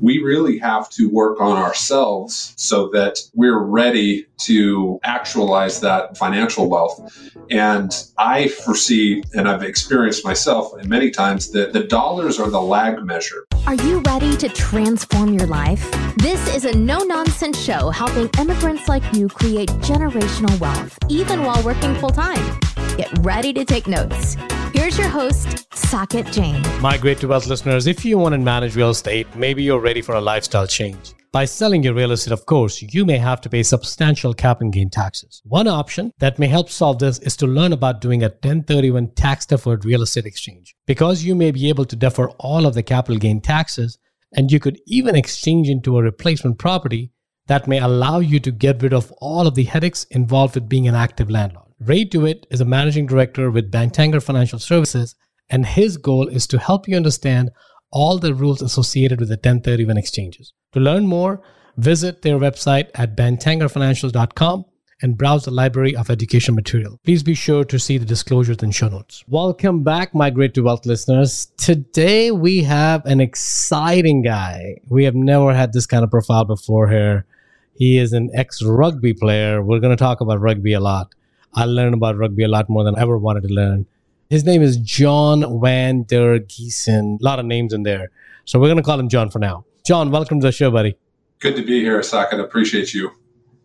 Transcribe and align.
we 0.00 0.18
really 0.18 0.58
have 0.58 0.88
to 0.90 1.08
work 1.10 1.40
on 1.40 1.56
ourselves 1.56 2.54
so 2.56 2.88
that 2.88 3.18
we're 3.34 3.58
ready 3.58 4.26
to 4.38 4.98
actualize 5.04 5.80
that 5.80 6.16
financial 6.16 6.68
wealth. 6.68 7.30
And 7.50 7.92
I 8.18 8.48
foresee, 8.48 9.22
and 9.34 9.48
I've 9.48 9.62
experienced 9.62 10.24
myself 10.24 10.72
many 10.84 11.10
times, 11.10 11.50
that 11.52 11.72
the 11.72 11.84
dollars 11.84 12.40
are 12.40 12.48
the 12.48 12.60
lag 12.60 13.04
measure. 13.04 13.46
Are 13.66 13.74
you 13.74 14.00
ready 14.00 14.36
to 14.38 14.48
transform 14.48 15.34
your 15.34 15.46
life? 15.46 15.88
This 16.16 16.54
is 16.54 16.64
a 16.64 16.76
no 16.76 16.98
nonsense 16.98 17.60
show 17.62 17.90
helping 17.90 18.30
immigrants 18.38 18.88
like 18.88 19.02
you 19.12 19.28
create 19.28 19.68
generational 19.80 20.58
wealth, 20.58 20.98
even 21.08 21.44
while 21.44 21.62
working 21.62 21.94
full 21.96 22.10
time. 22.10 22.58
Get 22.96 23.10
ready 23.20 23.52
to 23.52 23.64
take 23.64 23.86
notes. 23.86 24.36
Here's 24.74 24.96
your 24.96 25.08
host, 25.08 25.68
Saket 25.70 26.32
Jain. 26.32 26.62
Migrate 26.80 27.18
to 27.18 27.28
Wealth 27.28 27.46
listeners, 27.46 27.86
if 27.86 28.04
you 28.04 28.16
want 28.16 28.32
to 28.32 28.38
manage 28.38 28.74
real 28.74 28.90
estate, 28.90 29.26
maybe 29.36 29.62
you're 29.62 29.80
ready 29.80 30.00
for 30.00 30.14
a 30.14 30.20
lifestyle 30.20 30.66
change. 30.66 31.12
By 31.30 31.44
selling 31.44 31.82
your 31.82 31.94
real 31.94 32.12
estate, 32.12 32.32
of 32.32 32.46
course, 32.46 32.80
you 32.80 33.04
may 33.04 33.18
have 33.18 33.40
to 33.42 33.50
pay 33.50 33.62
substantial 33.62 34.32
capital 34.32 34.70
gain 34.70 34.88
taxes. 34.88 35.42
One 35.44 35.68
option 35.68 36.12
that 36.18 36.38
may 36.38 36.46
help 36.46 36.70
solve 36.70 36.98
this 36.98 37.18
is 37.18 37.36
to 37.38 37.46
learn 37.46 37.72
about 37.72 38.00
doing 38.00 38.22
a 38.22 38.28
1031 38.28 39.12
tax 39.14 39.46
deferred 39.46 39.84
real 39.84 40.02
estate 40.02 40.26
exchange. 40.26 40.74
Because 40.86 41.22
you 41.22 41.34
may 41.34 41.50
be 41.50 41.68
able 41.68 41.84
to 41.84 41.96
defer 41.96 42.28
all 42.38 42.66
of 42.66 42.74
the 42.74 42.82
capital 42.82 43.18
gain 43.18 43.40
taxes, 43.40 43.98
and 44.34 44.50
you 44.50 44.58
could 44.58 44.80
even 44.86 45.16
exchange 45.16 45.68
into 45.68 45.98
a 45.98 46.02
replacement 46.02 46.58
property 46.58 47.12
that 47.46 47.68
may 47.68 47.78
allow 47.78 48.20
you 48.20 48.40
to 48.40 48.50
get 48.50 48.82
rid 48.82 48.94
of 48.94 49.12
all 49.18 49.46
of 49.46 49.54
the 49.54 49.64
headaches 49.64 50.04
involved 50.04 50.54
with 50.54 50.68
being 50.68 50.88
an 50.88 50.94
active 50.94 51.28
landlord. 51.28 51.71
Ray 51.84 52.04
Dewitt 52.04 52.46
is 52.48 52.60
a 52.60 52.64
managing 52.64 53.06
director 53.06 53.50
with 53.50 53.72
Bangerter 53.72 54.22
Financial 54.22 54.60
Services, 54.60 55.16
and 55.50 55.66
his 55.66 55.96
goal 55.96 56.28
is 56.28 56.46
to 56.46 56.58
help 56.60 56.86
you 56.86 56.94
understand 56.94 57.50
all 57.90 58.18
the 58.18 58.34
rules 58.34 58.62
associated 58.62 59.18
with 59.18 59.28
the 59.28 59.34
1031 59.34 59.98
exchanges. 59.98 60.52
To 60.74 60.80
learn 60.80 61.06
more, 61.06 61.42
visit 61.76 62.22
their 62.22 62.38
website 62.38 62.90
at 62.94 63.16
bangerterfinancials.com 63.16 64.64
and 65.02 65.18
browse 65.18 65.44
the 65.44 65.50
library 65.50 65.96
of 65.96 66.08
education 66.08 66.54
material. 66.54 67.00
Please 67.02 67.24
be 67.24 67.34
sure 67.34 67.64
to 67.64 67.80
see 67.80 67.98
the 67.98 68.06
disclosures 68.06 68.62
and 68.62 68.72
show 68.72 68.88
notes. 68.88 69.24
Welcome 69.26 69.82
back, 69.82 70.14
Migrate 70.14 70.54
to 70.54 70.62
Wealth 70.62 70.86
listeners. 70.86 71.48
Today 71.56 72.30
we 72.30 72.62
have 72.62 73.04
an 73.06 73.20
exciting 73.20 74.22
guy. 74.22 74.76
We 74.88 75.02
have 75.02 75.16
never 75.16 75.52
had 75.52 75.72
this 75.72 75.86
kind 75.86 76.04
of 76.04 76.12
profile 76.12 76.44
before 76.44 76.88
here. 76.88 77.26
He 77.74 77.98
is 77.98 78.12
an 78.12 78.30
ex 78.36 78.62
rugby 78.62 79.14
player. 79.14 79.60
We're 79.60 79.80
going 79.80 79.96
to 79.96 80.00
talk 80.00 80.20
about 80.20 80.40
rugby 80.40 80.74
a 80.74 80.80
lot. 80.80 81.12
I 81.54 81.64
learned 81.66 81.94
about 81.94 82.16
rugby 82.16 82.44
a 82.44 82.48
lot 82.48 82.68
more 82.68 82.82
than 82.82 82.96
I 82.96 83.02
ever 83.02 83.18
wanted 83.18 83.42
to 83.42 83.48
learn. 83.48 83.86
His 84.30 84.44
name 84.44 84.62
is 84.62 84.78
John 84.78 85.60
Van 85.60 86.04
Der 86.04 86.38
Giessen. 86.38 87.20
A 87.20 87.24
lot 87.24 87.38
of 87.38 87.44
names 87.44 87.74
in 87.74 87.82
there. 87.82 88.10
So 88.46 88.58
we're 88.58 88.68
going 88.68 88.78
to 88.78 88.82
call 88.82 88.98
him 88.98 89.10
John 89.10 89.28
for 89.28 89.38
now. 89.38 89.66
John, 89.84 90.10
welcome 90.10 90.40
to 90.40 90.46
the 90.46 90.52
show, 90.52 90.70
buddy. 90.70 90.96
Good 91.40 91.56
to 91.56 91.62
be 91.62 91.80
here, 91.80 92.00
Saket. 92.00 92.40
Appreciate 92.40 92.94
you. 92.94 93.10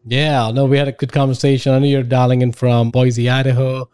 Yeah, 0.05 0.51
no, 0.51 0.65
we 0.65 0.77
had 0.77 0.89
a 0.89 0.91
good 0.91 1.13
conversation. 1.13 1.73
I 1.73 1.79
know 1.79 1.85
you're 1.85 2.03
dialing 2.03 2.41
in 2.41 2.51
from 2.51 2.91
Boise, 2.91 3.29
Idaho. 3.29 3.89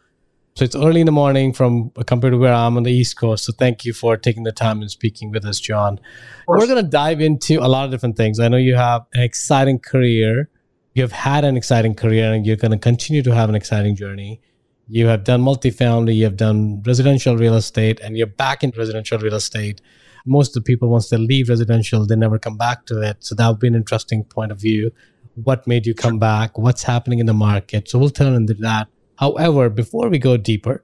So 0.55 0.65
it's 0.65 0.75
early 0.75 1.01
in 1.01 1.05
the 1.05 1.11
morning 1.11 1.53
from 1.53 1.91
compared 2.05 2.33
to 2.33 2.37
where 2.37 2.53
I'm 2.53 2.77
on 2.77 2.83
the 2.83 2.91
East 2.91 3.17
Coast. 3.17 3.45
So 3.45 3.53
thank 3.53 3.85
you 3.85 3.93
for 3.93 4.17
taking 4.17 4.43
the 4.43 4.51
time 4.51 4.81
and 4.81 4.89
speaking 4.89 5.31
with 5.31 5.45
us, 5.45 5.59
John. 5.59 5.99
We're 6.47 6.65
going 6.65 6.83
to 6.83 6.89
dive 6.89 7.21
into 7.21 7.59
a 7.59 7.67
lot 7.67 7.85
of 7.85 7.91
different 7.91 8.17
things. 8.17 8.39
I 8.39 8.47
know 8.47 8.57
you 8.57 8.75
have 8.75 9.05
an 9.13 9.23
exciting 9.23 9.79
career 9.79 10.49
you 10.93 11.01
have 11.01 11.11
had 11.11 11.43
an 11.43 11.57
exciting 11.57 11.95
career 11.95 12.33
and 12.33 12.45
you're 12.45 12.55
going 12.55 12.71
to 12.71 12.77
continue 12.77 13.23
to 13.23 13.33
have 13.33 13.49
an 13.49 13.55
exciting 13.55 13.95
journey. 13.95 14.41
You 14.87 15.07
have 15.07 15.23
done 15.23 15.41
multifamily, 15.41 16.15
you 16.15 16.25
have 16.25 16.37
done 16.37 16.83
residential 16.85 17.37
real 17.37 17.55
estate, 17.55 17.99
and 18.01 18.17
you're 18.17 18.27
back 18.27 18.63
in 18.63 18.71
residential 18.77 19.17
real 19.17 19.33
estate. 19.33 19.81
Most 20.25 20.49
of 20.49 20.63
the 20.63 20.67
people, 20.67 20.89
once 20.89 21.09
they 21.09 21.17
leave 21.17 21.49
residential, 21.49 22.05
they 22.05 22.15
never 22.15 22.37
come 22.37 22.57
back 22.57 22.85
to 22.87 23.01
it. 23.01 23.17
So 23.23 23.33
that 23.35 23.47
would 23.47 23.59
be 23.59 23.67
an 23.67 23.75
interesting 23.75 24.23
point 24.23 24.51
of 24.51 24.59
view. 24.59 24.91
What 25.35 25.65
made 25.65 25.85
you 25.85 25.95
come 25.95 26.19
back? 26.19 26.57
What's 26.57 26.83
happening 26.83 27.19
in 27.19 27.25
the 27.25 27.33
market? 27.33 27.89
So 27.89 27.97
we'll 27.97 28.09
turn 28.09 28.33
into 28.33 28.53
that. 28.55 28.87
However, 29.15 29.69
before 29.69 30.09
we 30.09 30.19
go 30.19 30.37
deeper, 30.37 30.83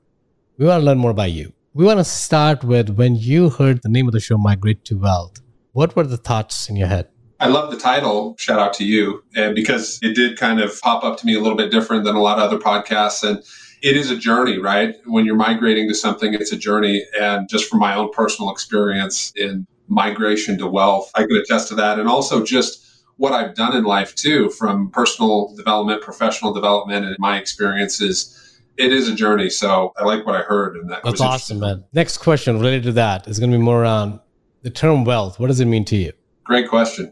we 0.58 0.66
want 0.66 0.82
to 0.82 0.86
learn 0.86 0.98
more 0.98 1.12
about 1.12 1.32
you. 1.32 1.54
We 1.74 1.86
want 1.86 2.00
to 2.00 2.04
start 2.04 2.64
with 2.64 2.90
when 2.90 3.16
you 3.16 3.50
heard 3.50 3.84
the 3.84 3.90
name 3.90 4.08
of 4.08 4.14
the 4.14 4.20
show, 4.20 4.38
Migrate 4.38 4.84
to 4.86 4.98
Wealth. 4.98 5.40
What 5.74 5.96
were 5.96 6.04
the 6.04 6.18
thoughts 6.18 6.68
in 6.68 6.76
your 6.76 6.88
head? 6.88 7.10
I 7.40 7.48
love 7.48 7.72
the 7.72 7.78
title. 7.78 8.36
Shout 8.38 8.60
out 8.60 8.74
to 8.74 8.86
you. 8.86 9.24
And 9.36 9.56
because 9.56 10.00
it 10.02 10.14
did 10.14 10.38
kind 10.38 10.60
of 10.60 10.80
pop 10.82 11.04
up 11.04 11.18
to 11.20 11.26
me 11.26 11.36
a 11.36 11.40
little 11.40 11.58
bit 11.58 11.72
different 11.72 12.04
than 12.04 12.16
a 12.16 12.22
lot 12.22 12.38
of 12.38 12.44
other 12.44 12.58
podcasts. 12.58 13.28
And 13.28 13.44
it 13.82 13.96
is 13.96 14.12
a 14.12 14.18
journey, 14.18 14.58
right? 14.58 14.96
When 15.06 15.26
you're 15.26 15.36
migrating 15.36 15.88
to 15.88 15.96
something, 15.96 16.34
it's 16.34 16.52
a 16.52 16.58
journey. 16.58 17.06
And 17.20 17.48
just 17.48 17.70
from 17.70 17.80
my 17.80 17.96
own 17.96 18.12
personal 18.12 18.52
experience 18.52 19.32
in 19.36 19.66
migration 19.88 20.58
to 20.58 20.68
wealth, 20.68 21.12
I 21.16 21.22
can 21.22 21.38
attest 21.38 21.70
to 21.70 21.76
that. 21.76 21.98
And 21.98 22.10
also 22.10 22.44
just 22.44 22.86
what 23.16 23.34
I've 23.34 23.56
done 23.56 23.76
in 23.76 23.84
life 23.84 24.16
too, 24.16 24.50
from 24.50 24.90
personal 24.92 25.54
development, 25.56 26.02
professional 26.02 26.54
development, 26.54 27.06
and 27.06 27.16
my 27.20 27.38
experiences. 27.38 28.36
It 28.78 28.94
is 28.94 29.10
a 29.10 29.16
journey. 29.16 29.50
So 29.50 29.94
I 29.98 30.06
like 30.06 30.26
what 30.26 30.36
I 30.36 30.42
heard. 30.42 30.78
And 30.78 30.90
that 30.90 31.04
That's 31.04 31.20
awesome, 31.20 31.60
man. 31.60 31.84
Next 31.92 32.20
question 32.20 32.58
related 32.58 32.84
to 32.84 32.92
that 32.94 33.28
is 33.28 33.38
going 33.40 33.52
to 33.52 33.58
be 33.58 33.64
more 33.64 33.84
around 33.84 34.22
the 34.62 34.70
term 34.70 35.04
wealth. 35.04 35.38
What 35.40 35.48
does 35.48 35.60
it 35.60 35.66
mean 35.66 35.84
to 35.86 35.98
you? 35.98 36.14
Great 36.46 36.70
question. 36.70 37.12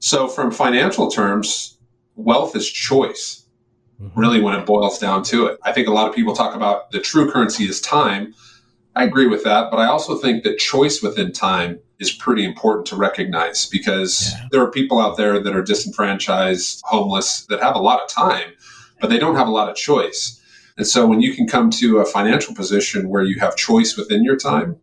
So, 0.00 0.28
from 0.28 0.50
financial 0.50 1.10
terms, 1.10 1.78
wealth 2.14 2.54
is 2.54 2.70
choice, 2.70 3.44
mm-hmm. 4.00 4.18
really, 4.18 4.40
when 4.40 4.54
it 4.54 4.66
boils 4.66 4.98
down 4.98 5.22
to 5.24 5.46
it. 5.46 5.58
I 5.62 5.72
think 5.72 5.88
a 5.88 5.92
lot 5.92 6.08
of 6.08 6.14
people 6.14 6.34
talk 6.34 6.54
about 6.54 6.90
the 6.90 7.00
true 7.00 7.30
currency 7.30 7.64
is 7.64 7.80
time. 7.80 8.34
I 8.94 9.04
agree 9.04 9.26
with 9.26 9.44
that, 9.44 9.70
but 9.70 9.78
I 9.78 9.86
also 9.86 10.16
think 10.16 10.44
that 10.44 10.58
choice 10.58 11.02
within 11.02 11.32
time 11.32 11.78
is 11.98 12.12
pretty 12.12 12.44
important 12.44 12.86
to 12.86 12.96
recognize 12.96 13.66
because 13.66 14.32
yeah. 14.32 14.48
there 14.50 14.62
are 14.62 14.70
people 14.70 15.00
out 15.00 15.16
there 15.16 15.40
that 15.40 15.54
are 15.54 15.62
disenfranchised, 15.62 16.82
homeless, 16.84 17.46
that 17.46 17.60
have 17.60 17.74
a 17.74 17.80
lot 17.80 18.00
of 18.00 18.08
time, 18.08 18.52
but 19.00 19.10
they 19.10 19.18
don't 19.18 19.36
have 19.36 19.48
a 19.48 19.52
lot 19.52 19.68
of 19.68 19.76
choice. 19.76 20.40
And 20.76 20.86
so 20.86 21.06
when 21.06 21.20
you 21.20 21.34
can 21.34 21.48
come 21.48 21.70
to 21.70 21.98
a 21.98 22.04
financial 22.04 22.54
position 22.54 23.08
where 23.08 23.24
you 23.24 23.40
have 23.40 23.56
choice 23.56 23.96
within 23.96 24.22
your 24.22 24.36
time, 24.36 24.76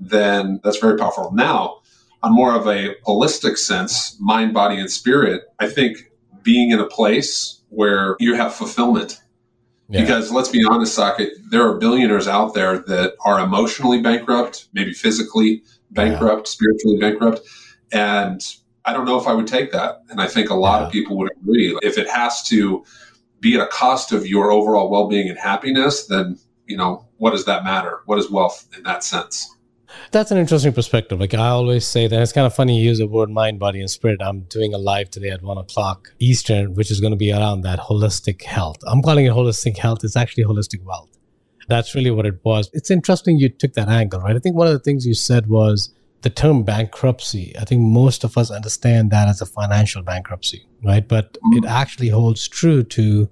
then 0.00 0.60
that's 0.64 0.78
very 0.78 0.96
powerful. 0.96 1.30
Now, 1.32 1.81
on 2.22 2.32
more 2.32 2.54
of 2.54 2.66
a 2.66 2.94
holistic 3.06 3.58
sense, 3.58 4.16
mind, 4.20 4.54
body, 4.54 4.78
and 4.78 4.90
spirit, 4.90 5.42
I 5.58 5.68
think 5.68 6.10
being 6.42 6.70
in 6.70 6.78
a 6.78 6.86
place 6.86 7.60
where 7.68 8.16
you 8.20 8.34
have 8.34 8.54
fulfillment. 8.54 9.20
Yeah. 9.88 10.02
Because 10.02 10.30
let's 10.30 10.48
be 10.48 10.64
honest, 10.68 10.98
Saket, 10.98 11.30
there 11.50 11.62
are 11.62 11.76
billionaires 11.78 12.28
out 12.28 12.54
there 12.54 12.78
that 12.78 13.14
are 13.24 13.40
emotionally 13.40 14.00
bankrupt, 14.00 14.68
maybe 14.72 14.92
physically 14.92 15.62
bankrupt, 15.90 16.48
yeah. 16.48 16.50
spiritually 16.50 16.98
bankrupt. 16.98 17.40
And 17.92 18.40
I 18.84 18.92
don't 18.92 19.04
know 19.04 19.18
if 19.20 19.26
I 19.26 19.34
would 19.34 19.46
take 19.46 19.72
that. 19.72 20.02
And 20.08 20.20
I 20.20 20.26
think 20.26 20.50
a 20.50 20.54
lot 20.54 20.80
yeah. 20.80 20.86
of 20.86 20.92
people 20.92 21.16
would 21.18 21.30
agree. 21.32 21.76
If 21.82 21.98
it 21.98 22.08
has 22.08 22.42
to 22.48 22.84
be 23.40 23.54
at 23.54 23.60
a 23.60 23.66
cost 23.66 24.12
of 24.12 24.26
your 24.26 24.50
overall 24.50 24.88
well 24.88 25.08
being 25.08 25.28
and 25.28 25.38
happiness, 25.38 26.06
then, 26.06 26.38
you 26.66 26.76
know, 26.76 27.06
what 27.18 27.32
does 27.32 27.44
that 27.44 27.64
matter? 27.64 28.00
What 28.06 28.18
is 28.18 28.30
wealth 28.30 28.68
in 28.76 28.82
that 28.84 29.04
sense? 29.04 29.56
That's 30.10 30.30
an 30.30 30.38
interesting 30.38 30.72
perspective. 30.72 31.20
Like 31.20 31.34
I 31.34 31.48
always 31.48 31.86
say 31.86 32.06
that 32.06 32.20
it's 32.20 32.32
kind 32.32 32.46
of 32.46 32.54
funny 32.54 32.78
you 32.78 32.84
use 32.84 32.98
the 32.98 33.06
word 33.06 33.30
mind, 33.30 33.58
body, 33.58 33.80
and 33.80 33.90
spirit. 33.90 34.20
I'm 34.22 34.42
doing 34.42 34.74
a 34.74 34.78
live 34.78 35.10
today 35.10 35.30
at 35.30 35.42
one 35.42 35.58
o'clock 35.58 36.12
Eastern, 36.18 36.74
which 36.74 36.90
is 36.90 37.00
going 37.00 37.12
to 37.12 37.16
be 37.16 37.32
around 37.32 37.62
that 37.62 37.78
holistic 37.78 38.42
health. 38.42 38.78
I'm 38.86 39.02
calling 39.02 39.26
it 39.26 39.32
holistic 39.32 39.78
health. 39.78 40.04
It's 40.04 40.16
actually 40.16 40.44
holistic 40.44 40.82
wealth. 40.84 41.08
That's 41.68 41.94
really 41.94 42.10
what 42.10 42.26
it 42.26 42.40
was. 42.44 42.68
It's 42.72 42.90
interesting 42.90 43.38
you 43.38 43.48
took 43.48 43.74
that 43.74 43.88
angle, 43.88 44.20
right? 44.20 44.36
I 44.36 44.38
think 44.38 44.56
one 44.56 44.66
of 44.66 44.72
the 44.72 44.80
things 44.80 45.06
you 45.06 45.14
said 45.14 45.48
was 45.48 45.94
the 46.22 46.30
term 46.30 46.62
bankruptcy. 46.62 47.54
I 47.58 47.64
think 47.64 47.82
most 47.82 48.24
of 48.24 48.36
us 48.38 48.50
understand 48.50 49.10
that 49.10 49.28
as 49.28 49.40
a 49.40 49.46
financial 49.46 50.02
bankruptcy, 50.02 50.66
right? 50.84 51.06
But 51.06 51.34
mm-hmm. 51.34 51.58
it 51.58 51.64
actually 51.68 52.08
holds 52.08 52.48
true 52.48 52.82
to 52.84 53.28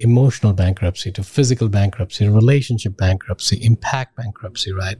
emotional 0.00 0.52
bankruptcy, 0.52 1.12
to 1.12 1.22
physical 1.22 1.68
bankruptcy, 1.68 2.28
relationship 2.28 2.96
bankruptcy, 2.96 3.56
impact 3.62 4.16
bankruptcy, 4.16 4.72
right? 4.72 4.96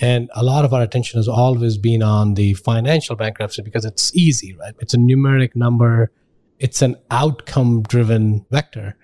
And 0.00 0.30
a 0.34 0.42
lot 0.42 0.64
of 0.64 0.72
our 0.72 0.82
attention 0.82 1.18
has 1.18 1.28
always 1.28 1.76
been 1.76 2.02
on 2.02 2.34
the 2.34 2.54
financial 2.54 3.16
bankruptcy 3.16 3.62
because 3.62 3.84
it's 3.84 4.14
easy, 4.16 4.54
right? 4.54 4.74
It's 4.80 4.94
a 4.94 4.96
numeric 4.96 5.54
number, 5.54 6.10
it's 6.58 6.80
an 6.80 6.96
outcome 7.10 7.82
driven 7.82 8.46
vector, 8.50 8.96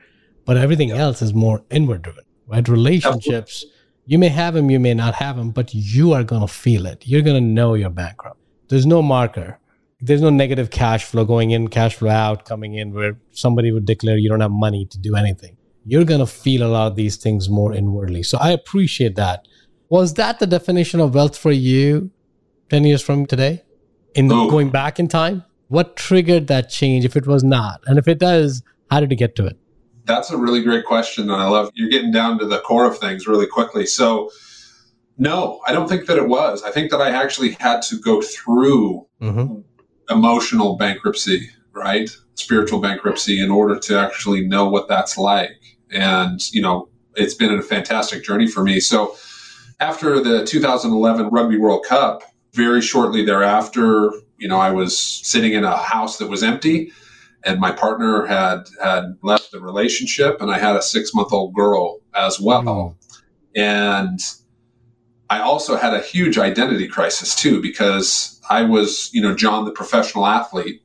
but 0.46 0.56
everything 0.56 0.90
else 0.90 1.20
is 1.20 1.34
more 1.34 1.62
inward 1.70 2.02
driven, 2.02 2.24
right? 2.46 2.66
Relationships, 2.66 3.66
you 4.06 4.18
may 4.18 4.28
have 4.28 4.54
them, 4.54 4.70
you 4.70 4.80
may 4.80 4.94
not 4.94 5.14
have 5.14 5.36
them, 5.36 5.50
but 5.50 5.74
you 5.74 6.14
are 6.14 6.24
going 6.24 6.40
to 6.40 6.48
feel 6.48 6.86
it. 6.86 7.06
You're 7.06 7.22
going 7.22 7.42
to 7.42 7.46
know 7.46 7.74
you're 7.74 7.90
bankrupt. 7.90 8.40
There's 8.68 8.86
no 8.86 9.02
marker. 9.02 9.58
There's 10.00 10.22
no 10.22 10.30
negative 10.30 10.70
cash 10.70 11.04
flow 11.04 11.24
going 11.24 11.50
in, 11.50 11.68
cash 11.68 11.96
flow 11.96 12.10
out, 12.10 12.44
coming 12.44 12.74
in, 12.74 12.94
where 12.94 13.18
somebody 13.32 13.70
would 13.70 13.84
declare 13.84 14.16
you 14.16 14.28
don't 14.28 14.40
have 14.40 14.50
money 14.50 14.86
to 14.86 14.98
do 14.98 15.14
anything. 15.16 15.56
You're 15.84 16.04
going 16.04 16.20
to 16.20 16.26
feel 16.26 16.62
a 16.62 16.68
lot 16.68 16.86
of 16.86 16.96
these 16.96 17.16
things 17.16 17.48
more 17.48 17.74
inwardly. 17.74 18.22
So 18.22 18.38
I 18.38 18.50
appreciate 18.50 19.16
that 19.16 19.46
was 19.88 20.14
that 20.14 20.38
the 20.38 20.46
definition 20.46 21.00
of 21.00 21.14
wealth 21.14 21.36
for 21.36 21.52
you 21.52 22.10
10 22.70 22.84
years 22.84 23.02
from 23.02 23.26
today? 23.26 23.62
In 24.14 24.28
the, 24.28 24.34
oh. 24.34 24.50
going 24.50 24.70
back 24.70 24.98
in 24.98 25.08
time? 25.08 25.44
What 25.68 25.96
triggered 25.96 26.46
that 26.46 26.70
change 26.70 27.04
if 27.04 27.16
it 27.16 27.26
was 27.26 27.44
not? 27.44 27.82
And 27.86 27.98
if 27.98 28.08
it 28.08 28.18
does, 28.18 28.62
how 28.90 29.00
did 29.00 29.10
you 29.10 29.16
get 29.16 29.36
to 29.36 29.46
it? 29.46 29.58
That's 30.04 30.30
a 30.30 30.36
really 30.36 30.62
great 30.62 30.84
question. 30.84 31.24
And 31.30 31.40
I 31.40 31.48
love 31.48 31.70
you're 31.74 31.90
getting 31.90 32.12
down 32.12 32.38
to 32.38 32.46
the 32.46 32.60
core 32.60 32.86
of 32.86 32.98
things 32.98 33.26
really 33.26 33.46
quickly. 33.46 33.84
So, 33.84 34.30
no, 35.18 35.60
I 35.66 35.72
don't 35.72 35.88
think 35.88 36.06
that 36.06 36.16
it 36.16 36.28
was. 36.28 36.62
I 36.62 36.70
think 36.70 36.90
that 36.92 37.00
I 37.00 37.10
actually 37.10 37.52
had 37.52 37.82
to 37.82 37.98
go 37.98 38.22
through 38.22 39.06
mm-hmm. 39.20 39.60
emotional 40.08 40.76
bankruptcy, 40.76 41.50
right? 41.72 42.08
Spiritual 42.34 42.80
bankruptcy 42.80 43.42
in 43.42 43.50
order 43.50 43.78
to 43.80 43.98
actually 43.98 44.46
know 44.46 44.68
what 44.68 44.88
that's 44.88 45.18
like. 45.18 45.60
And, 45.90 46.40
you 46.54 46.62
know, 46.62 46.88
it's 47.16 47.34
been 47.34 47.52
a 47.52 47.62
fantastic 47.62 48.22
journey 48.22 48.46
for 48.46 48.62
me. 48.62 48.78
So 48.78 49.16
after 49.80 50.20
the 50.20 50.44
2011 50.44 51.28
Rugby 51.28 51.58
World 51.58 51.84
Cup, 51.84 52.22
very 52.52 52.80
shortly 52.80 53.24
thereafter, 53.24 54.10
you 54.38 54.48
know, 54.48 54.58
I 54.58 54.70
was 54.70 54.96
sitting 54.96 55.52
in 55.52 55.64
a 55.64 55.76
house 55.76 56.18
that 56.18 56.28
was 56.28 56.42
empty 56.42 56.92
and 57.44 57.60
my 57.60 57.70
partner 57.70 58.26
had 58.26 58.64
had 58.82 59.16
left 59.22 59.52
the 59.52 59.60
relationship 59.60 60.40
and 60.40 60.50
I 60.50 60.58
had 60.58 60.74
a 60.76 60.80
6-month-old 60.80 61.54
girl 61.54 61.98
as 62.14 62.40
well. 62.40 62.62
Mm. 62.62 62.94
And 63.54 64.20
I 65.28 65.40
also 65.40 65.76
had 65.76 65.94
a 65.94 66.00
huge 66.00 66.38
identity 66.38 66.88
crisis 66.88 67.34
too 67.34 67.60
because 67.60 68.40
I 68.48 68.62
was, 68.62 69.10
you 69.12 69.20
know, 69.20 69.34
John 69.34 69.64
the 69.64 69.70
professional 69.70 70.26
athlete 70.26 70.82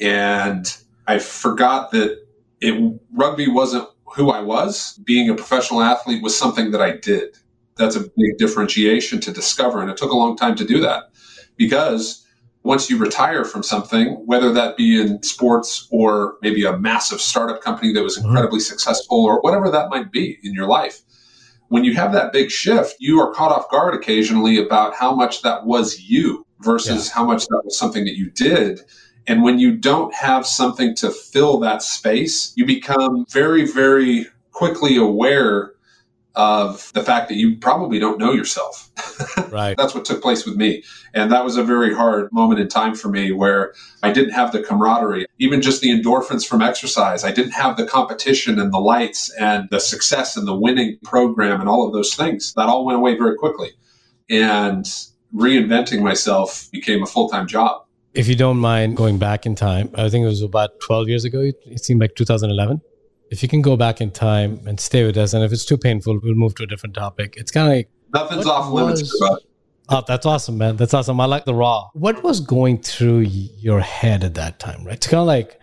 and 0.00 0.74
I 1.06 1.18
forgot 1.18 1.90
that 1.92 2.24
it 2.60 3.00
rugby 3.12 3.48
wasn't 3.48 3.88
who 4.14 4.30
I 4.30 4.40
was. 4.40 4.98
Being 5.04 5.28
a 5.30 5.34
professional 5.34 5.82
athlete 5.82 6.22
was 6.22 6.36
something 6.36 6.70
that 6.72 6.80
I 6.80 6.96
did. 6.96 7.36
That's 7.80 7.96
a 7.96 8.00
big 8.00 8.38
differentiation 8.38 9.20
to 9.20 9.32
discover 9.32 9.80
and 9.80 9.90
it 9.90 9.96
took 9.96 10.12
a 10.12 10.16
long 10.16 10.36
time 10.36 10.54
to 10.56 10.64
do 10.64 10.80
that 10.80 11.10
because 11.56 12.24
once 12.62 12.90
you 12.90 12.98
retire 12.98 13.44
from 13.44 13.62
something, 13.62 14.08
whether 14.26 14.52
that 14.52 14.76
be 14.76 15.00
in 15.00 15.22
sports 15.22 15.88
or 15.90 16.36
maybe 16.42 16.64
a 16.64 16.76
massive 16.76 17.20
startup 17.20 17.62
company 17.62 17.92
that 17.92 18.02
was 18.02 18.18
mm-hmm. 18.18 18.28
incredibly 18.28 18.60
successful 18.60 19.24
or 19.24 19.40
whatever 19.40 19.70
that 19.70 19.88
might 19.88 20.12
be 20.12 20.38
in 20.42 20.52
your 20.52 20.66
life, 20.66 21.00
when 21.68 21.84
you 21.84 21.94
have 21.94 22.12
that 22.12 22.32
big 22.32 22.50
shift, 22.50 22.96
you 22.98 23.20
are 23.20 23.32
caught 23.32 23.52
off 23.52 23.70
guard 23.70 23.94
occasionally 23.94 24.58
about 24.58 24.94
how 24.94 25.14
much 25.14 25.42
that 25.42 25.64
was 25.64 26.00
you 26.00 26.44
versus 26.60 27.08
yeah. 27.08 27.14
how 27.14 27.24
much 27.24 27.46
that 27.46 27.62
was 27.64 27.78
something 27.78 28.04
that 28.04 28.16
you 28.16 28.30
did. 28.30 28.80
And 29.26 29.42
when 29.42 29.58
you 29.58 29.76
don't 29.76 30.12
have 30.14 30.46
something 30.46 30.94
to 30.96 31.10
fill 31.10 31.60
that 31.60 31.82
space, 31.82 32.52
you 32.56 32.66
become 32.66 33.24
very, 33.30 33.70
very 33.70 34.26
quickly 34.50 34.96
aware 34.96 35.72
of 36.36 36.92
the 36.94 37.02
fact 37.02 37.28
that 37.28 37.34
you 37.36 37.56
probably 37.56 37.98
don't 37.98 38.18
know 38.18 38.32
yourself. 38.32 38.90
Right. 39.50 39.76
That's 39.76 39.94
what 39.94 40.04
took 40.04 40.22
place 40.22 40.46
with 40.46 40.54
me. 40.56 40.84
And 41.12 41.32
that 41.32 41.44
was 41.44 41.56
a 41.56 41.64
very 41.64 41.92
hard 41.92 42.32
moment 42.32 42.60
in 42.60 42.68
time 42.68 42.94
for 42.94 43.08
me 43.08 43.32
where 43.32 43.74
I 44.02 44.12
didn't 44.12 44.30
have 44.30 44.52
the 44.52 44.62
camaraderie, 44.62 45.26
even 45.38 45.60
just 45.60 45.80
the 45.80 45.88
endorphins 45.88 46.46
from 46.46 46.62
exercise. 46.62 47.24
I 47.24 47.32
didn't 47.32 47.52
have 47.52 47.76
the 47.76 47.84
competition 47.84 48.60
and 48.60 48.72
the 48.72 48.78
lights 48.78 49.28
and 49.40 49.68
the 49.70 49.80
success 49.80 50.36
and 50.36 50.46
the 50.46 50.54
winning 50.54 50.98
program 51.02 51.60
and 51.60 51.68
all 51.68 51.84
of 51.84 51.92
those 51.92 52.14
things. 52.14 52.54
That 52.54 52.68
all 52.68 52.84
went 52.84 52.98
away 52.98 53.16
very 53.16 53.36
quickly. 53.36 53.70
And 54.28 54.84
reinventing 55.34 56.00
myself 56.02 56.70
became 56.70 57.02
a 57.02 57.06
full 57.06 57.28
time 57.28 57.48
job. 57.48 57.84
If 58.14 58.28
you 58.28 58.36
don't 58.36 58.58
mind 58.58 58.96
going 58.96 59.18
back 59.18 59.46
in 59.46 59.56
time, 59.56 59.90
I 59.94 60.08
think 60.08 60.22
it 60.22 60.28
was 60.28 60.42
about 60.42 60.78
12 60.80 61.08
years 61.08 61.24
ago. 61.24 61.50
It 61.66 61.84
seemed 61.84 62.00
like 62.00 62.14
2011 62.14 62.80
if 63.30 63.42
you 63.42 63.48
can 63.48 63.62
go 63.62 63.76
back 63.76 64.00
in 64.00 64.10
time 64.10 64.60
and 64.66 64.78
stay 64.78 65.06
with 65.06 65.16
us, 65.16 65.32
and 65.32 65.44
if 65.44 65.52
it's 65.52 65.64
too 65.64 65.78
painful, 65.78 66.18
we'll 66.22 66.34
move 66.34 66.54
to 66.56 66.64
a 66.64 66.66
different 66.66 66.94
topic. 66.94 67.34
It's 67.36 67.50
kind 67.50 67.68
of 67.68 67.76
like 67.76 67.88
nothing's 68.12 68.46
off 68.46 68.72
limits. 68.72 69.02
Was, 69.02 69.44
oh, 69.88 70.02
that's 70.06 70.26
awesome, 70.26 70.58
man. 70.58 70.76
That's 70.76 70.92
awesome. 70.92 71.20
I 71.20 71.26
like 71.26 71.44
the 71.44 71.54
raw. 71.54 71.88
What 71.94 72.22
was 72.24 72.40
going 72.40 72.82
through 72.82 73.20
your 73.20 73.80
head 73.80 74.24
at 74.24 74.34
that 74.34 74.58
time, 74.58 74.84
right? 74.84 74.96
It's 74.96 75.06
kind 75.06 75.20
of 75.20 75.28
like 75.28 75.60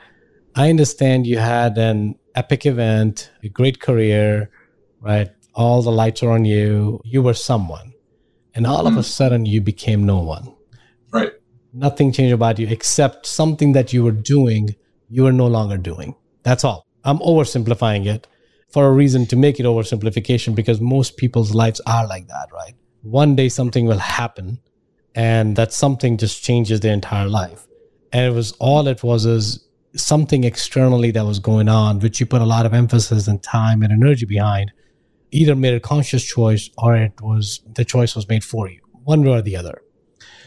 I 0.55 0.69
understand 0.69 1.27
you 1.27 1.39
had 1.39 1.77
an 1.77 2.15
epic 2.35 2.65
event, 2.65 3.31
a 3.43 3.49
great 3.49 3.81
career, 3.81 4.49
right? 5.01 5.29
All 5.53 5.81
the 5.81 5.91
lights 5.91 6.23
are 6.23 6.31
on 6.31 6.45
you. 6.45 7.01
You 7.03 7.21
were 7.21 7.33
someone, 7.33 7.93
and 8.55 8.65
all 8.65 8.77
mm-hmm. 8.77 8.87
of 8.87 8.93
a 8.93 8.95
mm-hmm. 8.97 9.01
sudden 9.01 9.45
you 9.45 9.59
became 9.59 10.05
no 10.05 10.19
one. 10.19 10.55
Right. 11.11 11.33
Nothing 11.73 12.13
changed 12.13 12.33
about 12.33 12.59
you 12.59 12.67
except 12.67 13.25
something 13.25 13.73
that 13.73 13.91
you 13.91 14.05
were 14.05 14.11
doing, 14.11 14.75
you 15.09 15.23
were 15.23 15.33
no 15.33 15.47
longer 15.47 15.77
doing. 15.77 16.15
That's 16.43 16.63
all. 16.63 16.86
I'm 17.07 17.19
oversimplifying 17.19 18.05
it 18.05 18.27
for 18.69 18.85
a 18.85 18.91
reason 18.91 19.25
to 19.27 19.37
make 19.37 19.61
it 19.61 19.63
oversimplification 19.63 20.53
because 20.53 20.81
most 20.81 21.15
people's 21.15 21.55
lives 21.55 21.79
are 21.87 22.05
like 22.05 22.27
that, 22.27 22.49
right? 22.53 22.75
One 23.01 23.33
day 23.33 23.47
something 23.47 23.85
will 23.85 23.97
happen 23.97 24.59
and 25.15 25.55
that 25.55 25.71
something 25.71 26.17
just 26.17 26.43
changes 26.43 26.81
their 26.81 26.93
entire 26.93 27.29
life. 27.29 27.65
And 28.11 28.25
it 28.25 28.35
was 28.35 28.51
all 28.59 28.87
it 28.87 29.03
was 29.03 29.25
is 29.25 29.65
something 29.95 30.43
externally 30.43 31.11
that 31.11 31.25
was 31.25 31.39
going 31.39 31.69
on, 31.69 31.99
which 31.99 32.19
you 32.19 32.25
put 32.25 32.41
a 32.41 32.45
lot 32.45 32.65
of 32.65 32.73
emphasis 32.73 33.27
and 33.29 33.41
time 33.41 33.83
and 33.83 33.93
energy 33.93 34.25
behind, 34.25 34.73
either 35.31 35.55
made 35.55 35.75
a 35.75 35.79
conscious 35.79 36.25
choice 36.25 36.69
or 36.77 36.97
it 36.97 37.13
was 37.21 37.61
the 37.73 37.85
choice 37.85 38.17
was 38.17 38.27
made 38.27 38.43
for 38.43 38.69
you, 38.69 38.81
one 39.05 39.23
way 39.23 39.31
or 39.31 39.41
the 39.41 39.55
other. 39.55 39.81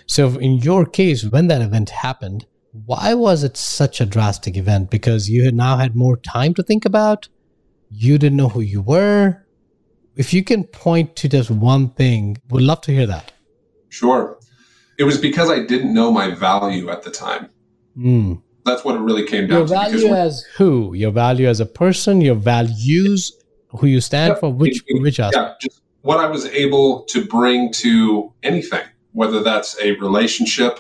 So 0.07 0.39
in 0.39 0.59
your 0.59 0.85
case, 0.85 1.25
when 1.25 1.47
that 1.47 1.63
event 1.63 1.89
happened, 1.89 2.45
why 2.73 3.15
was 3.15 3.43
it 3.43 3.57
such 3.57 4.01
a 4.01 4.07
drastic 4.07 4.57
event? 4.57 4.91
Because 4.91 5.29
you 5.29 5.45
had 5.45 5.55
now 5.55 5.77
had 5.77 5.97
more 5.97 6.17
time 6.17 6.55
to 6.55 6.63
think 6.63 6.85
about. 6.85 7.29
You 7.89 8.19
didn't 8.19 8.37
know 8.37 8.49
who 8.49 8.61
you 8.61 8.81
were. 8.81 9.45
If 10.17 10.33
you 10.33 10.45
can 10.45 10.65
point 10.65 11.17
to 11.17 11.29
just 11.29 11.51
one 11.51 11.91
thing, 11.91 12.39
would 12.51 12.63
love 12.63 12.81
to 12.83 12.93
hear 12.93 13.07
that. 13.07 13.33
Sure. 13.89 14.39
It 14.99 15.05
was 15.05 15.19
because 15.19 15.51
I 15.51 15.61
didn't 15.61 15.95
know 15.95 16.13
my 16.13 16.31
value 16.35 16.91
at 16.91 17.03
the 17.03 17.11
time. 17.11 17.49
Mm. 17.97 18.43
That's 18.65 18.85
what 18.85 18.95
it 18.95 19.01
really 19.01 19.27
came 19.27 19.47
down 19.47 19.59
your 19.59 19.67
to. 19.67 19.73
Your 19.73 19.83
value 19.83 20.15
as 20.15 20.45
who? 20.57 20.95
Your 20.95 21.11
value 21.11 21.49
as 21.49 21.59
a 21.61 21.67
person, 21.67 22.21
your 22.21 22.35
values, 22.35 23.33
who 23.69 23.87
you 23.87 24.01
stand 24.01 24.35
yeah, 24.35 24.41
for, 24.41 24.53
which, 24.53 24.83
it, 24.87 25.01
which 25.01 25.19
aspect? 25.19 25.65
Yeah, 25.65 25.69
just 25.69 25.81
what 26.03 26.21
I 26.21 26.27
was 26.27 26.47
able 26.47 27.03
to 27.05 27.25
bring 27.25 27.73
to 27.73 28.33
anything, 28.43 28.85
whether 29.13 29.43
that's 29.43 29.81
a 29.81 29.93
relationship, 29.93 30.79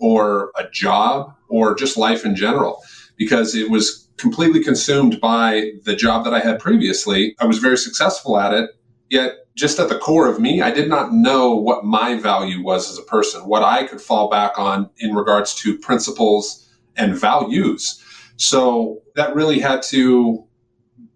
or 0.00 0.50
a 0.56 0.68
job 0.70 1.34
or 1.48 1.74
just 1.74 1.96
life 1.96 2.24
in 2.24 2.34
general 2.34 2.82
because 3.16 3.54
it 3.54 3.70
was 3.70 4.08
completely 4.16 4.62
consumed 4.62 5.20
by 5.20 5.70
the 5.84 5.96
job 5.96 6.24
that 6.24 6.34
I 6.34 6.40
had 6.40 6.58
previously. 6.58 7.34
I 7.38 7.46
was 7.46 7.58
very 7.58 7.76
successful 7.76 8.38
at 8.38 8.52
it, 8.52 8.70
yet 9.08 9.46
just 9.56 9.78
at 9.78 9.88
the 9.88 9.98
core 9.98 10.28
of 10.28 10.40
me, 10.40 10.62
I 10.62 10.70
did 10.70 10.88
not 10.88 11.12
know 11.12 11.54
what 11.54 11.84
my 11.84 12.14
value 12.14 12.62
was 12.62 12.90
as 12.90 12.98
a 12.98 13.02
person, 13.02 13.46
what 13.46 13.62
I 13.62 13.84
could 13.84 14.00
fall 14.00 14.30
back 14.30 14.58
on 14.58 14.88
in 14.98 15.14
regards 15.14 15.54
to 15.56 15.78
principles 15.78 16.68
and 16.96 17.14
values. 17.14 18.02
So 18.36 19.02
that 19.16 19.34
really 19.34 19.58
had 19.58 19.82
to 19.84 20.46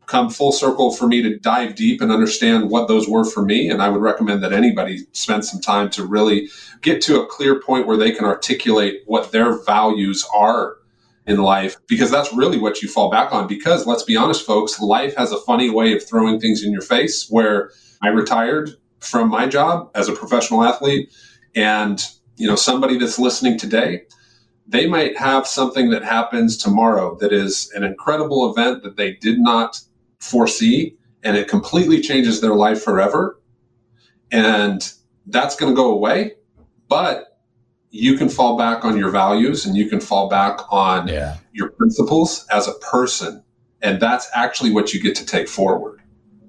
come 0.07 0.31
full 0.31 0.53
circle 0.53 0.91
for 0.91 1.07
me 1.07 1.23
to 1.23 1.39
dive 1.39 1.75
deep 1.75 2.01
and 2.01 2.13
understand 2.13 2.71
what 2.71 2.89
those 2.89 3.09
were 3.09 3.25
for 3.25 3.45
me. 3.45 3.71
And 3.71 3.83
I 3.83 3.89
would 3.89 4.01
recommend 4.01 4.43
that 4.43 4.53
anybody 4.53 5.07
spend 5.13 5.45
some 5.45 5.61
time 5.61 5.91
to 5.91 6.05
really 6.05 6.49
get 6.83 7.03
to 7.03 7.21
a 7.21 7.27
clear 7.27 7.61
point 7.61 7.87
where 7.87 7.97
they 7.97 8.13
can 8.13 8.25
articulate 8.25 9.03
what 9.07 9.33
their 9.33 9.63
values 9.65 10.27
are 10.35 10.77
in 11.27 11.39
life, 11.39 11.77
because 11.87 12.11
that's 12.11 12.35
really 12.35 12.59
what 12.59 12.83
you 12.83 12.89
fall 12.89 13.11
back 13.11 13.33
on. 13.33 13.47
Because 13.47 13.87
let's 13.87 14.03
be 14.03 14.17
honest, 14.17 14.45
folks, 14.45 14.79
life 14.79 15.17
has 15.17 15.33
a 15.33 15.41
funny 15.41 15.71
way 15.71 15.95
of 15.95 16.07
throwing 16.07 16.39
things 16.39 16.63
in 16.63 16.71
your 16.71 16.83
face 16.83 17.29
where 17.31 17.71
I 18.03 18.09
retired 18.09 18.77
from 19.05 19.29
my 19.29 19.47
job 19.47 19.91
as 19.95 20.09
a 20.09 20.13
professional 20.13 20.63
athlete 20.63 21.11
and 21.55 22.07
you 22.37 22.49
know 22.49 22.57
somebody 22.57 22.99
that's 22.99 23.19
listening 23.19 23.59
today 23.59 24.03
they 24.67 24.87
might 24.87 25.17
have 25.17 25.47
something 25.47 25.91
that 25.91 26.03
happens 26.03 26.57
tomorrow 26.57 27.17
that 27.21 27.33
is 27.33 27.71
an 27.75 27.85
incredible 27.85 28.51
event 28.51 28.83
that 28.83 28.97
they 28.97 29.13
did 29.15 29.39
not 29.39 29.81
foresee 30.25 30.97
and 31.23 31.37
it 31.37 31.49
completely 31.49 32.01
changes 32.01 32.41
their 32.41 32.55
life 32.55 32.83
forever. 32.83 33.41
And 34.33 34.81
that's 35.27 35.57
going 35.57 35.73
to 35.73 35.77
go 35.77 35.93
away. 35.93 36.33
But 36.89 37.39
you 37.91 38.17
can 38.17 38.29
fall 38.29 38.57
back 38.59 38.85
on 38.85 38.99
your 38.99 39.11
values 39.11 39.65
and 39.65 39.77
you 39.77 39.89
can 39.89 40.01
fall 40.01 40.29
back 40.29 40.61
on 40.71 41.09
yeah. 41.09 41.37
your 41.53 41.71
principles 41.71 42.47
as 42.51 42.67
a 42.69 42.73
person. 42.75 43.43
And 43.83 44.01
that's 44.01 44.29
actually 44.35 44.73
what 44.73 44.93
you 44.93 45.03
get 45.03 45.15
to 45.17 45.27
take 45.27 45.49
forward. 45.49 46.01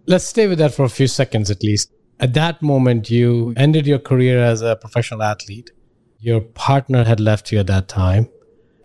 Let's 0.08 0.26
stay 0.26 0.48
with 0.48 0.60
that 0.60 0.74
for 0.74 0.86
a 0.86 0.90
few 0.90 1.08
seconds 1.08 1.52
at 1.52 1.64
least. 1.64 1.92
At 2.20 2.34
that 2.34 2.62
moment, 2.62 3.10
you 3.10 3.54
ended 3.58 3.86
your 3.86 4.00
career 4.00 4.40
as 4.40 4.62
a 4.62 4.78
professional 4.78 5.22
athlete. 5.22 5.72
Your 6.20 6.42
partner 6.42 7.04
had 7.04 7.20
left 7.20 7.52
you 7.52 7.60
at 7.60 7.68
that 7.68 7.90
time, 7.90 8.30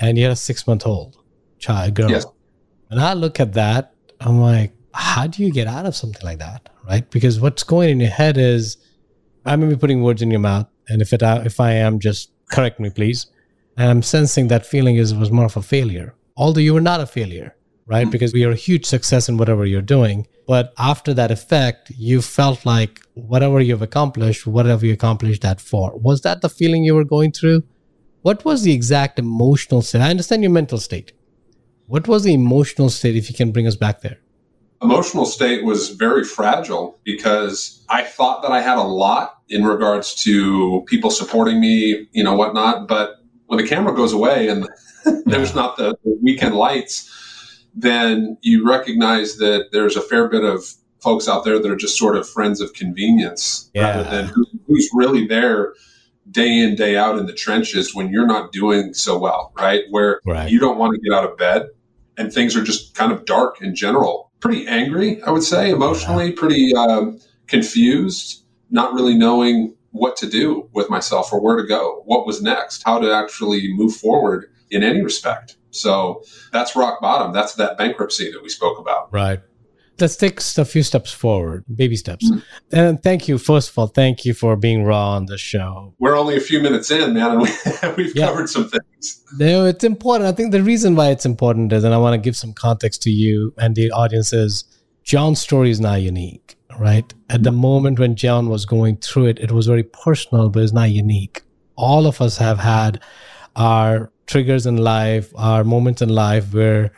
and 0.01 0.19
you 0.19 0.25
had 0.25 0.33
a 0.33 0.37
six 0.37 0.67
month 0.67 0.85
old 0.85 1.17
child, 1.59 1.95
girl. 1.95 2.11
Yes. 2.11 2.27
And 2.91 2.99
I 2.99 3.13
look 3.13 3.39
at 3.39 3.53
that, 3.53 3.95
I'm 4.21 4.41
like, 4.41 4.73
how 4.93 5.27
do 5.27 5.43
you 5.43 5.53
get 5.53 5.67
out 5.67 5.87
of 5.87 5.95
something 5.95 6.25
like 6.25 6.39
that 6.39 6.71
right? 6.91 7.09
Because 7.11 7.41
what's 7.41 7.63
going 7.63 7.91
in 7.91 8.01
your 8.01 8.11
head 8.11 8.37
is 8.37 8.77
i 9.47 9.57
may 9.57 9.69
be 9.69 9.77
putting 9.77 10.03
words 10.03 10.23
in 10.23 10.31
your 10.31 10.41
mouth 10.41 10.67
and 10.89 11.01
if 11.01 11.13
it 11.13 11.23
if 11.23 11.61
i 11.61 11.73
am 11.73 11.99
just 11.99 12.33
correct 12.51 12.81
me 12.81 12.91
please. 12.91 13.27
And 13.77 13.91
i'm 13.91 14.03
sensing 14.03 14.49
that 14.49 14.67
feeling 14.67 14.97
is 14.97 15.15
was 15.15 15.31
more 15.31 15.47
of 15.47 15.57
a 15.57 15.63
failure. 15.63 16.15
Although 16.37 16.61
you 16.61 16.75
were 16.75 16.81
not 16.81 17.01
a 17.01 17.07
failure 17.07 17.57
right? 17.87 18.03
Mm-hmm. 18.03 18.11
because 18.11 18.33
you're 18.33 18.53
a 18.53 18.67
huge 18.69 18.87
success 18.87 19.29
in 19.29 19.37
whatever 19.37 19.67
you're 19.67 19.83
doing. 19.83 20.29
But 20.47 20.73
after 20.79 21.13
that 21.15 21.31
effect 21.31 21.91
you 21.91 22.23
felt 22.23 22.67
like 22.67 23.01
whatever 23.15 23.61
you've 23.61 23.83
accomplished 23.83 24.47
whatever 24.47 24.87
you 24.87 24.93
accomplished 24.93 25.43
that 25.43 25.61
for. 25.61 25.97
Was 25.99 26.23
that 26.23 26.41
the 26.41 26.49
feeling 26.49 26.85
you 26.85 26.95
were 26.95 27.05
going 27.17 27.33
through? 27.33 27.63
What 28.23 28.45
was 28.45 28.63
the 28.63 28.73
exact 28.73 29.19
emotional 29.19 29.81
state? 29.83 30.03
I 30.03 30.11
understand 30.11 30.43
your 30.43 30.53
mental 30.53 30.79
state. 30.79 31.13
What 31.87 32.07
was 32.07 32.25
the 32.25 32.35
emotional 32.35 32.91
state 32.91 33.17
if 33.17 33.29
you 33.31 33.35
can 33.35 33.51
bring 33.51 33.67
us 33.67 33.77
back 33.77 34.03
there 34.03 34.19
emotional 34.83 35.27
state 35.27 35.65
was 35.65 35.91
very 35.91 36.25
fragile 36.25 36.99
because 37.05 37.85
I 37.89 38.03
thought 38.03 38.43
that 38.43 38.51
I 38.51 38.61
had 38.63 38.79
a 38.79 38.83
lot 38.83 39.39
in 39.49 39.65
regards 39.65 40.15
to 40.25 40.83
people 40.87 41.11
supporting 41.11 41.61
me, 41.61 42.09
you 42.13 42.25
know, 42.25 42.35
whatnot. 42.35 42.89
But 42.89 43.17
when 43.47 43.59
the 43.59 43.67
camera 43.67 43.95
goes 43.95 44.13
away 44.13 44.49
and 44.49 44.69
there's 45.27 45.55
not 45.55 45.77
the, 45.77 45.95
the 46.05 46.19
weekend 46.23 46.55
lights, 46.55 47.11
then 47.75 48.37
you 48.43 48.67
recognize 48.69 49.37
that 49.37 49.69
there's 49.73 49.97
a 49.97 50.01
fair 50.01 50.29
bit 50.29 50.45
of 50.45 50.65
folks 51.01 51.29
out 51.29 51.45
there 51.45 51.59
that 51.59 51.71
are 51.71 51.77
just 51.77 51.97
sort 51.99 52.17
of 52.17 52.29
friends 52.29 52.61
of 52.61 52.73
convenience 52.75 53.71
Yeah. 53.75 53.97
rather 53.97 54.11
than 54.11 54.27
who, 54.27 54.45
who's 54.67 54.89
really 54.93 55.27
there 55.27 55.75
day 56.31 56.59
in 56.59 56.75
day 56.75 56.97
out 56.97 57.19
in 57.19 57.27
the 57.27 57.33
trenches 57.33 57.95
when 57.95 58.11
you're 58.11 58.27
not 58.27 58.53
doing 58.53 58.93
so 58.95 59.19
well 59.19 59.53
right 59.57 59.85
where 59.91 60.21
Right. 60.27 60.51
you 60.51 60.61
don't 60.61 60.77
want 60.79 60.95
to 60.95 61.01
get 61.01 61.13
out 61.17 61.25
of 61.29 61.37
bed 61.39 61.69
and 62.19 62.31
things 62.33 62.55
are 62.55 62.63
just 62.63 62.95
kind 62.95 63.11
of 63.13 63.25
dark 63.25 63.63
in 63.63 63.75
general 63.75 64.30
pretty 64.41 64.67
angry 64.67 65.23
i 65.23 65.31
would 65.31 65.43
say 65.43 65.71
emotionally 65.71 66.33
pretty 66.33 66.75
um, 66.75 67.19
confused 67.47 68.45
not 68.71 68.93
really 68.93 69.15
knowing 69.15 69.75
what 69.93 70.17
to 70.17 70.29
do 70.29 70.69
with 70.73 70.89
myself 70.89 71.33
or 71.33 71.41
where 71.41 71.57
to 71.57 71.67
go 71.67 72.03
what 72.07 72.27
was 72.27 72.43
next 72.43 72.83
how 72.85 72.99
to 72.99 73.13
actually 73.13 73.73
move 73.75 73.95
forward 73.95 74.47
in 74.71 74.83
any 74.83 75.03
respect. 75.03 75.57
So 75.71 76.23
that's 76.53 76.75
rock 76.75 77.01
bottom. 77.01 77.33
That's 77.33 77.55
that 77.55 77.77
bankruptcy 77.77 78.31
that 78.33 78.43
we 78.43 78.49
spoke 78.49 78.79
about. 78.79 79.13
Right. 79.13 79.41
Let's 80.01 80.17
take 80.17 80.41
a 80.59 80.65
few 80.65 80.83
steps 80.83 81.13
forward, 81.13 81.65
baby 81.75 81.97
steps. 81.97 82.31
Mhm. 82.31 82.43
And 82.73 83.03
thank 83.03 83.29
you, 83.29 83.39
first 83.39 83.71
of 83.71 83.79
all, 83.79 83.87
thank 83.89 84.25
you 84.25 84.33
for 84.35 84.57
being 84.57 84.85
raw 84.85 85.11
on 85.17 85.27
the 85.27 85.37
show. 85.39 85.95
we're 85.99 86.17
only 86.17 86.37
a 86.37 86.41
few 86.41 86.61
minutes 86.61 86.91
in 86.91 87.13
man 87.15 87.31
and 87.33 87.43
we, 87.43 87.49
we've 87.97 88.17
Yeah. 88.17 88.27
covered 88.29 88.49
some 88.49 88.69
things 88.69 89.23
No, 89.39 89.65
it's 89.67 89.85
important. 89.85 90.29
I 90.29 90.33
think 90.33 90.53
the 90.53 90.63
reason 90.63 90.97
why 90.97 91.11
it's 91.11 91.27
important 91.27 91.73
is, 91.73 91.85
and 91.85 91.93
I 91.95 91.99
want 91.99 92.15
to 92.15 92.19
give 92.27 92.37
some 92.37 92.53
context 92.53 93.03
to 93.03 93.11
you 93.11 93.53
and 93.59 93.75
the 93.75 93.91
audience 93.93 94.33
is 94.33 94.65
John's 95.05 95.41
story 95.41 95.71
is 95.71 95.81
not 95.81 96.03
unique, 96.03 96.57
right? 96.79 97.13
At 97.29 97.43
the 97.43 97.53
moment 97.53 97.99
when 97.99 98.15
John 98.17 98.49
was 98.49 98.65
going 98.67 98.97
through 98.99 99.27
it, 99.27 99.39
it 99.41 99.51
was 99.53 99.67
very 99.67 99.83
personal, 100.05 100.49
but 100.51 100.63
it's 100.63 100.73
not 100.73 100.91
unique. 100.91 101.43
All 101.77 102.07
of 102.07 102.21
us 102.21 102.37
have 102.39 102.59
had 102.59 103.01
our 103.57 104.11
triggers 104.27 104.67
in 104.67 104.77
life, 104.77 105.33
our 105.37 105.65
moments 105.65 106.01
in 106.03 106.09
life 106.11 106.53
where 106.55 106.93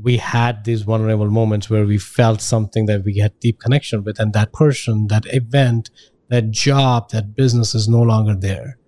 we 0.00 0.16
had 0.16 0.64
these 0.64 0.82
vulnerable 0.82 1.30
moments 1.30 1.70
where 1.70 1.86
we 1.86 1.98
felt 1.98 2.40
something 2.40 2.86
that 2.86 3.04
we 3.04 3.18
had 3.18 3.38
deep 3.40 3.60
connection 3.60 4.04
with, 4.04 4.18
and 4.18 4.32
that 4.32 4.52
person, 4.52 5.06
that 5.08 5.24
event, 5.26 5.90
that 6.28 6.50
job, 6.50 7.10
that 7.10 7.34
business 7.36 7.74
is 7.74 7.88
no 7.88 8.02
longer 8.02 8.34
there. 8.34 8.78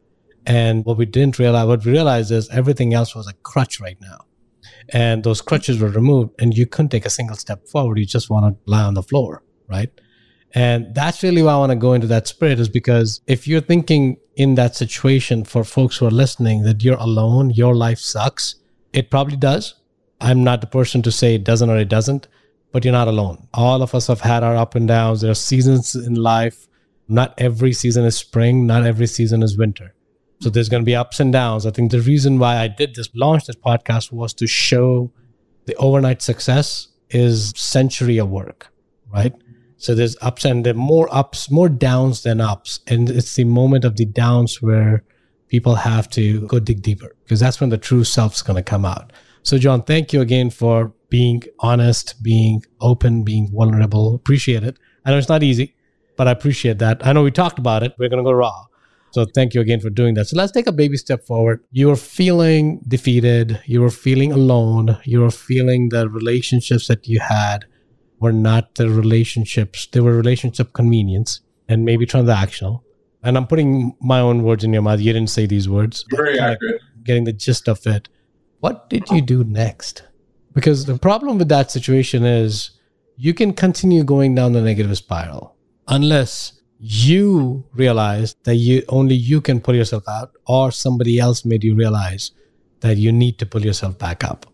And 0.47 0.85
what 0.85 0.97
we 0.97 1.07
didn't 1.07 1.39
realize, 1.39 1.67
what 1.67 1.85
we 1.85 1.93
realized 1.93 2.31
is 2.31 2.49
everything 2.51 2.95
else 2.95 3.15
was 3.15 3.27
a 3.27 3.35
crutch 3.35 3.81
right 3.81 3.99
now. 4.01 4.19
And 4.91 5.25
those 5.25 5.41
crutches 5.41 5.81
were 5.81 5.89
removed, 5.89 6.35
and 6.41 6.57
you 6.57 6.67
couldn't 6.67 6.91
take 6.91 7.07
a 7.07 7.11
single 7.11 7.37
step 7.37 7.67
forward. 7.69 7.99
You 7.99 8.07
just 8.07 8.31
want 8.31 8.47
to 8.47 8.71
lie 8.71 8.83
on 8.83 8.95
the 8.95 9.03
floor, 9.03 9.43
right? 9.69 9.91
And 10.55 10.95
that's 10.95 11.23
really 11.23 11.43
why 11.43 11.53
I 11.53 11.59
want 11.59 11.71
to 11.71 11.77
go 11.77 11.93
into 11.93 12.07
that 12.07 12.27
spirit 12.27 12.59
is 12.59 12.69
because 12.69 13.21
if 13.27 13.47
you're 13.47 13.61
thinking 13.61 14.17
in 14.37 14.55
that 14.55 14.75
situation 14.75 15.45
for 15.45 15.65
folks 15.65 15.99
who 15.99 16.07
are 16.07 16.11
listening 16.11 16.63
that 16.63 16.83
you're 16.83 16.97
alone, 16.97 17.51
your 17.51 17.75
life 17.75 17.99
sucks, 17.99 18.57
it 18.93 19.11
probably 19.11 19.37
does. 19.37 19.75
I'm 20.21 20.43
not 20.43 20.61
the 20.61 20.67
person 20.67 21.03
to 21.03 21.13
say 21.13 21.35
it 21.35 21.45
doesn't 21.45 21.71
or 21.71 21.77
it 21.77 21.89
doesn't, 21.89 22.29
but 22.73 22.85
you're 22.85 22.93
not 22.93 23.09
alone. 23.09 23.49
All 23.55 23.83
of 23.83 23.95
us 23.95 24.07
have 24.07 24.21
had 24.21 24.43
our 24.43 24.57
up 24.57 24.75
and 24.75 24.89
downs. 24.89 25.21
There 25.21 25.31
are 25.31 25.35
seasons 25.35 25.95
in 25.95 26.15
life. 26.15 26.69
Not 27.09 27.35
every 27.39 27.73
season 27.73 28.05
is 28.05 28.17
spring, 28.17 28.67
not 28.67 28.85
every 28.85 29.07
season 29.07 29.43
is 29.43 29.57
winter. 29.57 29.95
So 30.41 30.51
there's 30.51 30.69
going 30.69 30.83
to 30.83 30.87
be 30.87 30.97
ups 30.97 31.21
and 31.21 31.33
downs. 31.33 31.65
I 31.65 31.71
think 31.71 31.91
the 31.91 32.01
reason 32.01 32.39
why 32.39 32.57
I 32.57 32.69
did 32.69 32.95
this, 32.95 33.09
launch 33.15 33.47
this 33.47 33.57
podcast 33.57 34.13
was 34.13 34.35
to 34.35 34.47
show 34.47 35.11
the 35.67 35.75
overnight 35.77 36.21
success 36.21 36.89
is 37.11 37.53
century 37.57 38.19
of 38.19 38.29
work, 38.29 38.73
right? 39.13 39.33
So 39.79 39.95
there's 39.95 40.17
ups 40.21 40.45
and 40.45 40.65
there 40.65 40.75
more 40.75 41.09
ups, 41.15 41.51
more 41.51 41.69
downs 41.69 42.23
than 42.23 42.41
ups. 42.41 42.81
And 42.87 43.09
it's 43.09 43.35
the 43.35 43.45
moment 43.45 43.85
of 43.85 43.97
the 43.97 44.05
downs 44.05 44.61
where 44.61 45.05
people 45.49 45.77
have 45.77 46.11
to 46.11 46.47
go 46.49 46.59
dig 46.59 46.83
deeper 46.83 47.15
because 47.23 47.41
that's 47.41 47.61
when 47.61 47.71
the 47.71 47.79
true 47.79 48.05
self's 48.05 48.43
going 48.43 48.57
to 48.57 48.63
come 48.63 48.85
out. 48.85 49.13
So 49.47 49.59
John, 49.59 49.85
thank 49.85 50.13
you 50.13 50.23
again 50.23 50.51
for 50.51 50.93
being 51.09 51.45
honest, 51.61 52.21
being 52.21 52.65
open, 52.81 53.23
being 53.23 53.49
vulnerable. 53.53 54.13
Appreciate 54.13 54.65
it. 54.65 54.77
I 55.05 55.13
know 55.13 55.19
it's 55.19 55.29
not 55.29 55.45
easy, 55.45 55.77
but 56.17 56.27
I 56.27 56.33
appreciate 56.33 56.81
that. 56.81 57.07
I 57.07 57.13
know 57.13 57.23
we 57.23 57.31
talked 57.31 57.61
about 57.61 57.85
it. 57.85 57.95
We're 57.97 58.09
going 58.09 58.25
to 58.25 58.29
go 58.29 58.33
raw. 58.33 58.65
So 59.13 59.25
thank 59.37 59.55
you 59.55 59.61
again 59.61 59.79
for 59.79 59.89
doing 59.89 60.15
that. 60.15 60.25
So 60.25 60.37
let's 60.37 60.51
take 60.51 60.67
a 60.67 60.73
baby 60.73 60.97
step 60.97 61.25
forward. 61.25 61.63
You 61.71 61.87
were 61.87 61.95
feeling 61.95 62.81
defeated. 62.89 63.63
You 63.67 63.83
were 63.83 63.91
feeling 63.91 64.33
alone. 64.33 64.99
You 65.05 65.21
were 65.21 65.31
feeling 65.31 65.91
the 65.91 66.09
relationships 66.09 66.89
that 66.89 67.07
you 67.07 67.21
had 67.21 67.67
were 68.19 68.33
not 68.33 68.75
the 68.75 68.91
relationships. 68.91 69.87
They 69.87 70.01
were 70.01 70.17
relationship 70.17 70.73
convenience 70.73 71.41
and 71.69 71.85
maybe 71.85 72.05
transactional. 72.05 72.81
And 73.23 73.37
I'm 73.37 73.47
putting 73.47 73.95
my 74.01 74.19
own 74.19 74.43
words 74.43 74.65
in 74.65 74.73
your 74.73 74.83
mouth. 74.83 74.99
You 74.99 75.13
didn't 75.13 75.31
say 75.31 75.47
these 75.47 75.69
words. 75.69 76.05
very 76.11 76.37
accurate 76.37 76.81
Getting 77.05 77.23
the 77.23 77.33
gist 77.33 77.69
of 77.69 77.87
it. 77.87 78.09
What 78.61 78.89
did 78.91 79.09
you 79.11 79.21
do 79.21 79.45
next? 79.45 80.03
Because 80.55 80.87
the 80.87 80.99
problem 80.99 81.39
with 81.39 81.49
that 81.49 81.71
situation 81.71 82.25
is 82.25 82.71
you 83.17 83.35
can 83.35 83.53
continue 83.53 84.05
going 84.05 84.35
down 84.35 84.53
the 84.53 84.63
negative 84.63 84.97
spiral 84.97 85.57
unless 85.89 86.61
you 86.79 87.65
realize 87.73 88.35
that 88.45 88.57
you 88.57 88.83
only 88.89 89.15
you 89.15 89.41
can 89.41 89.61
pull 89.61 89.75
yourself 89.75 90.05
out 90.09 90.33
or 90.47 90.71
somebody 90.71 91.19
else 91.19 91.45
made 91.45 91.65
you 91.65 91.75
realize 91.75 92.33
that 92.81 92.97
you 92.97 93.13
need 93.13 93.39
to 93.39 93.47
pull 93.47 93.65
yourself 93.65 93.99
back 93.99 94.25
up. 94.25 94.47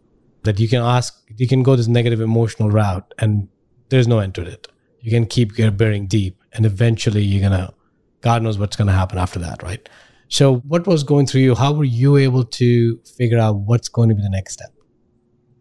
That 0.44 0.58
you 0.58 0.68
can 0.68 0.82
ask 0.82 1.22
you 1.36 1.48
can 1.48 1.62
go 1.62 1.76
this 1.76 1.88
negative 1.88 2.20
emotional 2.20 2.70
route 2.70 3.14
and 3.18 3.48
there's 3.88 4.08
no 4.08 4.18
end 4.18 4.34
to 4.36 4.42
it. 4.42 4.68
You 5.00 5.10
can 5.10 5.26
keep 5.26 5.56
bearing 5.76 6.06
deep 6.06 6.42
and 6.52 6.66
eventually 6.66 7.22
you're 7.22 7.42
gonna 7.42 7.72
god 8.20 8.42
knows 8.42 8.58
what's 8.58 8.76
gonna 8.76 8.92
happen 8.92 9.18
after 9.18 9.38
that 9.38 9.62
right 9.62 9.88
so 10.32 10.56
what 10.72 10.86
was 10.86 11.02
going 11.04 11.26
through 11.26 11.42
you 11.42 11.54
how 11.54 11.72
were 11.72 11.84
you 12.02 12.16
able 12.16 12.44
to 12.44 12.98
figure 13.18 13.38
out 13.38 13.54
what's 13.68 13.88
going 13.88 14.08
to 14.08 14.14
be 14.14 14.22
the 14.22 14.30
next 14.38 14.54
step 14.54 14.70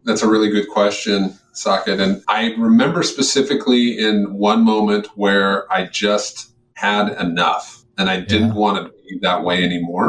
That's 0.04 0.22
a 0.22 0.28
really 0.28 0.50
good 0.50 0.68
question, 0.68 1.18
Saket. 1.54 2.00
And 2.04 2.22
I 2.26 2.54
remember 2.68 3.02
specifically 3.04 3.84
in 4.06 4.16
one 4.50 4.64
moment 4.64 5.06
where 5.14 5.70
I 5.72 5.80
just 5.86 6.34
had 6.74 7.04
enough 7.26 7.84
and 7.98 8.08
I 8.10 8.16
didn't 8.32 8.54
Yeah. 8.54 8.62
want 8.64 8.76
to 8.78 8.84
be 9.08 9.18
that 9.26 9.44
way 9.44 9.62
anymore. 9.62 10.08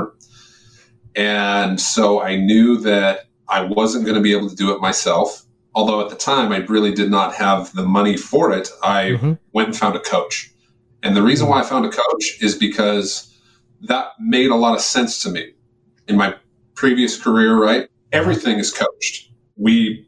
And 1.15 1.79
so 1.79 2.05
I 2.23 2.35
knew 2.37 2.77
that 2.79 3.25
I 3.47 3.61
wasn't 3.61 4.05
going 4.05 4.15
to 4.15 4.21
be 4.29 4.33
able 4.37 4.49
to 4.49 4.55
do 4.55 4.71
it 4.73 4.81
myself. 4.81 5.45
Although 5.75 6.01
at 6.01 6.09
the 6.09 6.15
time 6.31 6.51
I 6.51 6.57
really 6.75 6.93
did 7.01 7.11
not 7.11 7.29
have 7.35 7.71
the 7.79 7.85
money 7.85 8.17
for 8.17 8.51
it, 8.51 8.67
I 8.81 9.01
Mhm. 9.21 9.37
went 9.53 9.67
and 9.69 9.77
found 9.77 9.95
a 9.95 9.99
coach. 9.99 10.35
And 11.03 11.15
the 11.15 11.21
reason 11.21 11.47
why 11.49 11.59
I 11.59 11.63
found 11.63 11.85
a 11.85 11.89
coach 12.03 12.25
is 12.41 12.55
because 12.55 13.29
that 13.83 14.07
made 14.19 14.49
a 14.49 14.55
lot 14.55 14.75
of 14.75 14.81
sense 14.81 15.21
to 15.23 15.29
me. 15.29 15.53
In 16.07 16.17
my 16.17 16.35
previous 16.75 17.21
career, 17.21 17.55
right? 17.61 17.89
Everything 18.11 18.59
is 18.59 18.71
coached. 18.71 19.31
We 19.57 20.07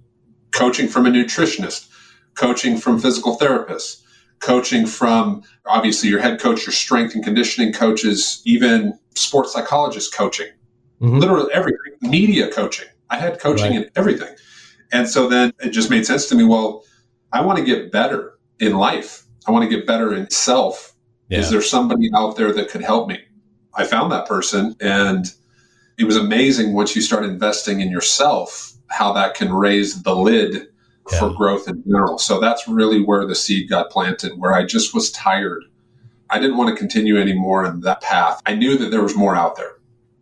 coaching 0.51 0.88
from 0.88 1.05
a 1.05 1.10
nutritionist, 1.10 1.89
coaching 2.36 2.77
from 2.77 3.00
physical 3.00 3.38
therapists, 3.38 4.01
coaching 4.39 4.86
from 4.86 5.44
obviously 5.65 6.10
your 6.10 6.20
head 6.20 6.39
coach, 6.39 6.65
your 6.65 6.74
strength 6.74 7.15
and 7.15 7.24
conditioning 7.24 7.74
coaches, 7.74 8.41
even 8.46 8.98
sports 9.15 9.53
psychologist 9.53 10.13
coaching, 10.13 10.48
Mhm. 11.01 11.20
literally 11.20 11.51
everything, 11.53 11.94
media 12.01 12.50
coaching. 12.51 12.88
I 13.10 13.17
had 13.17 13.39
coaching 13.39 13.72
Right. 13.72 13.84
in 13.84 13.89
everything. 13.96 14.34
And 14.91 15.10
so 15.10 15.27
then 15.27 15.53
it 15.62 15.70
just 15.70 15.89
made 15.89 16.05
sense 16.05 16.27
to 16.27 16.36
me. 16.36 16.44
Well, 16.44 16.84
I 17.32 17.41
want 17.41 17.60
to 17.60 17.65
get 17.65 17.91
better 17.91 18.34
in 18.60 18.77
life. 18.77 19.24
I 19.48 19.51
want 19.51 19.70
to 19.70 19.75
get 19.75 19.86
better 19.86 20.13
in 20.13 20.29
self. 20.29 20.94
Is 21.29 21.50
there 21.50 21.62
somebody 21.62 22.10
out 22.15 22.36
there 22.36 22.51
that 22.53 22.70
could 22.70 22.82
help 22.82 23.08
me? 23.10 23.20
I 23.75 23.86
found 23.86 24.12
that 24.12 24.27
person 24.27 24.75
and 24.79 25.25
it 25.98 26.05
was 26.05 26.17
amazing 26.17 26.74
once 26.74 26.96
you 26.96 27.01
start 27.01 27.24
investing 27.24 27.79
in 27.82 27.89
yourself 27.89 28.74
how 28.88 29.13
that 29.13 29.34
can 29.34 29.53
raise 29.53 30.03
the 30.03 30.15
lid 30.15 30.67
for 31.20 31.34
growth 31.34 31.67
in 31.67 31.84
general. 31.84 32.17
So 32.17 32.39
that's 32.39 32.67
really 32.67 33.03
where 33.03 33.25
the 33.25 33.36
seed 33.36 33.70
got 33.70 33.91
planted, 33.91 34.34
where 34.38 34.53
I 34.53 34.65
just 34.65 34.94
was 34.94 35.12
tired. 35.12 35.63
I 36.29 36.39
didn't 36.39 36.58
want 36.58 36.72
to 36.72 36.75
continue 36.75 37.20
anymore 37.20 37.65
in 37.65 37.82
that 37.82 38.01
path. 38.01 38.41
I 38.46 38.55
knew 38.55 38.77
that 38.77 38.89
there 38.89 39.03
was 39.03 39.15
more 39.15 39.36
out 39.36 39.55
there. 39.55 39.74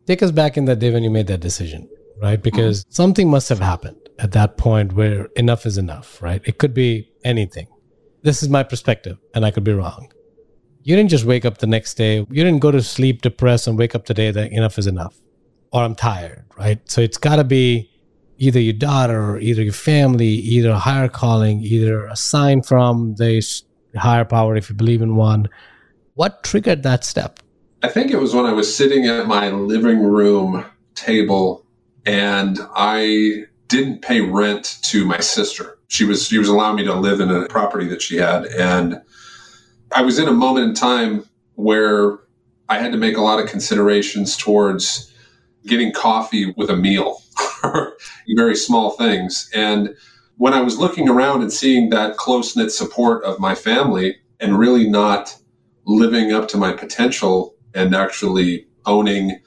take 0.06 0.22
us 0.22 0.32
back 0.32 0.58
in 0.58 0.66
that 0.66 0.80
day 0.80 0.92
when 0.92 1.04
you 1.04 1.10
made 1.10 1.28
that 1.28 1.40
decision, 1.40 1.90
right? 2.22 2.34
Mm-hmm. 2.34 2.42
Because 2.42 2.86
something 2.90 3.30
must 3.30 3.48
have 3.50 3.60
happened 3.60 3.98
at 4.20 4.34
that 4.34 4.58
point 4.58 4.94
where 4.94 5.26
enough 5.38 5.66
is 5.66 5.78
enough, 5.78 6.22
right? 6.22 6.42
It 6.46 6.58
could 6.58 6.74
be 6.74 7.10
anything. 7.24 7.68
This 8.22 8.44
is 8.44 8.50
my 8.50 8.64
perspective, 8.64 9.18
and 9.34 9.46
I 9.46 9.52
could 9.52 9.64
be 9.64 9.74
wrong. 9.74 10.12
You 10.84 10.96
didn't 10.98 11.10
just 11.10 11.26
wake 11.26 11.46
up 11.46 11.60
the 11.60 11.68
next 11.68 11.94
day, 11.96 12.18
you 12.18 12.44
didn't 12.44 12.60
go 12.60 12.72
to 12.72 12.82
sleep 12.82 13.22
depressed 13.22 13.68
and 13.68 13.78
wake 13.78 13.96
up 13.96 14.06
today 14.06 14.32
that 14.32 14.52
enough 14.52 14.78
is 14.78 14.86
enough, 14.86 15.18
or 15.72 15.82
I'm 15.82 15.96
tired, 15.96 16.46
right? 16.58 16.80
So 16.90 17.02
it's 17.02 17.18
got 17.18 17.38
to 17.38 17.46
be 17.46 17.90
either 18.38 18.60
your 18.60 18.74
daughter, 18.74 19.38
either 19.38 19.64
your 19.64 19.74
family, 19.74 20.28
either 20.28 20.72
a 20.72 20.80
higher 20.80 21.08
calling, 21.08 21.62
either 21.62 22.06
a 22.06 22.16
sign 22.16 22.62
from 22.62 23.16
the 23.16 23.42
higher 23.96 24.26
power 24.26 24.56
if 24.58 24.70
you 24.70 24.76
believe 24.76 25.02
in 25.02 25.16
one. 25.16 25.48
What 26.16 26.44
triggered 26.44 26.84
that 26.84 27.06
step? 27.06 27.40
I 27.82 27.88
think 27.88 28.12
it 28.12 28.18
was 28.18 28.34
when 28.34 28.46
I 28.46 28.54
was 28.54 28.74
sitting 28.74 29.06
at 29.06 29.28
my 29.28 29.50
living 29.50 30.04
room 30.04 30.66
table 30.96 31.66
and 32.06 32.60
I 32.76 33.46
didn't 33.68 34.02
pay 34.02 34.22
rent 34.22 34.80
to 34.84 35.06
my 35.06 35.20
sister. 35.20 35.80
She 35.88 36.06
was 36.06 36.28
she 36.28 36.38
was 36.38 36.50
allowing 36.50 36.76
me 36.76 36.84
to 36.86 36.94
live 36.94 37.20
in 37.20 37.30
a 37.30 37.48
property 37.48 37.88
that 37.88 38.02
she 38.02 38.18
had 38.18 38.46
and 38.46 39.02
I 39.94 40.02
was 40.02 40.18
in 40.18 40.28
a 40.28 40.34
moment 40.34 40.70
in 40.70 40.74
time 40.74 41.24
where 41.56 42.20
I 42.70 42.80
had 42.80 42.92
to 42.94 42.98
make 42.98 43.18
a 43.18 43.22
lot 43.22 43.40
of 43.40 43.50
considerations 43.50 44.36
towards 44.36 45.14
getting 45.68 45.92
coffee 45.92 46.54
with 46.58 46.70
a 46.70 46.76
meal, 46.76 47.22
very 48.36 48.56
small 48.56 48.92
things. 48.92 49.50
And 49.54 49.96
when 50.38 50.54
I 50.54 50.62
was 50.62 50.80
looking 50.80 51.08
around 51.08 51.42
and 51.42 51.54
seeing 51.54 51.90
that 51.92 52.18
close 52.18 52.56
knit 52.56 52.72
support 52.72 53.24
of 53.24 53.40
my 53.40 53.54
family 53.54 54.18
and 54.40 54.58
really 54.58 54.90
not 54.90 55.36
living 55.86 56.34
up 56.34 56.48
to 56.50 56.58
my 56.58 56.74
potential 56.74 57.56
and 57.76 57.96
actually 57.96 58.68
owning 58.86 59.40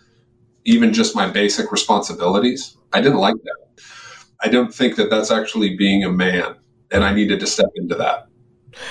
even 0.64 0.92
just 0.92 1.16
my 1.16 1.28
basic 1.28 1.72
responsibilities, 1.72 2.76
I 2.92 3.00
didn't 3.00 3.18
like 3.18 3.34
that. 3.34 3.82
I 4.40 4.48
don't 4.48 4.72
think 4.72 4.96
that 4.96 5.10
that's 5.10 5.30
actually 5.30 5.76
being 5.76 6.04
a 6.04 6.10
man. 6.10 6.54
And 6.92 7.02
I 7.02 7.12
needed 7.12 7.40
to 7.40 7.46
step 7.46 7.70
into 7.74 7.96
that. 7.96 8.28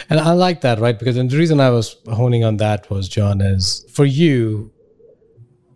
And 0.10 0.20
I 0.20 0.34
like 0.34 0.62
that, 0.62 0.80
right? 0.80 0.98
Because 0.98 1.18
and 1.18 1.30
the 1.30 1.38
reason 1.38 1.60
I 1.60 1.70
was 1.70 1.96
honing 2.12 2.44
on 2.44 2.58
that 2.58 2.90
was, 2.90 3.08
John, 3.08 3.42
is 3.42 3.86
for 3.92 4.06
you, 4.06 4.72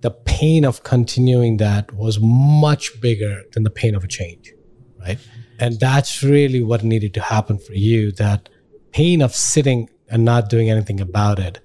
the 0.02 0.12
pain 0.12 0.66
of 0.66 0.84
continuing 0.84 1.58
that 1.58 1.94
was 1.94 2.20
much 2.22 3.00
bigger 3.02 3.44
than 3.54 3.64
the 3.64 3.70
pain 3.70 3.96
of 3.96 4.04
a 4.04 4.08
change, 4.08 4.54
right? 5.00 5.20
And 5.60 5.80
that's 5.80 6.24
really 6.24 6.64
what 6.64 6.84
needed 6.84 7.14
to 7.16 7.22
happen 7.22 7.60
for 7.60 7.74
you. 7.74 8.12
That 8.14 8.50
pain 8.92 9.22
of 9.22 9.36
sitting 9.36 9.90
and 10.10 10.24
not 10.24 10.50
doing 10.50 10.70
anything 10.70 11.02
about 11.02 11.38
it 11.38 11.60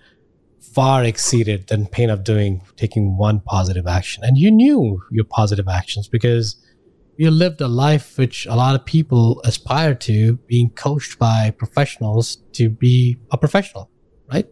far 0.75 1.05
exceeded 1.05 1.69
than 1.69 1.87
pain 1.87 2.11
of 2.11 2.25
doing 2.25 2.61
taking 2.77 3.17
one 3.17 3.39
positive 3.41 3.87
action. 3.87 4.25
And 4.25 4.37
you 4.37 4.51
knew 4.51 5.01
your 5.11 5.25
positive 5.25 5.69
actions 5.69 6.09
because 6.09 6.57
you 7.17 7.31
lived 7.31 7.61
a 7.61 7.69
life 7.69 8.19
which 8.19 8.47
a 8.47 8.55
lot 8.55 8.75
of 8.75 8.85
people 8.85 9.41
aspire 9.45 9.95
to, 9.95 10.37
being 10.47 10.71
coached 10.71 11.19
by 11.19 11.51
professionals 11.51 12.39
to 12.53 12.69
be 12.69 13.17
a 13.31 13.39
professional, 13.39 13.91
right? 14.33 14.47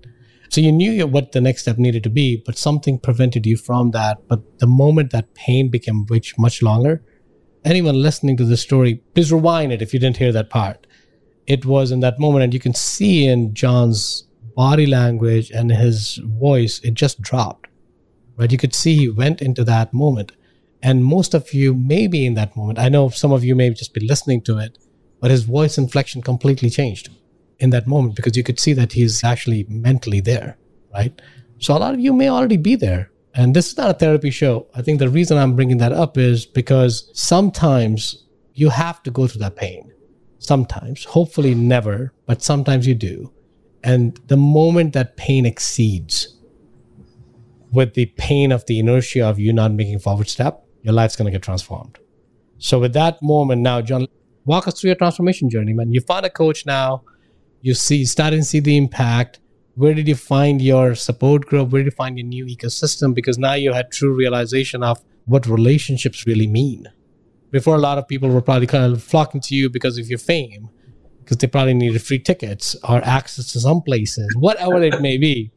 So 0.49 0.61
you 0.61 0.71
knew 0.71 1.07
what 1.07 1.33
the 1.33 1.41
next 1.41 1.63
step 1.63 1.79
needed 1.79 2.03
to 2.05 2.11
be, 2.11 2.43
but 2.45 2.59
something 2.59 2.99
prevented 2.99 3.47
you 3.47 3.57
from 3.57 3.91
that. 3.93 4.29
But 4.29 4.59
the 4.59 4.67
moment 4.67 5.11
that 5.13 5.35
pain 5.35 5.71
became 5.71 6.05
much, 6.11 6.39
much 6.39 6.63
longer, 6.63 7.03
anyone 7.65 8.03
listening 8.03 8.37
to 8.37 8.45
this 8.45 8.61
story, 8.61 8.97
please 9.15 9.33
rewind 9.33 9.73
it 9.73 9.81
if 9.81 9.95
you 9.95 10.01
didn't 10.01 10.19
hear 10.19 10.33
that 10.33 10.51
part. 10.51 10.87
It 11.47 11.65
was 11.65 11.91
in 11.91 12.01
that 12.01 12.21
moment, 12.21 12.45
and 12.45 12.55
you 12.55 12.61
can 12.61 12.75
see 12.75 13.27
in 13.27 13.55
John's 13.55 14.29
body 14.55 14.87
language 14.87 15.51
and 15.51 15.73
his 15.73 16.21
voice, 16.23 16.81
it 16.81 16.95
just 16.95 17.23
dropped. 17.23 17.69
Right? 18.37 18.53
You 18.53 18.59
could 18.59 18.75
see 18.75 18.95
he 18.97 19.09
went 19.09 19.41
into 19.41 19.65
that 19.65 19.93
moment. 19.95 20.33
And 20.83 21.05
most 21.05 21.35
of 21.35 21.53
you 21.55 21.75
may 21.75 22.07
be 22.07 22.27
in 22.27 22.35
that 22.35 22.57
moment. 22.57 22.79
I 22.79 22.89
know 22.89 23.09
some 23.09 23.33
of 23.33 23.45
you 23.45 23.55
may 23.55 23.71
just 23.71 23.95
be 23.95 24.07
listening 24.07 24.43
to 24.43 24.59
it, 24.59 24.79
but 25.21 25.31
his 25.31 25.45
voice 25.45 25.79
inflection 25.79 26.23
completely 26.23 26.71
changed 26.71 27.11
in 27.61 27.71
that 27.71 27.87
moment 27.87 28.17
because 28.17 28.37
you 28.37 28.43
could 28.43 28.59
see 28.59 28.73
that 28.73 28.93
he's 28.93 29.23
actually 29.23 29.65
mentally 29.69 30.21
there, 30.21 30.59
right? 30.93 31.23
So 31.59 31.77
a 31.77 31.79
lot 31.79 31.95
of 31.95 32.01
you 32.01 32.13
may 32.13 32.29
already 32.29 32.57
be 32.57 32.75
there. 32.75 33.11
And 33.35 33.55
this 33.55 33.71
is 33.71 33.77
not 33.77 33.91
a 33.91 33.95
therapy 33.95 34.31
show. 34.31 34.67
I 34.75 34.83
think 34.83 34.99
the 34.99 35.09
reason 35.09 35.39
I'm 35.39 35.57
bringing 35.57 35.79
that 35.79 35.93
up 35.93 36.19
is 36.19 36.45
because 36.45 37.09
sometimes 37.15 38.25
you 38.55 38.69
have 38.69 39.03
to 39.05 39.11
go 39.11 39.27
through 39.27 39.41
that 39.41 39.57
pain. 39.57 39.93
Sometimes, 40.39 41.05
hopefully 41.05 41.55
never, 41.55 42.13
but 42.27 42.43
sometimes 42.43 42.87
you 42.87 42.95
do. 42.95 43.33
And 43.85 44.21
the 44.27 44.37
moment 44.37 44.93
that 44.93 45.17
pain 45.17 45.47
exceeds 45.47 46.37
with 47.71 47.95
the 47.95 48.07
pain 48.07 48.53
of 48.53 48.67
the 48.67 48.79
inertia 48.81 49.25
of 49.25 49.39
you 49.39 49.53
not 49.53 49.73
making 49.73 50.01
forward 50.01 50.29
step, 50.29 50.67
your 50.83 50.95
life's 50.95 51.17
going 51.17 51.27
to 51.27 51.33
get 51.33 51.43
transformed. 51.43 51.99
So 52.59 52.79
with 52.79 52.93
that 52.93 53.23
moment 53.23 53.63
now, 53.63 53.81
John, 53.81 54.07
walk 54.45 54.69
us 54.69 54.81
through 54.81 54.89
your 54.89 54.97
transformation 54.97 55.51
journey, 55.51 55.73
man. 55.73 55.93
You 55.93 56.01
found 56.01 56.27
a 56.27 56.31
coach 56.31 56.67
now. 56.67 57.03
You 57.61 57.75
see, 57.75 58.05
starting 58.05 58.41
to 58.41 58.45
see 58.45 58.61
the 58.61 58.77
impact. 58.77 59.41
Where 59.75 59.95
did 59.95 60.07
you 60.07 60.15
find 60.15 60.61
your 60.61 60.95
support 60.95 61.47
group? 61.47 61.71
Where 61.71 61.83
did 61.83 61.93
you 61.93 61.97
find 61.97 62.19
your 62.19 62.27
new 62.27 62.45
ecosystem? 62.45 63.15
Because 63.15 63.39
now 63.39 63.55
you 63.55 63.73
had 63.73 63.91
true 63.91 64.15
realization 64.15 64.83
of 64.83 65.03
what 65.27 65.47
relationships 65.47 66.27
really 66.27 66.47
mean. 66.47 66.87
Before, 67.51 67.75
a 67.75 67.79
lot 67.79 67.99
of 67.99 68.09
people 68.09 68.29
were 68.29 68.43
probably 68.43 68.67
kind 68.67 68.93
of 68.93 69.03
flocking 69.03 69.41
to 69.43 69.55
you 69.55 69.71
because 69.71 69.99
of 69.99 70.09
your 70.09 70.19
fame 70.19 70.69
because 71.23 71.37
they 71.39 71.47
probably 71.47 71.75
needed 71.75 72.03
free 72.03 72.19
tickets 72.19 72.77
or 72.89 73.05
access 73.05 73.53
to 73.53 73.61
some 73.61 73.81
places, 73.83 74.29
whatever 74.37 74.83
it 74.83 75.01
may 75.01 75.19
be. 75.19 75.51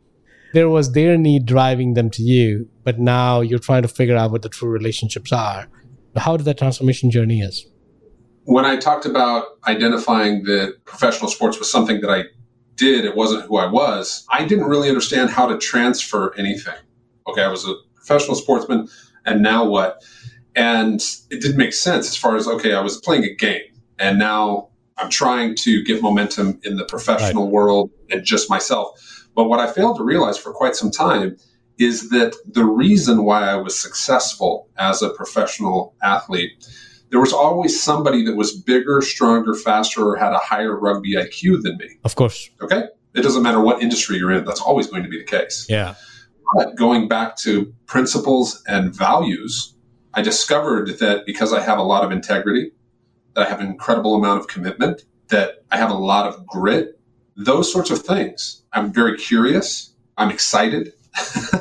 There 0.55 0.69
was 0.69 0.93
their 0.93 1.17
need 1.17 1.45
driving 1.45 1.95
them 1.95 2.09
to 2.11 2.23
you, 2.23 2.69
but 2.85 2.97
now 2.97 3.41
you're 3.41 3.59
trying 3.59 3.81
to 3.81 3.89
figure 3.89 4.15
out 4.15 4.31
what 4.31 4.41
the 4.41 4.47
true 4.47 4.69
relationships 4.69 5.33
are. 5.33 5.67
How 6.15 6.37
did 6.37 6.45
that 6.45 6.57
transformation 6.57 7.11
journey 7.11 7.41
is? 7.41 7.65
When 8.45 8.63
I 8.63 8.77
talked 8.77 9.05
about 9.05 9.59
identifying 9.67 10.43
that 10.43 10.77
professional 10.85 11.29
sports 11.29 11.59
was 11.59 11.69
something 11.69 11.99
that 11.99 12.09
I 12.09 12.23
did, 12.77 13.03
it 13.03 13.17
wasn't 13.17 13.43
who 13.43 13.57
I 13.57 13.69
was. 13.69 14.25
I 14.31 14.45
didn't 14.45 14.67
really 14.67 14.87
understand 14.87 15.29
how 15.29 15.45
to 15.45 15.57
transfer 15.57 16.33
anything. 16.37 16.79
Okay, 17.27 17.43
I 17.43 17.49
was 17.49 17.67
a 17.67 17.73
professional 17.95 18.37
sportsman, 18.37 18.87
and 19.25 19.43
now 19.43 19.65
what? 19.65 20.05
And 20.55 21.01
it 21.31 21.41
didn't 21.41 21.57
make 21.57 21.73
sense 21.73 22.07
as 22.07 22.15
far 22.15 22.37
as 22.37 22.47
okay, 22.47 22.73
I 22.73 22.79
was 22.79 22.95
playing 23.01 23.25
a 23.25 23.35
game, 23.35 23.63
and 23.99 24.17
now 24.17 24.69
I'm 24.95 25.09
trying 25.09 25.55
to 25.55 25.83
get 25.83 26.01
momentum 26.01 26.61
in 26.63 26.77
the 26.77 26.85
professional 26.85 27.43
right. 27.43 27.51
world 27.51 27.91
and 28.09 28.23
just 28.23 28.49
myself. 28.49 29.24
But 29.35 29.45
what 29.45 29.59
I 29.59 29.71
failed 29.71 29.97
to 29.97 30.03
realize 30.03 30.37
for 30.37 30.53
quite 30.53 30.75
some 30.75 30.91
time 30.91 31.37
is 31.77 32.09
that 32.09 32.35
the 32.45 32.63
reason 32.63 33.25
why 33.25 33.49
I 33.49 33.55
was 33.55 33.77
successful 33.77 34.69
as 34.77 35.01
a 35.01 35.09
professional 35.09 35.93
athlete, 36.01 36.51
there 37.09 37.19
was 37.19 37.33
always 37.33 37.81
somebody 37.81 38.23
that 38.25 38.35
was 38.35 38.55
bigger, 38.55 39.01
stronger, 39.01 39.53
faster, 39.53 40.07
or 40.07 40.15
had 40.15 40.31
a 40.31 40.37
higher 40.37 40.77
rugby 40.77 41.15
IQ 41.15 41.63
than 41.63 41.77
me. 41.77 41.89
Of 42.03 42.15
course. 42.15 42.49
Okay. 42.61 42.85
It 43.13 43.21
doesn't 43.21 43.43
matter 43.43 43.61
what 43.61 43.81
industry 43.81 44.17
you're 44.17 44.31
in, 44.31 44.45
that's 44.45 44.61
always 44.61 44.87
going 44.87 45.03
to 45.03 45.09
be 45.09 45.17
the 45.17 45.25
case. 45.25 45.65
Yeah. 45.69 45.95
But 46.53 46.75
going 46.75 47.07
back 47.07 47.37
to 47.37 47.73
principles 47.85 48.61
and 48.67 48.93
values, 48.93 49.75
I 50.13 50.21
discovered 50.21 50.99
that 50.99 51.25
because 51.25 51.53
I 51.53 51.61
have 51.61 51.77
a 51.77 51.83
lot 51.83 52.03
of 52.03 52.11
integrity, 52.11 52.71
that 53.33 53.47
I 53.47 53.49
have 53.49 53.59
an 53.59 53.67
incredible 53.67 54.15
amount 54.15 54.39
of 54.39 54.47
commitment, 54.47 55.03
that 55.29 55.63
I 55.71 55.77
have 55.77 55.91
a 55.91 55.95
lot 55.95 56.27
of 56.27 56.45
grit, 56.45 56.99
those 57.35 57.71
sorts 57.71 57.89
of 57.89 57.99
things. 57.99 58.63
I'm 58.75 58.93
very 58.93 59.17
curious. 59.17 59.93
I'm 60.17 60.29
excited. 60.29 60.93
a 61.53 61.59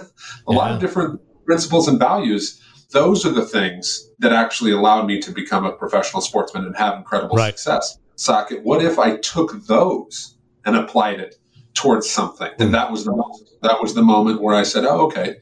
yeah. 0.48 0.56
lot 0.56 0.72
of 0.72 0.80
different 0.80 1.20
principles 1.46 1.88
and 1.88 1.98
values. 1.98 2.60
Those 2.90 3.24
are 3.24 3.30
the 3.30 3.46
things 3.46 4.10
that 4.18 4.32
actually 4.32 4.72
allowed 4.72 5.06
me 5.06 5.20
to 5.20 5.32
become 5.32 5.64
a 5.64 5.72
professional 5.72 6.20
sportsman 6.20 6.64
and 6.64 6.76
have 6.76 6.98
incredible 6.98 7.36
right. 7.36 7.58
success. 7.58 7.98
Saket, 8.16 8.62
what 8.62 8.82
if 8.82 8.98
I 8.98 9.16
took 9.16 9.66
those 9.66 10.36
and 10.64 10.76
applied 10.76 11.20
it 11.20 11.36
towards 11.72 12.08
something? 12.08 12.50
And 12.58 12.68
mm. 12.68 12.72
that 12.72 12.90
was 12.90 13.04
the 13.04 13.46
that 13.62 13.80
was 13.80 13.94
the 13.94 14.02
moment 14.02 14.42
where 14.42 14.54
I 14.54 14.62
said, 14.62 14.84
"Oh, 14.84 15.06
okay, 15.06 15.36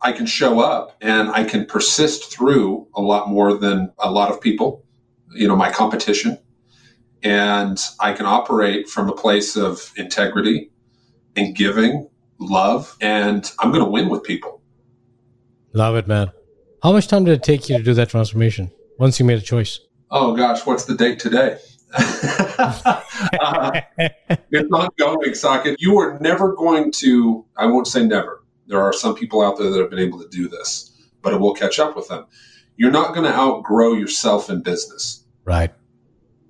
I 0.00 0.12
can 0.12 0.24
show 0.24 0.60
up 0.60 0.96
and 1.02 1.28
I 1.30 1.44
can 1.44 1.66
persist 1.66 2.32
through 2.32 2.86
a 2.94 3.02
lot 3.02 3.28
more 3.28 3.52
than 3.54 3.92
a 3.98 4.10
lot 4.10 4.30
of 4.30 4.40
people 4.40 4.84
you 5.32 5.46
know 5.46 5.56
my 5.56 5.70
competition 5.70 6.38
and 7.22 7.78
i 8.00 8.12
can 8.12 8.26
operate 8.26 8.88
from 8.88 9.08
a 9.08 9.14
place 9.14 9.56
of 9.56 9.92
integrity 9.96 10.70
and 11.36 11.54
giving 11.54 12.08
love 12.38 12.96
and 13.00 13.52
i'm 13.58 13.70
going 13.70 13.84
to 13.84 13.90
win 13.90 14.08
with 14.08 14.22
people 14.22 14.60
love 15.72 15.96
it 15.96 16.06
man 16.06 16.30
how 16.82 16.92
much 16.92 17.08
time 17.08 17.24
did 17.24 17.34
it 17.34 17.42
take 17.42 17.68
you 17.68 17.76
to 17.76 17.82
do 17.82 17.94
that 17.94 18.08
transformation 18.08 18.70
once 18.98 19.18
you 19.18 19.26
made 19.26 19.38
a 19.38 19.42
choice 19.42 19.80
oh 20.10 20.34
gosh 20.34 20.64
what's 20.66 20.84
the 20.84 20.94
date 20.94 21.18
today 21.18 21.58
uh, 21.98 23.80
it's 23.98 24.72
ongoing 24.72 25.32
Saket. 25.32 25.76
You 25.80 25.98
are 25.98 26.18
never 26.20 26.54
going 26.54 26.92
to, 26.92 27.44
I 27.56 27.66
won't 27.66 27.88
say 27.88 28.06
never. 28.06 28.44
There 28.68 28.80
are 28.80 28.92
some 28.92 29.16
people 29.16 29.42
out 29.42 29.58
there 29.58 29.70
that 29.70 29.80
have 29.80 29.90
been 29.90 29.98
able 29.98 30.20
to 30.22 30.28
do 30.28 30.48
this, 30.48 30.96
but 31.22 31.32
it 31.32 31.40
will 31.40 31.54
catch 31.54 31.80
up 31.80 31.96
with 31.96 32.06
them. 32.08 32.26
You're 32.76 32.92
not 32.92 33.12
going 33.14 33.24
to 33.24 33.34
outgrow 33.34 33.94
yourself 33.94 34.48
in 34.48 34.62
business. 34.62 35.24
Right. 35.44 35.74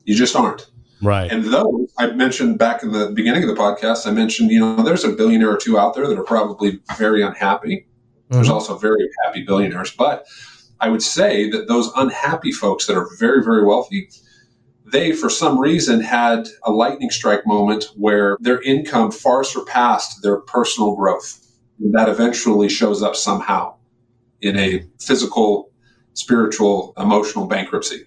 You 0.04 0.14
just 0.14 0.36
aren't. 0.36 0.70
Right. 1.02 1.30
And 1.30 1.44
those 1.44 1.92
I 1.98 2.10
mentioned 2.10 2.58
back 2.58 2.82
in 2.82 2.92
the 2.92 3.10
beginning 3.10 3.42
of 3.42 3.48
the 3.48 3.60
podcast, 3.60 4.06
I 4.06 4.10
mentioned, 4.10 4.50
you 4.50 4.60
know, 4.60 4.82
there's 4.82 5.04
a 5.04 5.10
billionaire 5.12 5.50
or 5.50 5.56
two 5.56 5.78
out 5.78 5.94
there 5.94 6.06
that 6.06 6.18
are 6.18 6.24
probably 6.24 6.80
very 6.98 7.22
unhappy. 7.22 7.76
Mm-hmm. 7.76 8.34
There's 8.34 8.50
also 8.50 8.76
very 8.76 9.08
happy 9.24 9.42
billionaires. 9.42 9.92
But 9.92 10.26
I 10.80 10.88
would 10.88 11.02
say 11.02 11.50
that 11.50 11.68
those 11.68 11.90
unhappy 11.96 12.52
folks 12.52 12.86
that 12.86 12.96
are 12.96 13.08
very, 13.18 13.42
very 13.42 13.64
wealthy, 13.64 14.10
they, 14.86 15.12
for 15.12 15.30
some 15.30 15.58
reason, 15.58 16.00
had 16.00 16.48
a 16.64 16.70
lightning 16.70 17.10
strike 17.10 17.46
moment 17.46 17.86
where 17.96 18.36
their 18.40 18.60
income 18.62 19.10
far 19.10 19.44
surpassed 19.44 20.22
their 20.22 20.40
personal 20.40 20.96
growth. 20.96 21.38
And 21.78 21.94
that 21.94 22.08
eventually 22.08 22.68
shows 22.68 23.02
up 23.02 23.16
somehow 23.16 23.76
in 24.42 24.56
a 24.56 24.84
physical, 24.98 25.70
spiritual, 26.14 26.92
emotional 26.98 27.46
bankruptcy. 27.46 28.04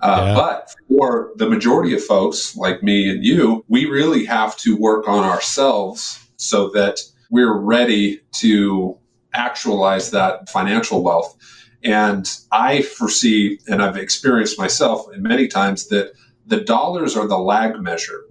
Uh, 0.00 0.22
yeah. 0.26 0.34
But 0.34 0.74
for 0.88 1.32
the 1.36 1.48
majority 1.48 1.94
of 1.94 2.04
folks 2.04 2.56
like 2.56 2.82
me 2.82 3.08
and 3.08 3.24
you, 3.24 3.64
we 3.68 3.86
really 3.86 4.24
have 4.26 4.56
to 4.58 4.76
work 4.76 5.08
on 5.08 5.24
ourselves 5.24 6.18
so 6.36 6.68
that 6.70 7.00
we're 7.30 7.58
ready 7.58 8.20
to 8.34 8.96
actualize 9.32 10.10
that 10.10 10.48
financial 10.48 11.02
wealth. 11.02 11.36
And 11.82 12.28
I 12.52 12.82
foresee, 12.82 13.60
and 13.68 13.82
I've 13.82 13.96
experienced 13.96 14.58
myself 14.58 15.06
many 15.16 15.48
times, 15.48 15.88
that 15.88 16.12
the 16.46 16.60
dollars 16.60 17.16
are 17.16 17.26
the 17.26 17.38
lag 17.38 17.80
measure. 17.80 18.24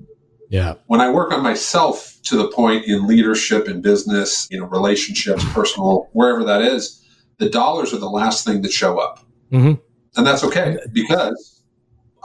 Yeah. 0.49 0.75
When 0.88 1.01
I 1.01 1.10
work 1.10 1.32
on 1.32 1.41
myself 1.41 2.17
to 2.23 2.38
the 2.38 2.47
point 2.49 2.86
in 2.86 3.08
leadership 3.08 3.67
and 3.67 3.82
business, 3.82 4.47
you 4.51 4.60
know, 4.60 4.65
relationships, 4.65 5.43
personal, 5.54 6.10
wherever 6.13 6.43
that 6.43 6.62
is, 6.62 7.01
the 7.39 7.49
dollars 7.49 7.93
are 7.93 7.97
the 7.97 8.10
last 8.10 8.45
thing 8.45 8.62
that 8.62 8.71
show 8.71 8.99
up. 8.99 9.19
Mhm. 9.51 9.80
And 10.15 10.25
that's 10.25 10.43
okay 10.43 10.78
because 10.93 11.55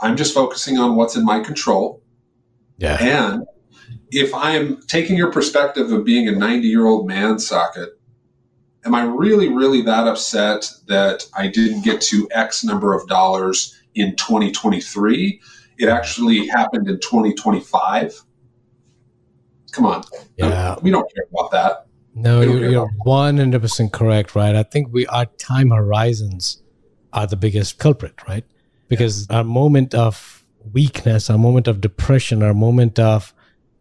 I'm 0.01 0.17
just 0.17 0.33
focusing 0.33 0.77
on 0.77 0.95
what's 0.95 1.15
in 1.15 1.23
my 1.23 1.39
control. 1.39 2.01
Yeah. 2.77 2.97
And 2.99 3.45
if 4.09 4.33
I 4.33 4.51
am 4.51 4.81
taking 4.87 5.15
your 5.15 5.31
perspective 5.31 5.91
of 5.91 6.03
being 6.03 6.27
a 6.27 6.31
90 6.31 6.67
year 6.67 6.85
old 6.85 7.07
man 7.07 7.35
Saket, 7.35 7.89
am 8.85 8.95
I 8.95 9.03
really, 9.03 9.49
really 9.49 9.81
that 9.83 10.07
upset 10.07 10.69
that 10.87 11.25
I 11.35 11.47
didn't 11.47 11.83
get 11.83 12.01
to 12.01 12.27
X 12.31 12.63
number 12.63 12.93
of 12.93 13.07
dollars 13.07 13.79
in 13.95 14.15
2023? 14.15 15.39
It 15.77 15.87
actually 15.87 16.47
happened 16.47 16.87
in 16.87 16.99
2025. 16.99 18.23
Come 19.71 19.85
on. 19.85 20.03
Yeah. 20.37 20.75
We 20.81 20.91
don't 20.91 21.09
care 21.13 21.25
about 21.31 21.51
that. 21.51 21.87
No, 22.13 22.41
you're, 22.41 22.69
you're 22.69 22.89
100% 23.05 23.91
correct, 23.93 24.35
right? 24.35 24.55
I 24.55 24.63
think 24.63 24.89
we 24.91 25.07
our 25.07 25.27
time 25.37 25.69
horizons 25.69 26.61
are 27.13 27.25
the 27.25 27.37
biggest 27.37 27.77
culprit, 27.77 28.15
right? 28.27 28.43
Because 28.91 29.27
our 29.29 29.43
moment 29.43 29.95
of 29.95 30.43
weakness, 30.73 31.29
our 31.29 31.37
moment 31.37 31.67
of 31.67 31.81
depression, 31.81 32.43
our 32.43 32.53
moment 32.53 32.99
of 32.99 33.33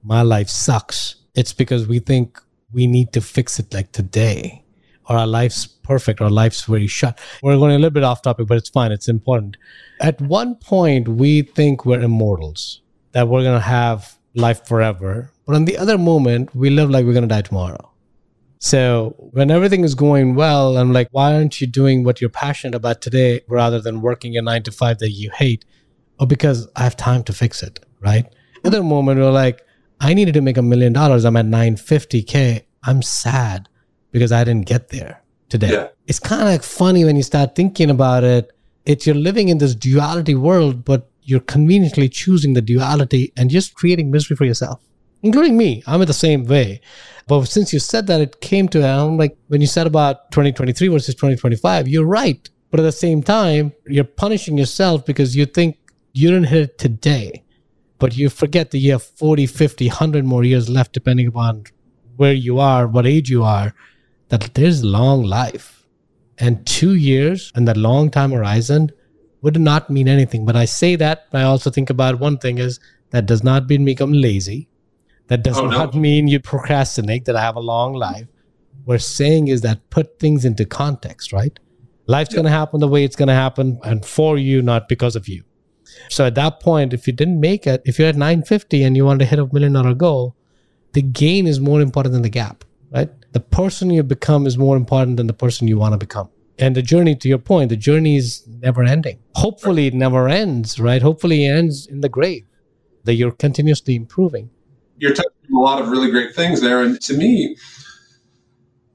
my 0.02 0.22
life 0.22 0.48
sucks, 0.48 1.16
it's 1.34 1.52
because 1.52 1.86
we 1.86 1.98
think 1.98 2.40
we 2.72 2.86
need 2.86 3.12
to 3.12 3.20
fix 3.20 3.58
it 3.58 3.74
like 3.74 3.90
today 3.92 4.64
or 5.08 5.16
our 5.16 5.26
life's 5.26 5.66
perfect, 5.66 6.20
our 6.20 6.30
life's 6.30 6.62
very 6.62 6.86
short. 6.86 7.18
We're 7.42 7.56
going 7.56 7.72
a 7.72 7.78
little 7.78 7.90
bit 7.90 8.04
off 8.04 8.22
topic, 8.22 8.46
but 8.46 8.56
it's 8.56 8.68
fine. 8.68 8.92
It's 8.92 9.08
important. 9.08 9.56
At 10.00 10.20
one 10.20 10.54
point, 10.54 11.08
we 11.08 11.42
think 11.42 11.84
we're 11.84 12.00
immortals, 12.00 12.80
that 13.10 13.26
we're 13.26 13.42
going 13.42 13.58
to 13.58 13.66
have 13.66 14.16
life 14.34 14.64
forever. 14.64 15.32
But 15.44 15.56
on 15.56 15.64
the 15.64 15.76
other 15.76 15.98
moment, 15.98 16.54
we 16.54 16.70
live 16.70 16.90
like 16.90 17.04
we're 17.04 17.12
going 17.12 17.28
to 17.28 17.34
die 17.34 17.42
tomorrow. 17.42 17.89
So 18.62 19.14
when 19.18 19.50
everything 19.50 19.84
is 19.84 19.94
going 19.94 20.34
well, 20.34 20.76
I'm 20.76 20.92
like, 20.92 21.08
why 21.12 21.34
aren't 21.34 21.62
you 21.62 21.66
doing 21.66 22.04
what 22.04 22.20
you're 22.20 22.28
passionate 22.28 22.74
about 22.74 23.00
today 23.00 23.40
rather 23.48 23.80
than 23.80 24.02
working 24.02 24.36
a 24.36 24.42
nine 24.42 24.62
to 24.64 24.70
five 24.70 24.98
that 24.98 25.10
you 25.10 25.30
hate? 25.30 25.64
Oh, 26.18 26.26
because 26.26 26.68
I 26.76 26.82
have 26.82 26.94
time 26.94 27.22
to 27.24 27.32
fix 27.32 27.62
it, 27.62 27.80
right? 28.00 28.26
At 28.62 28.72
the 28.72 28.82
moment, 28.82 29.18
we're 29.18 29.30
like, 29.30 29.62
I 29.98 30.12
needed 30.12 30.34
to 30.34 30.42
make 30.42 30.58
a 30.58 30.62
million 30.62 30.92
dollars. 30.92 31.24
I'm 31.24 31.38
at 31.38 31.46
950K. 31.46 32.64
I'm 32.84 33.00
sad 33.00 33.70
because 34.12 34.30
I 34.30 34.44
didn't 34.44 34.66
get 34.66 34.90
there 34.90 35.22
today. 35.48 35.72
Yeah. 35.72 35.88
It's 36.06 36.18
kind 36.18 36.42
of 36.42 36.48
like 36.48 36.62
funny 36.62 37.06
when 37.06 37.16
you 37.16 37.22
start 37.22 37.54
thinking 37.54 37.88
about 37.88 38.24
it. 38.24 38.52
It's 38.84 39.06
you're 39.06 39.14
living 39.14 39.48
in 39.48 39.56
this 39.56 39.74
duality 39.74 40.34
world, 40.34 40.84
but 40.84 41.10
you're 41.22 41.40
conveniently 41.40 42.10
choosing 42.10 42.52
the 42.52 42.62
duality 42.62 43.32
and 43.38 43.48
just 43.48 43.74
creating 43.74 44.10
misery 44.10 44.36
for 44.36 44.44
yourself, 44.44 44.80
including 45.22 45.56
me. 45.56 45.82
I'm 45.86 46.00
in 46.00 46.06
the 46.06 46.12
same 46.12 46.44
way. 46.44 46.80
But 47.26 47.44
since 47.46 47.72
you 47.72 47.78
said 47.78 48.06
that, 48.08 48.20
it 48.20 48.40
came 48.40 48.68
to 48.68 48.86
I'm 48.86 49.16
like 49.16 49.36
when 49.48 49.60
you 49.60 49.66
said 49.66 49.86
about 49.86 50.30
2023 50.32 50.88
versus 50.88 51.14
2025, 51.14 51.88
you're 51.88 52.04
right. 52.04 52.48
But 52.70 52.80
at 52.80 52.84
the 52.84 52.92
same 52.92 53.22
time, 53.22 53.72
you're 53.86 54.04
punishing 54.04 54.56
yourself 54.56 55.04
because 55.04 55.36
you 55.36 55.46
think 55.46 55.76
you 56.12 56.30
didn't 56.30 56.48
hit 56.48 56.62
it 56.62 56.78
today, 56.78 57.44
but 57.98 58.16
you 58.16 58.30
forget 58.30 58.70
that 58.70 58.78
you 58.78 58.92
have 58.92 59.02
40, 59.02 59.46
50, 59.46 59.88
100 59.88 60.24
more 60.24 60.44
years 60.44 60.68
left, 60.68 60.92
depending 60.92 61.26
upon 61.26 61.64
where 62.16 62.32
you 62.32 62.58
are, 62.58 62.86
what 62.86 63.06
age 63.06 63.30
you 63.30 63.42
are, 63.42 63.74
that 64.28 64.54
there's 64.54 64.84
long 64.84 65.22
life. 65.24 65.86
And 66.38 66.66
two 66.66 66.94
years 66.94 67.52
and 67.54 67.68
that 67.68 67.76
long 67.76 68.10
time 68.10 68.32
horizon 68.32 68.90
would 69.42 69.60
not 69.60 69.90
mean 69.90 70.08
anything. 70.08 70.46
But 70.46 70.56
I 70.56 70.64
say 70.64 70.96
that, 70.96 71.26
I 71.32 71.42
also 71.42 71.70
think 71.70 71.90
about 71.90 72.18
one 72.18 72.38
thing 72.38 72.58
is 72.58 72.80
that 73.10 73.26
does 73.26 73.44
not 73.44 73.68
mean 73.68 73.84
become 73.84 74.12
lazy. 74.12 74.69
That 75.30 75.42
does 75.44 75.58
Oh, 75.58 75.66
no. 75.66 75.70
not 75.70 75.94
mean 75.94 76.26
you 76.28 76.40
procrastinate, 76.40 77.24
that 77.26 77.36
I 77.36 77.40
have 77.48 77.56
a 77.56 77.60
long 77.60 77.92
life. 77.94 78.26
We're 78.84 78.98
saying 78.98 79.48
is 79.48 79.60
that 79.62 79.78
put 79.90 80.18
things 80.18 80.44
into 80.44 80.64
context, 80.64 81.32
right? 81.32 81.56
Life's 82.06 82.34
going 82.34 82.46
to 82.46 82.50
happen 82.60 82.80
the 82.80 82.88
way 82.88 83.04
it's 83.04 83.14
going 83.14 83.28
to 83.28 83.40
happen 83.46 83.78
and 83.84 84.04
for 84.04 84.36
you, 84.36 84.60
not 84.60 84.88
because 84.88 85.14
of 85.14 85.28
you. 85.28 85.44
So 86.08 86.26
at 86.26 86.34
that 86.34 86.58
point, 86.60 86.92
if 86.92 87.06
you 87.06 87.12
didn't 87.12 87.40
make 87.40 87.66
it, 87.66 87.80
if 87.84 87.98
you're 87.98 88.08
at 88.08 88.16
950 88.16 88.82
and 88.82 88.96
you 88.96 89.04
want 89.04 89.20
to 89.20 89.26
hit 89.26 89.38
a 89.38 89.46
million 89.52 89.72
dollar 89.74 89.94
goal, 89.94 90.34
the 90.94 91.02
gain 91.02 91.46
is 91.46 91.60
more 91.60 91.80
important 91.80 92.12
than 92.12 92.22
the 92.22 92.28
gap, 92.28 92.64
right? 92.90 93.10
The 93.32 93.40
person 93.40 93.90
you 93.90 94.02
become 94.02 94.46
is 94.48 94.58
more 94.58 94.76
important 94.76 95.16
than 95.16 95.28
the 95.28 95.32
person 95.44 95.68
you 95.68 95.78
want 95.78 95.92
to 95.94 95.98
become. 95.98 96.28
And 96.58 96.74
the 96.74 96.82
journey, 96.82 97.14
to 97.14 97.28
your 97.28 97.38
point, 97.38 97.68
the 97.70 97.76
journey 97.76 98.16
is 98.16 98.42
never 98.66 98.82
ending. 98.82 99.18
Hopefully, 99.36 99.86
it 99.86 99.94
never 99.94 100.28
ends, 100.28 100.80
right? 100.80 101.00
Hopefully, 101.00 101.46
it 101.46 101.50
ends 101.50 101.86
in 101.86 102.00
the 102.00 102.08
grave, 102.08 102.44
that 103.04 103.14
you're 103.14 103.30
continuously 103.46 103.94
improving. 103.94 104.50
You're 105.00 105.14
touching 105.14 105.30
a 105.54 105.58
lot 105.58 105.80
of 105.80 105.88
really 105.88 106.10
great 106.10 106.34
things 106.34 106.60
there. 106.60 106.82
And 106.82 107.00
to 107.02 107.16
me, 107.16 107.56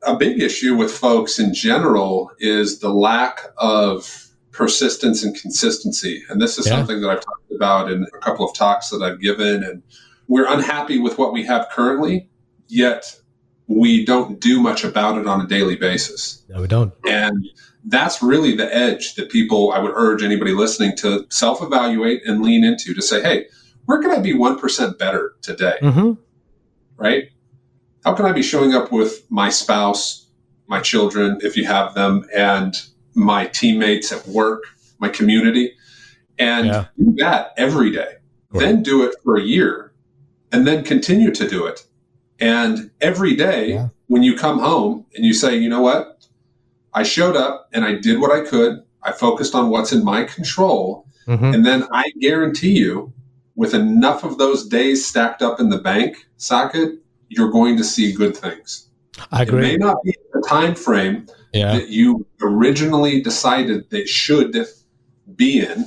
a 0.03 0.15
big 0.15 0.41
issue 0.41 0.75
with 0.75 0.91
folks 0.91 1.39
in 1.39 1.53
general 1.53 2.31
is 2.39 2.79
the 2.79 2.93
lack 2.93 3.41
of 3.57 4.27
persistence 4.51 5.23
and 5.23 5.35
consistency. 5.35 6.23
And 6.29 6.41
this 6.41 6.57
is 6.57 6.67
Yeah. 6.67 6.77
something 6.77 7.01
that 7.01 7.09
I've 7.09 7.25
talked 7.25 7.51
about 7.53 7.91
in 7.91 8.05
a 8.15 8.19
couple 8.19 8.47
of 8.47 8.55
talks 8.55 8.89
that 8.91 9.01
I've 9.01 9.19
given. 9.19 9.63
And 9.63 9.81
we're 10.27 10.45
unhappy 10.47 10.99
with 10.99 11.17
what 11.17 11.33
we 11.33 11.43
have 11.43 11.67
currently, 11.71 12.29
yet 12.67 13.19
we 13.67 14.05
don't 14.05 14.39
do 14.39 14.61
much 14.61 14.83
about 14.83 15.17
it 15.17 15.27
on 15.27 15.41
a 15.41 15.47
daily 15.47 15.75
basis. 15.75 16.43
No, 16.49 16.61
we 16.61 16.67
don't. 16.67 16.93
And 17.07 17.45
that's 17.85 18.21
really 18.21 18.55
the 18.55 18.73
edge 18.73 19.15
that 19.15 19.29
people, 19.29 19.71
I 19.73 19.79
would 19.79 19.91
urge 19.95 20.23
anybody 20.23 20.53
listening 20.53 20.95
to 20.97 21.25
self 21.29 21.61
evaluate 21.63 22.21
and 22.25 22.43
lean 22.43 22.63
into 22.63 22.93
to 22.93 23.01
say, 23.01 23.21
hey, 23.23 23.47
where 23.85 24.01
can 24.01 24.11
I 24.11 24.19
be 24.19 24.33
1% 24.33 24.97
better 24.97 25.35
today? 25.41 25.77
Mm-hmm. 25.81 26.13
right? 26.97 27.25
How 28.05 28.13
can 28.13 28.25
I 28.25 28.31
be 28.31 28.43
showing 28.43 28.73
up 28.73 28.91
with 28.91 29.29
my 29.29 29.49
spouse, 29.49 30.27
my 30.67 30.79
children, 30.79 31.39
if 31.41 31.57
you 31.57 31.65
have 31.65 31.93
them, 31.93 32.25
and 32.33 32.73
my 33.15 33.47
teammates 33.47 34.11
at 34.11 34.25
work, 34.27 34.63
my 34.99 35.09
community, 35.09 35.73
and 36.37 36.67
Yeah. 36.67 36.85
do 36.97 37.13
that 37.17 37.53
every 37.57 37.91
day? 37.91 38.13
Right. 38.51 38.61
Then 38.61 38.83
do 38.83 39.03
it 39.03 39.15
for 39.23 39.35
a 39.37 39.41
year, 39.41 39.91
and 40.51 40.65
then 40.65 40.83
continue 40.83 41.31
to 41.31 41.47
do 41.49 41.65
it. 41.65 41.85
And 42.39 42.91
every 43.01 43.35
day, 43.35 43.73
Yeah. 43.73 43.87
when 44.07 44.23
you 44.23 44.37
come 44.37 44.59
home 44.59 45.05
and 45.15 45.25
you 45.25 45.33
say, 45.33 45.57
you 45.57 45.67
know 45.69 45.81
what? 45.81 46.27
I 46.93 47.03
showed 47.03 47.35
up 47.35 47.67
and 47.73 47.83
I 47.83 47.95
did 47.95 48.21
what 48.21 48.31
I 48.31 48.41
could. 48.41 48.83
I 49.03 49.11
focused 49.11 49.53
on 49.55 49.69
what's 49.69 49.91
in 49.91 50.03
my 50.05 50.23
control. 50.23 51.05
Mm-hmm. 51.27 51.53
And 51.53 51.65
then 51.65 51.87
I 51.91 52.11
guarantee 52.21 52.77
you, 52.77 53.11
with 53.55 53.73
enough 53.73 54.23
of 54.23 54.37
those 54.37 54.67
days 54.67 55.05
stacked 55.05 55.41
up 55.41 55.59
in 55.59 55.69
the 55.69 55.77
bank 55.77 56.27
Saket, 56.37 56.97
you're 57.29 57.51
going 57.51 57.77
to 57.77 57.83
see 57.83 58.11
good 58.13 58.35
things. 58.35 58.89
I 59.31 59.43
agree. 59.43 59.59
It 59.59 59.71
may 59.71 59.77
not 59.77 60.03
be 60.03 60.13
the 60.33 60.45
time 60.47 60.75
frame 60.75 61.27
Yeah. 61.53 61.73
that 61.77 61.89
you 61.89 62.25
originally 62.41 63.21
decided 63.21 63.89
they 63.89 64.05
should 64.05 64.57
be 65.35 65.59
in, 65.65 65.85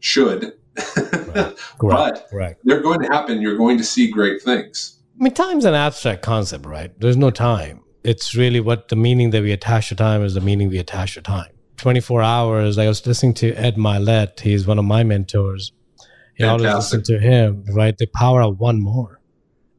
should, 0.00 0.54
Correct. 0.94 1.56
but 1.78 2.26
Correct. 2.30 2.60
they're 2.64 2.80
going 2.80 3.00
to 3.00 3.06
happen. 3.08 3.40
You're 3.40 3.56
going 3.56 3.76
to 3.78 3.84
see 3.84 4.10
great 4.10 4.42
things. 4.42 4.98
I 5.18 5.22
mean, 5.24 5.34
time's 5.34 5.64
an 5.66 5.74
abstract 5.74 6.22
concept, 6.22 6.64
right? 6.64 6.98
There's 6.98 7.16
no 7.18 7.30
time. 7.30 7.82
It's 8.02 8.34
really 8.34 8.60
what 8.60 8.88
the 8.88 8.96
meaning 8.96 9.30
that 9.30 9.42
we 9.42 9.52
attach 9.52 9.90
to 9.90 9.94
time 9.94 10.22
is 10.24 10.32
the 10.32 10.40
meaning 10.40 10.70
we 10.70 10.78
attach 10.78 11.14
to 11.14 11.20
time. 11.22 11.50
24 11.76 12.22
hours. 12.22 12.78
I 12.78 12.88
was 12.88 13.06
listening 13.06 13.34
to 13.34 13.52
Ed 13.54 13.76
Mylett. 13.76 14.40
He's 14.40 14.66
one 14.66 14.78
of 14.78 14.84
my 14.86 15.02
mentors. 15.04 15.72
You 16.40 16.46
always 16.46 16.74
listen 16.74 17.02
to 17.04 17.18
him, 17.18 17.64
right? 17.72 17.96
The 17.96 18.06
power 18.06 18.42
of 18.42 18.58
one 18.60 18.80
more. 18.80 19.20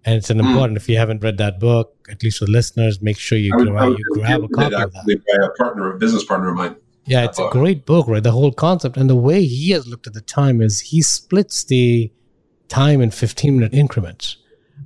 And 0.05 0.15
it's 0.15 0.29
an 0.29 0.37
Mm. 0.39 0.47
important, 0.49 0.77
if 0.77 0.89
you 0.89 0.97
haven't 0.97 1.23
read 1.23 1.37
that 1.37 1.59
book, 1.59 2.07
at 2.09 2.23
least 2.23 2.39
for 2.39 2.45
listeners, 2.47 3.01
make 3.01 3.17
sure 3.19 3.37
you, 3.37 3.51
was- 3.55 3.67
grab, 3.67 3.89
you 3.97 4.05
grab 4.13 4.43
a 4.43 4.47
copy 4.47 4.75
of 4.75 4.91
that. 4.93 5.05
by 5.05 5.45
a 5.45 5.49
partner, 5.63 5.93
a 5.93 5.97
business 5.97 6.23
partner 6.23 6.49
of 6.49 6.55
mine. 6.55 6.75
Yeah, 7.05 7.23
it's 7.25 7.39
a 7.39 7.47
great 7.51 7.85
book, 7.85 8.07
right? 8.07 8.21
The 8.23 8.31
whole 8.31 8.51
concept 8.51 8.95
and 8.97 9.09
the 9.09 9.15
way 9.15 9.43
he 9.43 9.71
has 9.71 9.87
looked 9.87 10.07
at 10.07 10.13
the 10.13 10.21
time 10.21 10.61
is 10.61 10.79
he 10.81 11.01
splits 11.01 11.63
the 11.63 12.11
time 12.69 13.01
in 13.01 13.11
15 13.11 13.55
minute 13.57 13.73
increments, 13.73 14.37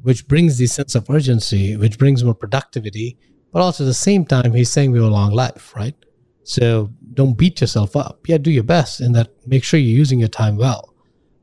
which 0.03 0.27
brings 0.27 0.57
the 0.57 0.67
sense 0.67 0.95
of 0.95 1.09
urgency, 1.09 1.75
which 1.77 1.97
brings 1.97 2.23
more 2.23 2.33
productivity, 2.33 3.17
but 3.51 3.61
also 3.61 3.83
at 3.83 3.87
the 3.87 3.93
same 3.93 4.25
time, 4.25 4.53
he's 4.53 4.69
saying 4.71 4.91
we 4.91 4.99
have 4.99 5.07
a 5.07 5.11
long 5.11 5.31
life, 5.31 5.73
right? 5.75 5.95
So 6.43 6.91
don't 7.13 7.37
beat 7.37 7.61
yourself 7.61 7.95
up. 7.95 8.19
Yeah, 8.27 8.37
do 8.37 8.51
your 8.51 8.63
best 8.63 8.99
and 9.01 9.13
that 9.15 9.29
make 9.45 9.63
sure 9.63 9.79
you're 9.79 9.97
using 9.97 10.19
your 10.19 10.29
time 10.29 10.57
well. 10.57 10.93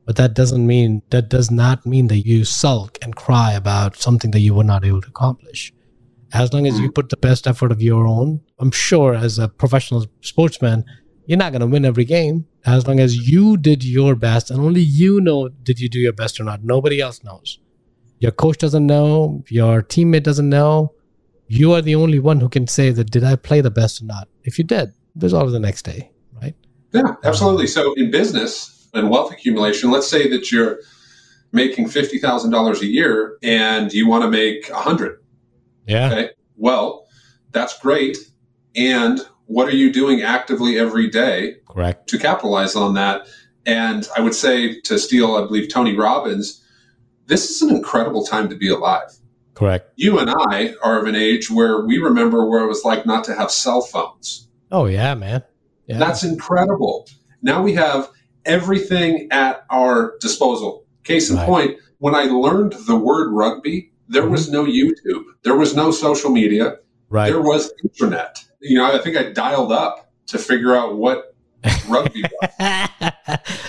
But 0.05 0.17
that 0.17 0.33
doesn't 0.33 0.65
mean 0.65 1.01
that 1.11 1.29
does 1.29 1.49
not 1.49 1.85
mean 1.85 2.07
that 2.07 2.25
you 2.25 2.43
sulk 2.43 2.97
and 3.01 3.15
cry 3.15 3.53
about 3.53 3.95
something 3.95 4.31
that 4.31 4.39
you 4.39 4.53
were 4.53 4.63
not 4.63 4.83
able 4.83 5.01
to 5.01 5.07
accomplish. 5.07 5.73
As 6.33 6.51
long 6.51 6.67
as 6.67 6.79
you 6.79 6.89
mm. 6.89 6.95
put 6.95 7.09
the 7.09 7.17
best 7.17 7.47
effort 7.47 7.71
of 7.71 7.81
your 7.81 8.07
own, 8.07 8.41
I'm 8.59 8.71
sure 8.71 9.13
as 9.13 9.37
a 9.37 9.47
professional 9.47 10.05
sportsman, 10.21 10.83
you're 11.25 11.37
not 11.37 11.51
going 11.51 11.61
to 11.61 11.67
win 11.67 11.85
every 11.85 12.05
game. 12.05 12.47
As 12.65 12.87
long 12.87 12.99
as 12.99 13.29
you 13.29 13.55
did 13.55 13.83
your 13.83 14.15
best 14.15 14.49
and 14.49 14.59
only 14.59 14.81
you 14.81 15.21
know 15.21 15.49
did 15.49 15.79
you 15.79 15.89
do 15.89 15.99
your 15.99 16.13
best 16.13 16.39
or 16.39 16.43
not. 16.43 16.63
Nobody 16.63 16.99
else 16.99 17.23
knows. 17.23 17.59
Your 18.19 18.31
coach 18.31 18.57
doesn't 18.57 18.85
know, 18.85 19.43
your 19.49 19.83
teammate 19.83 20.23
doesn't 20.23 20.49
know. 20.49 20.93
You 21.47 21.73
are 21.73 21.81
the 21.81 21.95
only 21.95 22.19
one 22.19 22.39
who 22.39 22.49
can 22.49 22.67
say 22.67 22.89
that 22.89 23.11
did 23.11 23.23
I 23.23 23.35
play 23.35 23.61
the 23.61 23.69
best 23.69 24.01
or 24.01 24.05
not. 24.05 24.27
If 24.43 24.57
you 24.57 24.63
did, 24.63 24.93
there's 25.15 25.33
always 25.33 25.53
the 25.53 25.59
next 25.59 25.83
day, 25.83 26.09
right? 26.41 26.55
Yeah, 26.93 27.15
absolutely. 27.23 27.67
So 27.67 27.93
in 27.93 28.11
business 28.11 28.82
and 28.93 29.09
wealth 29.09 29.31
accumulation, 29.31 29.91
let's 29.91 30.07
say 30.07 30.29
that 30.29 30.51
you're 30.51 30.79
making 31.51 31.87
fifty 31.87 32.17
thousand 32.17 32.51
dollars 32.51 32.81
a 32.81 32.85
year 32.85 33.37
and 33.43 33.93
you 33.93 34.07
want 34.07 34.23
to 34.23 34.29
make 34.29 34.69
a 34.69 34.79
hundred. 34.79 35.19
Yeah. 35.87 36.11
Okay. 36.11 36.29
Well, 36.55 37.05
that's 37.51 37.77
great. 37.79 38.17
And 38.75 39.19
what 39.45 39.67
are 39.67 39.75
you 39.75 39.91
doing 39.91 40.21
actively 40.21 40.79
every 40.79 41.09
day 41.09 41.57
Correct. 41.67 42.07
to 42.09 42.17
capitalize 42.17 42.75
on 42.75 42.93
that? 42.95 43.27
And 43.65 44.07
I 44.17 44.21
would 44.21 44.35
say 44.35 44.79
to 44.81 44.97
steal, 44.97 45.35
I 45.35 45.45
believe, 45.45 45.69
Tony 45.71 45.95
Robbins, 45.95 46.63
this 47.27 47.49
is 47.49 47.61
an 47.61 47.75
incredible 47.75 48.25
time 48.25 48.49
to 48.49 48.55
be 48.55 48.69
alive. 48.69 49.09
Correct. 49.53 49.91
You 49.95 50.19
and 50.19 50.29
I 50.49 50.73
are 50.83 50.99
of 50.99 51.05
an 51.05 51.15
age 51.15 51.49
where 51.51 51.85
we 51.85 51.97
remember 51.97 52.49
where 52.49 52.63
it 52.63 52.67
was 52.67 52.83
like 52.83 53.05
not 53.05 53.23
to 53.25 53.35
have 53.35 53.51
cell 53.51 53.81
phones. 53.81 54.47
Oh 54.71 54.85
yeah, 54.85 55.13
man. 55.13 55.43
Yeah. 55.85 55.99
That's 55.99 56.23
incredible. 56.23 57.07
Now 57.41 57.61
we 57.61 57.73
have 57.73 58.09
everything 58.45 59.27
at 59.31 59.65
our 59.69 60.15
disposal. 60.19 60.85
Case 61.03 61.29
in 61.29 61.37
Right. 61.37 61.45
point, 61.45 61.77
when 61.99 62.15
I 62.15 62.23
learned 62.23 62.73
the 62.87 62.95
word 62.95 63.31
rugby, 63.31 63.91
there 64.07 64.27
was 64.27 64.49
mm-hmm. 64.49 64.53
no 64.53 64.65
YouTube, 64.65 65.23
there 65.43 65.55
was 65.55 65.75
no 65.75 65.91
social 65.91 66.29
media, 66.29 66.77
right. 67.09 67.29
there 67.29 67.41
was 67.41 67.71
internet. 67.83 68.43
You 68.59 68.77
know, 68.77 68.93
I 68.93 68.97
think 68.99 69.17
I 69.17 69.31
dialed 69.31 69.71
up 69.71 70.11
to 70.27 70.37
figure 70.37 70.75
out 70.75 70.97
what 70.97 71.35
rugby 71.87 72.23
was. 72.41 72.49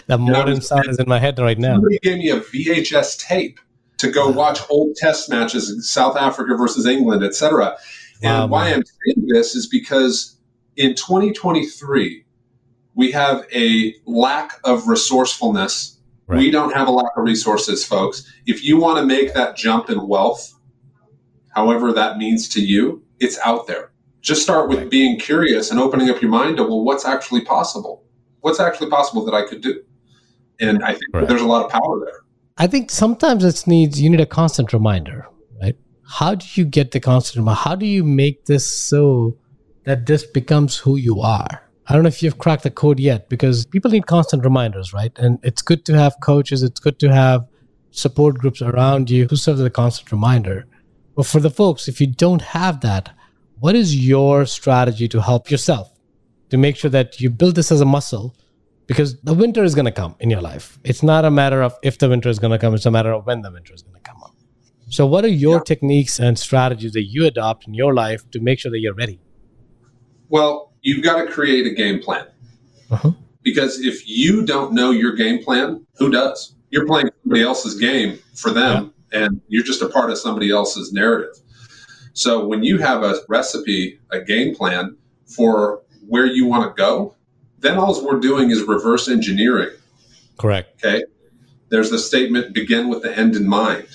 the 0.07 0.19
modem 0.19 0.61
sound 0.61 0.89
is 0.89 0.99
in 0.99 1.09
my 1.09 1.19
head 1.19 1.39
right 1.39 1.59
now. 1.59 1.75
Somebody 1.75 1.99
gave 2.03 2.19
me 2.19 2.31
a 2.31 2.41
VHS 2.41 3.19
tape 3.19 3.59
to 3.99 4.11
go 4.11 4.31
watch 4.31 4.61
old 4.69 4.97
test 4.97 5.31
matches 5.31 5.71
in 5.71 5.81
South 5.81 6.17
Africa 6.17 6.57
versus 6.57 6.87
England, 6.87 7.25
etc. 7.25 7.77
And 8.23 8.33
Wow, 8.33 8.47
why 8.47 8.65
man. 8.71 8.75
I'm 8.75 8.85
saying 8.85 9.29
this 9.29 9.55
is 9.55 9.67
because 9.67 10.37
in 10.77 10.95
2023, 10.95 12.24
we 12.95 13.11
have 13.13 13.47
a 13.55 13.95
lack 14.07 14.61
of 14.65 14.89
resourcefulness. 14.89 15.99
Right. 16.27 16.39
We 16.39 16.51
don't 16.51 16.73
have 16.73 16.89
a 16.89 16.91
lack 16.91 17.13
of 17.17 17.25
resources, 17.25 17.85
folks. 17.85 18.33
If 18.47 18.65
you 18.65 18.79
want 18.79 18.99
to 18.99 19.05
make 19.05 19.35
that 19.35 19.57
jump 19.57 19.91
in 19.91 20.07
wealth, 20.09 20.55
however 21.51 21.93
that 21.93 22.17
means 22.17 22.49
to 22.51 22.65
you, 22.65 23.03
it's 23.21 23.39
out 23.45 23.67
there. 23.67 23.93
Just 24.23 24.43
start 24.43 24.69
with 24.71 24.79
Right. 24.79 24.91
being 24.91 25.19
curious 25.19 25.71
and 25.71 25.79
opening 25.79 26.09
up 26.09 26.23
your 26.23 26.31
mind 26.31 26.57
to, 26.57 26.63
well, 26.63 26.83
what's 26.83 27.05
actually 27.05 27.43
possible? 27.43 28.05
What's 28.41 28.59
actually 28.59 28.89
possible 28.91 29.25
that 29.27 29.35
I 29.35 29.43
could 29.43 29.61
do? 29.61 29.83
And 30.61 30.83
I 30.83 30.93
think 30.93 31.05
Right. 31.13 31.29
there's 31.29 31.43
a 31.43 31.47
lot 31.47 31.65
of 31.65 31.71
power 31.71 32.01
there. 32.01 32.21
I 32.57 32.69
think 32.69 32.91
sometimes 32.91 33.45
it 33.45 33.67
needs 33.67 34.01
you 34.01 34.09
need 34.09 34.21
a 34.21 34.27
constant 34.27 34.73
reminder, 34.73 35.27
right? 35.61 35.77
How 36.07 36.37
do 36.37 36.47
you 36.55 36.65
get 36.65 36.93
the 36.93 37.01
constant 37.01 37.39
reminder? 37.43 37.61
How 37.61 37.75
do 37.75 37.85
you 37.87 38.05
make 38.05 38.47
this 38.47 38.65
so 38.65 39.37
that 39.85 40.07
this 40.07 40.25
becomes 40.25 40.77
who 40.77 40.97
you 40.97 41.21
are? 41.21 41.64
I 41.87 41.93
don't 41.93 42.03
know 42.03 42.09
if 42.09 42.23
you've 42.23 42.39
cracked 42.39 42.63
the 42.63 42.71
code 42.71 42.99
yet 42.99 43.29
because 43.29 43.67
people 43.67 43.91
need 43.91 44.07
constant 44.07 44.45
reminders, 44.45 44.93
right? 44.93 45.13
And 45.19 45.39
it's 45.43 45.61
good 45.63 45.85
to 45.87 45.95
have 45.99 46.17
coaches, 46.23 46.63
it's 46.63 46.81
good 46.81 46.99
to 47.01 47.13
have 47.13 47.47
support 47.91 48.39
groups 48.39 48.63
around 48.63 49.11
you 49.11 49.27
who 49.29 49.37
serve 49.37 49.57
as 49.61 49.67
a 49.67 49.71
constant 49.71 50.11
reminder. 50.11 50.67
But 51.15 51.27
for 51.27 51.41
the 51.41 51.51
folks, 51.51 51.87
if 51.87 52.01
you 52.01 52.07
don't 52.07 52.43
have 52.43 52.81
that, 52.81 53.11
what 53.61 53.75
is 53.77 53.95
your 53.97 54.47
strategy 54.47 55.09
to 55.09 55.21
help 55.23 55.51
yourself 55.51 55.93
to 56.51 56.57
make 56.57 56.77
sure 56.77 56.91
that 56.91 57.21
you 57.21 57.31
build 57.31 57.55
this 57.55 57.71
as 57.71 57.81
a 57.81 57.85
muscle? 57.85 58.35
Because 58.87 59.21
the 59.23 59.33
winter 59.33 59.63
is 59.65 59.75
going 59.75 59.87
to 59.87 59.93
come 59.93 60.15
in 60.21 60.29
your 60.29 60.43
life. 60.43 60.79
It's 60.85 61.03
not 61.03 61.25
a 61.25 61.31
matter 61.31 61.63
of 61.63 61.75
if 61.83 61.99
the 61.99 62.09
winter 62.09 62.29
is 62.29 62.39
going 62.39 62.51
to 62.51 62.59
come, 62.59 62.75
it's 62.75 62.85
a 62.85 62.91
matter 62.91 63.13
of 63.13 63.25
when 63.27 63.43
the 63.43 63.51
winter 63.51 63.73
is 63.73 63.83
going 63.83 63.95
to 63.95 64.01
come 64.01 64.23
up. 64.23 64.33
So, 64.91 65.07
what 65.07 65.25
are 65.25 65.29
your 65.29 65.57
Yeah. 65.57 65.63
techniques 65.65 66.19
and 66.21 66.39
strategies 66.39 66.93
that 66.93 67.05
you 67.05 67.25
adopt 67.25 67.67
in 67.67 67.73
your 67.73 67.95
life 67.95 68.29
to 68.33 68.41
make 68.41 68.59
sure 68.59 68.71
that 68.71 68.81
you're 68.81 68.93
ready? 68.95 69.21
Well, 70.29 70.74
you've 70.85 71.03
got 71.03 71.25
to 71.25 71.31
create 71.31 71.67
a 71.67 71.75
game 71.75 72.01
plan. 72.01 72.27
Uh-huh. 72.91 73.11
Because 73.43 73.81
if 73.81 74.09
you 74.09 74.47
don't 74.47 74.73
know 74.73 74.93
your 74.93 75.15
game 75.15 75.43
plan, 75.43 75.85
who 75.97 76.11
does? 76.11 76.55
You're 76.71 76.87
playing 76.87 77.11
somebody 77.23 77.43
else's 77.43 77.75
game 77.75 78.19
for 78.35 78.51
them, 78.51 78.95
and 79.13 79.41
you're 79.49 79.65
just 79.65 79.83
a 79.83 79.89
part 79.89 80.11
of 80.11 80.19
somebody 80.19 80.51
else's 80.51 80.93
narrative. 80.93 81.37
So 82.13 82.47
when 82.47 82.63
you 82.63 82.79
have 82.79 83.03
a 83.03 83.17
recipe, 83.29 83.99
a 84.11 84.21
game 84.21 84.55
plan 84.55 84.97
for 85.27 85.83
where 86.07 86.27
you 86.27 86.47
want 86.47 86.65
to 86.65 86.81
go, 86.81 87.17
then 87.59 87.77
all 87.77 88.05
we're 88.05 88.21
doing 88.21 88.51
is 88.51 88.63
reverse 88.63 89.09
engineering. 89.09 89.71
Correct. 90.39 90.85
Okay. 90.85 91.05
There's 91.71 91.91
the 91.91 91.99
statement 91.99 92.55
begin 92.55 92.89
with 92.89 93.03
the 93.03 93.17
end 93.17 93.35
in 93.35 93.49
mind. 93.49 93.89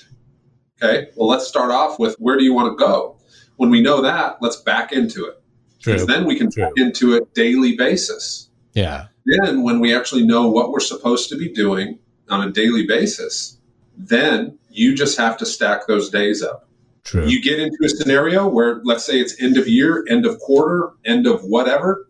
Okay. 0.82 1.10
Well, 1.16 1.30
let's 1.30 1.48
start 1.48 1.72
off 1.72 2.00
with 2.00 2.16
where 2.16 2.38
do 2.38 2.44
you 2.44 2.54
want 2.54 2.78
to 2.78 2.84
go? 2.84 3.20
When 3.58 3.70
we 3.70 3.82
know 3.82 4.02
that, 4.02 4.42
let's 4.42 4.58
back 4.58 4.92
into 4.92 5.26
it. 5.26 5.39
Because 5.84 6.06
then 6.06 6.26
we 6.26 6.36
can 6.36 6.52
True. 6.52 6.72
into 6.76 7.16
a 7.16 7.22
daily 7.34 7.76
basis. 7.76 8.50
Yeah. 8.74 9.08
Then, 9.26 9.64
when 9.64 9.80
we 9.80 9.96
actually 9.96 10.26
know 10.26 10.50
what 10.50 10.72
we're 10.72 10.80
supposed 10.80 11.30
to 11.30 11.38
be 11.38 11.50
doing 11.54 12.00
on 12.30 12.48
a 12.48 12.52
daily 12.52 12.86
basis, 12.86 13.58
then 13.98 14.58
you 14.70 14.96
just 14.96 15.18
have 15.18 15.38
to 15.38 15.46
stack 15.46 15.88
those 15.88 16.10
days 16.10 16.42
up. 16.44 16.68
True. 17.04 17.26
You 17.26 17.42
get 17.42 17.60
into 17.60 17.78
a 17.84 17.90
scenario 17.90 18.48
where, 18.48 18.82
let's 18.84 19.06
say 19.06 19.20
it's 19.20 19.42
end 19.42 19.58
of 19.58 19.68
year, 19.68 20.06
end 20.10 20.26
of 20.26 20.38
quarter, 20.40 20.92
end 21.06 21.28
of 21.28 21.44
whatever, 21.44 22.08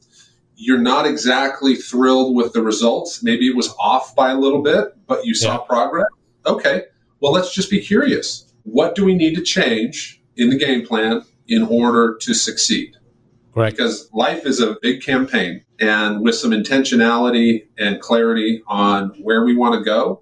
you're 0.56 0.78
not 0.82 1.06
exactly 1.06 1.76
thrilled 1.76 2.36
with 2.36 2.54
the 2.54 2.62
results. 2.62 3.24
Maybe 3.24 3.48
it 3.48 3.56
was 3.56 3.74
off 3.80 4.16
by 4.16 4.32
a 4.32 4.38
little 4.38 4.62
bit, 4.62 4.94
but 5.08 5.26
you 5.26 5.34
saw 5.34 5.54
Yeah. 5.54 5.58
progress. 5.68 6.08
Okay, 6.46 6.84
well, 7.22 7.32
let's 7.32 7.54
just 7.54 7.70
be 7.70 7.80
curious. 7.80 8.46
What 8.64 8.96
do 8.96 9.06
we 9.06 9.14
need 9.16 9.36
to 9.36 9.42
change 9.42 10.22
in 10.36 10.50
the 10.50 10.58
game 10.58 10.86
plan 10.86 11.22
in 11.48 11.64
order 11.64 12.18
to 12.22 12.34
succeed? 12.34 12.96
Correct. 13.60 13.78
because 13.78 14.10
life 14.14 14.46
is 14.46 14.60
a 14.62 14.78
big 14.82 15.02
campaign 15.02 15.64
and 15.80 16.22
with 16.22 16.36
some 16.36 16.52
intentionality 16.52 17.68
and 17.78 18.00
clarity 18.02 18.62
on 18.68 19.10
where 19.22 19.44
we 19.44 19.56
want 19.56 19.76
to 19.76 19.84
go 19.84 20.22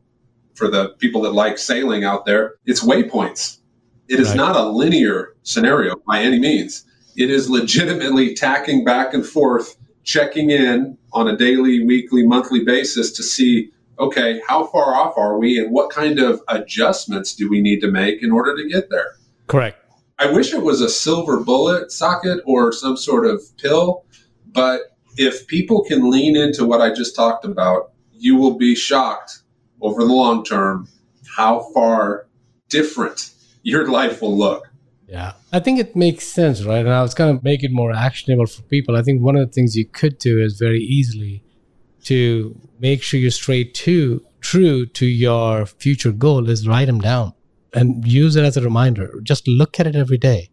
for 0.55 0.67
the 0.67 0.89
people 0.99 1.21
that 1.21 1.33
like 1.33 1.57
sailing 1.57 2.03
out 2.03 2.25
there 2.25 2.55
it's 2.65 2.83
waypoints 2.83 3.59
it 4.07 4.19
is 4.19 4.29
Right. 4.29 4.37
not 4.37 4.55
a 4.55 4.63
linear 4.69 5.35
scenario 5.43 5.95
by 6.07 6.21
any 6.21 6.39
means 6.39 6.85
it 7.15 7.29
is 7.29 7.49
legitimately 7.49 8.33
tacking 8.35 8.83
back 8.83 9.13
and 9.13 9.25
forth 9.25 9.75
checking 10.03 10.49
in 10.49 10.97
on 11.13 11.27
a 11.27 11.35
daily 11.37 11.83
weekly 11.85 12.25
monthly 12.25 12.63
basis 12.63 13.11
to 13.11 13.23
see 13.23 13.71
okay 13.99 14.41
how 14.47 14.65
far 14.65 14.95
off 14.95 15.13
are 15.17 15.37
we 15.37 15.59
and 15.59 15.71
what 15.71 15.89
kind 15.91 16.19
of 16.19 16.41
adjustments 16.47 17.35
do 17.35 17.49
we 17.49 17.61
need 17.61 17.79
to 17.81 17.89
make 17.91 18.23
in 18.23 18.31
order 18.31 18.55
to 18.55 18.67
get 18.67 18.89
there 18.89 19.15
Correct. 19.47 19.77
I 20.19 20.31
wish 20.31 20.53
it 20.53 20.63
was 20.63 20.81
a 20.81 20.89
silver 20.89 21.39
bullet 21.43 21.89
Saket 21.89 22.39
or 22.45 22.71
some 22.71 22.97
sort 22.97 23.25
of 23.25 23.41
pill, 23.57 24.03
but 24.51 24.81
if 25.15 25.47
people 25.47 25.83
can 25.83 26.09
lean 26.09 26.35
into 26.35 26.65
what 26.65 26.81
I 26.81 26.93
just 26.93 27.15
talked 27.15 27.45
about, 27.45 27.91
you 28.11 28.35
will 28.35 28.57
be 28.57 28.75
shocked 28.75 29.41
over 29.81 30.03
the 30.03 30.13
long 30.13 30.43
term 30.43 30.87
how 31.35 31.71
far 31.73 32.27
different 32.69 33.31
your 33.61 33.87
life 33.87 34.21
will 34.21 34.35
look. 34.35 34.67
Yeah. 35.07 35.33
I 35.53 35.59
think 35.59 35.79
it 35.79 35.95
makes 35.95 36.27
sense, 36.27 36.63
right? 36.63 36.79
And 36.79 36.91
I 36.91 37.01
was 37.01 37.13
going 37.13 37.37
to 37.37 37.43
make 37.43 37.63
it 37.63 37.71
more 37.71 37.93
actionable 37.93 38.47
for 38.47 38.63
people. 38.63 38.95
I 38.95 39.03
think 39.03 39.21
one 39.21 39.35
of 39.35 39.47
the 39.47 39.53
things 39.53 39.77
you 39.77 39.85
could 39.85 40.17
do 40.17 40.39
is 40.41 40.57
very 40.57 40.81
easily 40.81 41.43
to 42.05 42.59
make 42.79 43.03
sure 43.03 43.19
you're 43.19 43.31
straight 43.31 43.73
to 43.75 44.25
true 44.41 44.85
to 44.85 45.05
your 45.05 45.65
future 45.65 46.11
goal 46.11 46.49
is 46.49 46.67
write 46.67 46.85
them 46.85 46.99
down 46.99 47.33
and 47.77 48.07
use 48.07 48.35
it 48.35 48.43
as 48.43 48.57
a 48.57 48.61
reminder. 48.61 49.19
Just 49.21 49.47
look 49.47 49.79
at 49.79 49.85
it 49.85 49.95
every 49.95 50.17
day. 50.17 50.49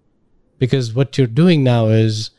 Because 0.58 0.92
what 0.92 1.16
you're 1.16 1.26
doing 1.26 1.64
now 1.64 1.86
is, 1.86 2.30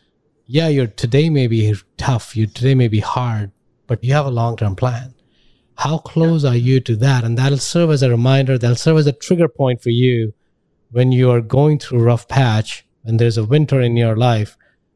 yeah, 0.46 0.68
your 0.68 0.86
today 0.86 1.30
may 1.30 1.48
be 1.48 1.74
tough, 1.98 2.38
your 2.38 2.48
today 2.48 2.76
may 2.76 2.88
be 2.88 3.00
hard, 3.00 3.52
but 3.88 4.04
you 4.04 4.14
have 4.14 4.28
a 4.28 4.32
long 4.32 4.56
term 4.56 4.76
plan. 4.76 5.16
How 5.78 5.98
close 5.98 6.46
are 6.46 6.56
you 6.56 6.80
to 6.82 6.96
that? 6.98 7.24
And 7.24 7.36
that'll 7.38 7.58
serve 7.58 7.90
as 7.90 8.04
a 8.04 8.10
reminder, 8.10 8.58
that'll 8.58 8.76
serve 8.76 8.98
as 8.98 9.08
a 9.08 9.12
trigger 9.12 9.50
point 9.50 9.82
for 9.82 9.90
you 9.90 10.34
when 10.92 11.12
you 11.12 11.32
are 11.32 11.42
going 11.42 11.80
through 11.80 12.00
a 12.00 12.04
rough 12.04 12.28
patch 12.28 12.86
and 13.04 13.20
there's 13.20 13.38
a 13.38 13.44
winter 13.44 13.82
in 13.82 13.98
your 13.98 14.16
life 14.16 14.56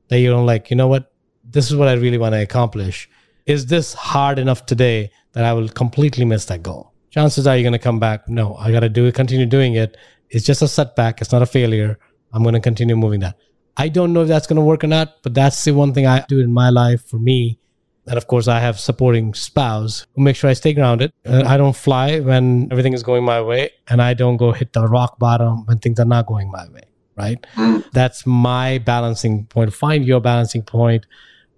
that 0.10 0.19
you're 0.19 0.38
like, 0.38 0.69
you 0.69 0.75
know 0.75 0.88
what? 0.88 1.12
This 1.43 1.69
is 1.69 1.75
what 1.75 1.88
I 1.88 1.93
really 1.93 2.19
want 2.19 2.34
to 2.34 2.41
accomplish. 2.41 3.10
Is 3.47 3.65
this 3.65 3.95
hard 3.95 4.38
enough 4.38 4.67
today 4.67 5.10
that 5.34 5.43
I 5.43 5.54
will 5.54 5.67
completely 5.67 6.25
miss 6.25 6.45
that 6.45 6.62
goal? 6.62 6.93
Chances 7.10 7.48
are 7.48 7.56
you're 7.56 7.63
going 7.63 7.74
to 7.74 7.80
come 7.80 8.00
back. 8.00 8.30
No, 8.30 8.56
I 8.56 8.72
got 8.72 8.82
to 8.82 8.89
do 8.89 9.06
it, 9.06 9.15
continue 9.15 9.45
doing 9.45 9.74
it. 9.74 9.98
It's 10.30 10.45
just 10.45 10.62
a 10.62 10.67
setback. 10.67 11.22
It's 11.22 11.32
not 11.32 11.41
a 11.41 11.45
failure. 11.45 11.98
I'm 12.32 12.43
going 12.43 12.54
to 12.54 12.62
continue 12.62 12.95
moving 12.95 13.22
that. 13.22 13.36
I 13.78 13.89
don't 13.89 14.13
know 14.13 14.22
if 14.22 14.28
that's 14.28 14.45
going 14.45 14.58
to 14.58 14.62
work 14.62 14.84
or 14.84 14.88
not, 14.88 15.24
but 15.24 15.34
that's 15.34 15.63
the 15.63 15.72
one 15.72 15.93
thing 15.93 16.06
I 16.06 16.24
do 16.28 16.39
in 16.39 16.54
my 16.54 16.69
life 16.69 17.08
for 17.08 17.17
me. 17.17 17.60
And 18.06 18.17
of 18.17 18.28
course, 18.28 18.48
I 18.48 18.60
have 18.60 18.80
supporting 18.80 19.34
spouse 19.34 20.06
who 20.15 20.24
make 20.24 20.36
sure 20.36 20.50
I 20.50 20.54
stay 20.54 20.74
grounded. 20.74 21.12
I 21.26 21.58
don't 21.58 21.76
fly 21.76 22.19
when 22.19 22.67
everything 22.72 22.93
is 22.93 23.04
going 23.04 23.24
my 23.24 23.41
way, 23.41 23.72
and 23.88 24.02
I 24.02 24.15
don't 24.15 24.38
go 24.38 24.52
hit 24.52 24.74
the 24.74 24.88
rock 24.88 25.19
bottom 25.19 25.65
when 25.65 25.78
things 25.78 26.00
are 26.00 26.06
not 26.06 26.26
going 26.26 26.52
my 26.52 26.67
way. 26.69 26.84
Right? 27.15 27.45
Mm. 27.56 27.89
That's 27.91 28.26
my 28.26 28.80
balancing 28.80 29.45
point. 29.45 29.74
Find 29.74 30.06
your 30.06 30.22
balancing 30.22 30.63
point, 30.63 31.06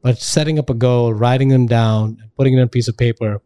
but 0.02 0.18
setting 0.18 0.60
up 0.60 0.70
a 0.70 0.74
goal, 0.74 1.14
writing 1.14 1.50
them 1.50 1.68
down, 1.68 2.18
putting 2.36 2.54
it 2.54 2.58
on 2.58 2.64
a 2.64 2.68
piece 2.68 2.88
of 2.88 2.98
paper. 2.98 3.42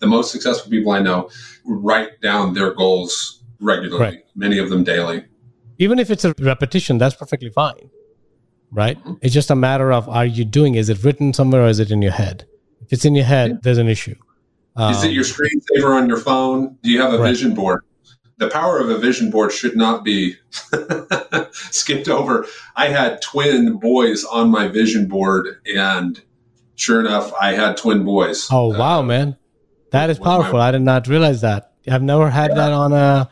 The 0.00 0.06
most 0.06 0.30
successful 0.30 0.70
people 0.70 0.92
I 0.92 1.00
know 1.00 1.28
write 1.64 2.20
down 2.20 2.54
their 2.54 2.72
goals 2.72 3.42
regularly, 3.60 4.04
Right. 4.04 4.18
many 4.36 4.58
of 4.58 4.70
them 4.70 4.84
daily. 4.84 5.24
Even 5.78 5.98
if 5.98 6.10
it's 6.10 6.24
a 6.24 6.34
repetition, 6.40 6.98
that's 6.98 7.14
perfectly 7.16 7.50
fine. 7.50 7.90
Right? 8.70 9.02
Mhm. 9.04 9.18
It's 9.22 9.34
just 9.34 9.50
a 9.50 9.56
matter 9.56 9.92
of 9.92 10.08
are 10.08 10.26
you 10.26 10.44
doing? 10.44 10.74
Is 10.74 10.88
it 10.88 11.02
written 11.02 11.32
somewhere 11.32 11.62
or 11.64 11.68
is 11.68 11.80
it 11.80 11.90
in 11.90 12.02
your 12.02 12.12
head? 12.12 12.44
If 12.82 12.92
it's 12.92 13.04
in 13.04 13.14
your 13.14 13.24
head, 13.24 13.50
Yeah. 13.50 13.56
there's 13.62 13.78
an 13.78 13.88
issue. 13.88 14.14
Is 14.78 15.02
it 15.02 15.08
Um, 15.08 15.12
your 15.12 15.24
screensaver 15.24 15.96
on 15.96 16.06
your 16.08 16.18
phone? 16.18 16.76
Do 16.82 16.90
you 16.90 17.00
have 17.00 17.12
a 17.12 17.18
Right. 17.18 17.30
vision 17.30 17.54
board? 17.54 17.82
the 18.36 18.46
power 18.46 18.78
of 18.78 18.88
a 18.88 18.96
vision 18.96 19.30
board 19.32 19.50
should 19.50 19.74
not 19.74 20.04
be 20.04 20.36
skipped 21.52 22.08
over. 22.08 22.46
I 22.76 22.86
had 22.86 23.20
twin 23.20 23.78
boys 23.78 24.22
on 24.24 24.48
my 24.48 24.68
vision 24.68 25.08
board, 25.08 25.56
and 25.76 26.20
sure 26.76 27.00
enough, 27.00 27.32
I 27.40 27.54
had 27.54 27.76
twin 27.76 28.04
boys. 28.04 28.46
Oh 28.52 28.68
wow, 28.68 29.00
uh, 29.00 29.02
man, 29.02 29.36
that 29.90 30.10
is 30.10 30.18
powerful. 30.18 30.58
My, 30.58 30.68
I 30.68 30.70
did 30.72 30.82
not 30.82 31.06
realize 31.06 31.40
that. 31.40 31.72
I've 31.90 32.02
never 32.02 32.30
had 32.30 32.50
yeah. 32.50 32.56
that 32.56 32.72
on 32.72 32.92
a 32.92 32.96
uh, 32.96 33.24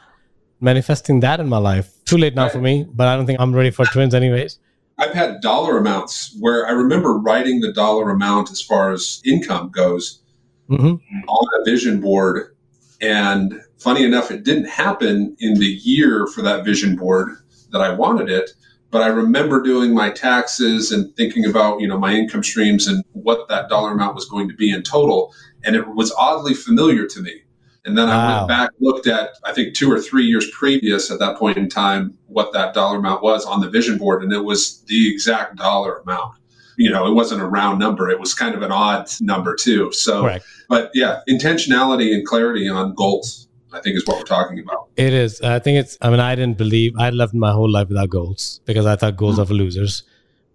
manifesting 0.61 1.21
that 1.21 1.40
in 1.40 1.49
my 1.49 1.59
life. 1.59 1.92
Too 2.05 2.16
late 2.16 2.35
now 2.35 2.45
right. 2.45 2.53
for 2.53 2.61
me, 2.61 2.87
but 2.92 3.09
I 3.09 3.16
don't 3.16 3.27
think 3.27 3.40
I'm 3.40 3.55
ready 3.55 3.71
for 3.71 3.85
twins, 3.87 4.14
anyways. 4.14 4.59
I've 4.99 5.12
had 5.12 5.42
dollar 5.42 5.77
amounts 5.77 6.35
where 6.40 6.66
I 6.66 6.71
remember 6.71 7.19
writing 7.19 7.61
the 7.61 7.73
dollar 7.73 8.11
amount 8.11 8.51
as 8.51 8.62
far 8.62 8.92
as 8.92 9.21
income 9.25 9.69
goes 9.69 10.23
mm-hmm. 10.71 10.95
on 11.29 11.61
a 11.61 11.64
vision 11.64 12.01
board. 12.01 12.55
And 13.01 13.61
funny 13.79 14.05
enough, 14.05 14.31
it 14.31 14.42
didn't 14.42 14.69
happen 14.69 15.37
in 15.38 15.55
the 15.55 15.66
year 15.66 16.27
for 16.29 16.40
that 16.42 16.64
vision 16.64 16.97
board 16.97 17.37
that 17.73 17.83
I 17.83 17.92
wanted 17.92 18.31
it. 18.31 18.53
But 18.97 19.03
I 19.03 19.09
remember 19.09 19.61
doing 19.61 19.93
my 19.93 20.09
taxes 20.09 20.91
and 20.91 21.15
thinking 21.17 21.45
about, 21.45 21.83
you 21.83 21.87
know, 21.87 21.99
my 21.99 22.15
income 22.15 22.43
streams 22.43 22.87
and 22.87 23.05
what 23.13 23.47
that 23.51 23.69
dollar 23.69 23.93
amount 23.93 24.15
was 24.15 24.25
going 24.25 24.49
to 24.49 24.55
be 24.55 24.71
in 24.71 24.83
total. 24.83 25.35
And 25.65 25.77
it 25.77 25.87
was 25.89 26.11
oddly 26.13 26.55
familiar 26.55 27.07
to 27.07 27.21
me. 27.21 27.43
And 27.85 27.99
then 27.99 28.09
wow. 28.09 28.19
I 28.19 28.37
went 28.39 28.49
back, 28.49 28.71
looked 28.81 29.07
at, 29.07 29.33
I 29.45 29.53
think, 29.53 29.75
two 29.75 29.93
or 29.93 30.01
three 30.01 30.25
years 30.25 30.51
previous 30.51 31.11
at 31.11 31.19
that 31.19 31.37
point 31.37 31.59
in 31.59 31.69
time, 31.69 32.17
what 32.25 32.55
that 32.55 32.73
dollar 32.73 32.97
amount 32.97 33.23
was 33.23 33.45
on 33.45 33.61
the 33.61 33.69
vision 33.69 33.99
board. 33.99 34.23
And 34.23 34.33
it 34.33 34.47
was 34.47 34.81
the 34.85 35.13
exact 35.13 35.57
dollar 35.57 35.99
amount. 35.99 36.33
You 36.79 36.91
know, 36.91 37.07
it 37.07 37.13
wasn't 37.13 37.43
a 37.43 37.47
round 37.47 37.79
number. 37.79 38.09
It 38.09 38.19
was 38.19 38.33
kind 38.33 38.55
of 38.55 38.63
an 38.63 38.73
odd 38.73 39.11
number, 39.21 39.55
too. 39.55 39.93
So, 39.93 40.23
Correct. 40.23 40.47
but 40.71 40.91
yeah, 40.95 41.21
intentionality 41.29 42.15
and 42.15 42.25
clarity 42.27 42.67
on 42.67 42.95
goals, 42.95 43.46
I 43.77 43.81
think, 43.81 43.97
is 43.97 44.07
what 44.07 44.19
we're 44.19 44.25
talking 44.25 44.59
about. 44.59 44.89
It 44.97 45.12
is. 45.12 45.41
I 45.43 45.59
think 45.59 45.79
it's, 45.79 45.99
I 46.01 46.11
mean, 46.11 46.21
I 46.21 46.35
didn't 46.35 46.59
believe, 46.59 46.95
I 46.99 47.11
lived 47.11 47.35
my 47.35 47.53
whole 47.53 47.71
life 47.71 47.89
without 47.89 48.09
goals 48.09 48.61
because 48.65 48.87
I 48.87 48.97
thought 48.97 49.17
goals 49.17 49.35
mm-hmm. 49.35 49.43
are 49.43 49.47
for 49.47 49.55
losers, 49.55 50.03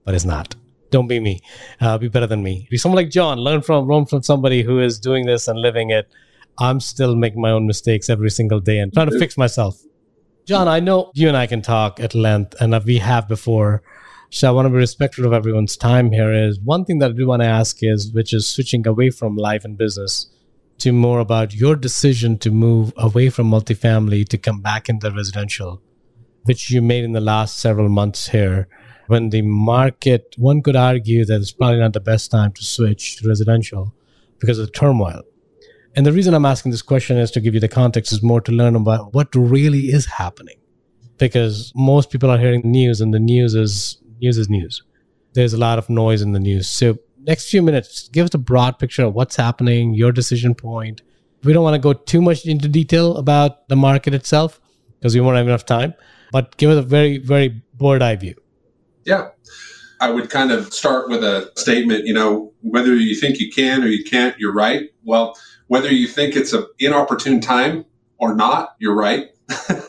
but 0.05 0.15
it's 0.15 0.25
not 0.25 0.55
don't 0.91 1.07
be 1.07 1.19
me. 1.19 1.41
Uh, 1.79 1.97
be 1.97 2.09
better 2.09 2.27
than 2.27 2.43
me. 2.43 2.67
Be 2.69 2.77
someone 2.77 2.97
like 2.97 3.09
John. 3.09 3.39
Learn 3.39 3.61
from 3.61 3.87
learn 3.87 4.05
from 4.05 4.21
somebody 4.21 4.61
who 4.61 4.79
is 4.79 4.99
doing 4.99 5.25
this 5.25 5.47
and 5.47 5.59
living 5.59 5.89
it. 5.89 6.07
I'm 6.59 6.79
still 6.79 7.15
making 7.15 7.41
my 7.41 7.49
own 7.49 7.65
mistakes 7.65 8.09
every 8.09 8.29
single 8.29 8.59
day 8.59 8.79
and 8.79 8.93
trying 8.93 9.09
to 9.09 9.17
fix 9.17 9.37
myself. 9.37 9.81
John, 10.45 10.67
I 10.67 10.79
know 10.79 11.11
you 11.15 11.27
and 11.27 11.37
I 11.37 11.47
can 11.47 11.61
talk 11.61 11.99
at 11.99 12.13
length, 12.13 12.55
and 12.59 12.77
we 12.83 12.97
have 12.97 13.27
before. 13.27 13.81
So 14.29 14.47
I 14.47 14.51
want 14.51 14.65
to 14.65 14.69
be 14.69 14.77
respectful 14.77 15.25
of 15.25 15.33
everyone's 15.33 15.75
time 15.77 16.11
here. 16.11 16.31
Is 16.33 16.59
one 16.59 16.85
thing 16.85 16.99
that 16.99 17.11
I 17.11 17.13
do 17.13 17.27
want 17.27 17.41
to 17.41 17.47
ask 17.47 17.77
is, 17.81 18.11
which 18.11 18.33
is 18.33 18.47
switching 18.47 18.85
away 18.85 19.09
from 19.09 19.35
life 19.35 19.65
and 19.65 19.77
business 19.77 20.27
to 20.81 20.91
more 20.91 21.19
about 21.19 21.53
your 21.53 21.75
decision 21.75 22.39
to 22.39 22.49
move 22.49 22.91
away 22.97 23.29
from 23.29 23.51
multifamily 23.51 24.27
to 24.27 24.37
come 24.37 24.61
back 24.61 24.89
into 24.89 25.11
residential, 25.11 25.79
which 26.43 26.71
you 26.71 26.81
made 26.81 27.03
in 27.03 27.11
the 27.11 27.21
last 27.21 27.59
several 27.59 27.87
months 27.87 28.29
here. 28.29 28.67
When 29.05 29.29
the 29.29 29.43
market, 29.43 30.33
one 30.37 30.63
could 30.63 30.75
argue 30.75 31.23
that 31.25 31.39
it's 31.39 31.51
probably 31.51 31.79
not 31.79 31.93
the 31.93 31.99
best 31.99 32.31
time 32.31 32.51
to 32.53 32.63
switch 32.63 33.17
to 33.17 33.27
residential 33.27 33.93
because 34.39 34.57
of 34.57 34.65
the 34.67 34.71
turmoil. 34.71 35.21
And 35.95 36.05
the 36.05 36.13
reason 36.13 36.33
I'm 36.33 36.45
asking 36.45 36.71
this 36.71 36.81
question 36.81 37.17
is 37.17 37.29
to 37.31 37.41
give 37.41 37.53
you 37.53 37.59
the 37.59 37.67
context 37.67 38.11
is 38.11 38.23
more 38.23 38.41
to 38.41 38.51
learn 38.51 38.75
about 38.75 39.13
what 39.13 39.35
really 39.35 39.91
is 39.91 40.05
happening. 40.05 40.57
Because 41.17 41.71
most 41.75 42.09
people 42.09 42.31
are 42.31 42.39
hearing 42.39 42.63
the 42.63 42.69
news 42.69 43.01
and 43.01 43.13
the 43.13 43.19
news 43.19 43.53
is 43.53 44.01
news 44.19 44.39
is 44.39 44.49
news. 44.49 44.81
There's 45.33 45.53
a 45.53 45.59
lot 45.59 45.77
of 45.77 45.89
noise 45.89 46.23
in 46.23 46.31
the 46.31 46.39
news. 46.39 46.67
So 46.67 46.97
next 47.25 47.49
few 47.49 47.61
minutes, 47.61 48.07
give 48.09 48.25
us 48.25 48.33
a 48.33 48.37
broad 48.37 48.79
picture 48.79 49.05
of 49.05 49.13
what's 49.13 49.35
happening, 49.35 49.93
your 49.93 50.11
decision 50.11 50.55
point. 50.55 51.01
We 51.43 51.53
don't 51.53 51.63
want 51.63 51.75
to 51.75 51.79
go 51.79 51.93
too 51.93 52.21
much 52.21 52.45
into 52.45 52.67
detail 52.67 53.17
about 53.17 53.67
the 53.67 53.75
market 53.75 54.13
itself 54.13 54.61
because 54.99 55.15
we 55.15 55.21
won't 55.21 55.37
have 55.37 55.47
enough 55.47 55.65
time, 55.65 55.93
but 56.31 56.55
give 56.57 56.69
us 56.69 56.77
a 56.77 56.81
very, 56.87 57.17
very 57.17 57.61
broad 57.73 58.01
eye 58.01 58.15
view. 58.15 58.35
Yeah. 59.05 59.29
I 59.99 60.09
would 60.09 60.29
kind 60.29 60.51
of 60.51 60.73
start 60.73 61.09
with 61.09 61.23
a 61.23 61.51
statement, 61.55 62.05
you 62.05 62.13
know, 62.13 62.51
whether 62.61 62.95
you 62.95 63.15
think 63.15 63.39
you 63.39 63.51
can 63.51 63.83
or 63.83 63.87
you 63.87 64.03
can't, 64.03 64.37
you're 64.39 64.53
right. 64.53 64.89
Well, 65.03 65.35
whether 65.67 65.89
you 65.89 66.07
think 66.07 66.35
it's 66.35 66.53
an 66.53 66.65
inopportune 66.79 67.39
time 67.39 67.85
or 68.17 68.35
not, 68.35 68.75
you're 68.79 68.95
right. 68.95 69.27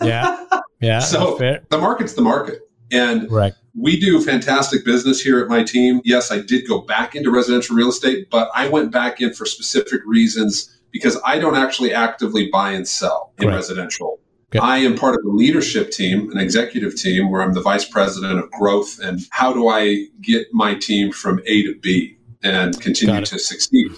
yeah. 0.02 0.38
Yeah. 0.80 0.98
so 0.98 1.38
the 1.38 1.78
market's 1.78 2.14
the 2.14 2.22
market. 2.22 2.58
And 2.92 3.30
right. 3.30 3.54
we 3.74 3.98
do 3.98 4.20
fantastic 4.22 4.84
business 4.84 5.20
here 5.20 5.40
at 5.40 5.48
my 5.48 5.64
team. 5.64 6.00
Yes, 6.04 6.30
I 6.30 6.40
did 6.40 6.68
go 6.68 6.80
back 6.80 7.14
into 7.14 7.30
residential 7.30 7.74
real 7.74 7.88
estate, 7.88 8.28
but 8.30 8.50
I 8.54 8.68
went 8.68 8.92
back 8.92 9.20
in 9.20 9.32
for 9.32 9.46
specific 9.46 10.02
reasons 10.04 10.78
because 10.90 11.18
I 11.24 11.38
don't 11.38 11.56
actually 11.56 11.94
actively 11.94 12.50
buy 12.50 12.72
and 12.72 12.86
sell 12.86 13.32
in 13.38 13.48
right. 13.48 13.54
residential. 13.54 14.20
Okay. 14.54 14.58
I 14.58 14.76
am 14.78 14.96
part 14.96 15.14
of 15.14 15.24
a 15.24 15.30
leadership 15.30 15.90
team, 15.90 16.30
an 16.30 16.38
executive 16.38 16.94
team, 16.94 17.30
where 17.30 17.40
I'm 17.40 17.54
the 17.54 17.62
vice 17.62 17.86
president 17.86 18.38
of 18.38 18.50
growth. 18.50 18.98
And 19.02 19.20
how 19.30 19.54
do 19.54 19.68
I 19.68 20.08
get 20.20 20.48
my 20.52 20.74
team 20.74 21.10
from 21.10 21.40
A 21.46 21.62
to 21.62 21.74
B 21.80 22.18
and 22.42 22.78
continue 22.78 23.24
to 23.24 23.38
succeed? 23.38 23.92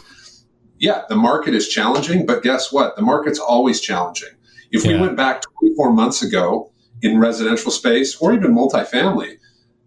yeah, 0.78 1.02
the 1.09 1.16
market 1.16 1.54
is 1.54 1.68
challenging, 1.68 2.26
but 2.26 2.42
guess 2.42 2.72
what? 2.72 2.96
The 2.96 3.02
market's 3.02 3.38
always 3.38 3.80
challenging. 3.80 4.30
If 4.70 4.85
yeah. 4.85 4.92
we 4.92 5.00
went 5.00 5.16
back 5.16 5.42
24 5.61 5.92
months 5.92 6.22
ago 6.22 6.70
in 7.05 7.21
residential 7.21 7.71
space 7.71 8.17
or 8.17 8.33
even 8.33 8.53
multifamily, 8.53 9.37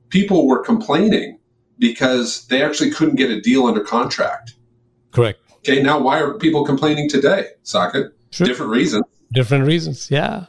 people 0.09 0.47
were 0.47 0.63
complaining 0.63 1.39
because 1.79 2.47
they 2.47 2.63
actually 2.63 2.91
couldn't 2.91 3.15
get 3.15 3.29
a 3.29 3.41
deal 3.41 3.65
under 3.65 3.81
contract. 3.81 4.53
Correct. 5.11 5.39
Okay, 5.57 5.81
now 5.81 5.99
why 5.99 6.19
are 6.21 6.35
people 6.35 6.63
complaining 6.63 7.09
today, 7.09 7.47
Saket? 7.65 8.11
Different 8.31 8.71
reasons. 8.71 9.03
Different 9.33 9.65
reasons, 9.65 10.09
yeah. 10.11 10.45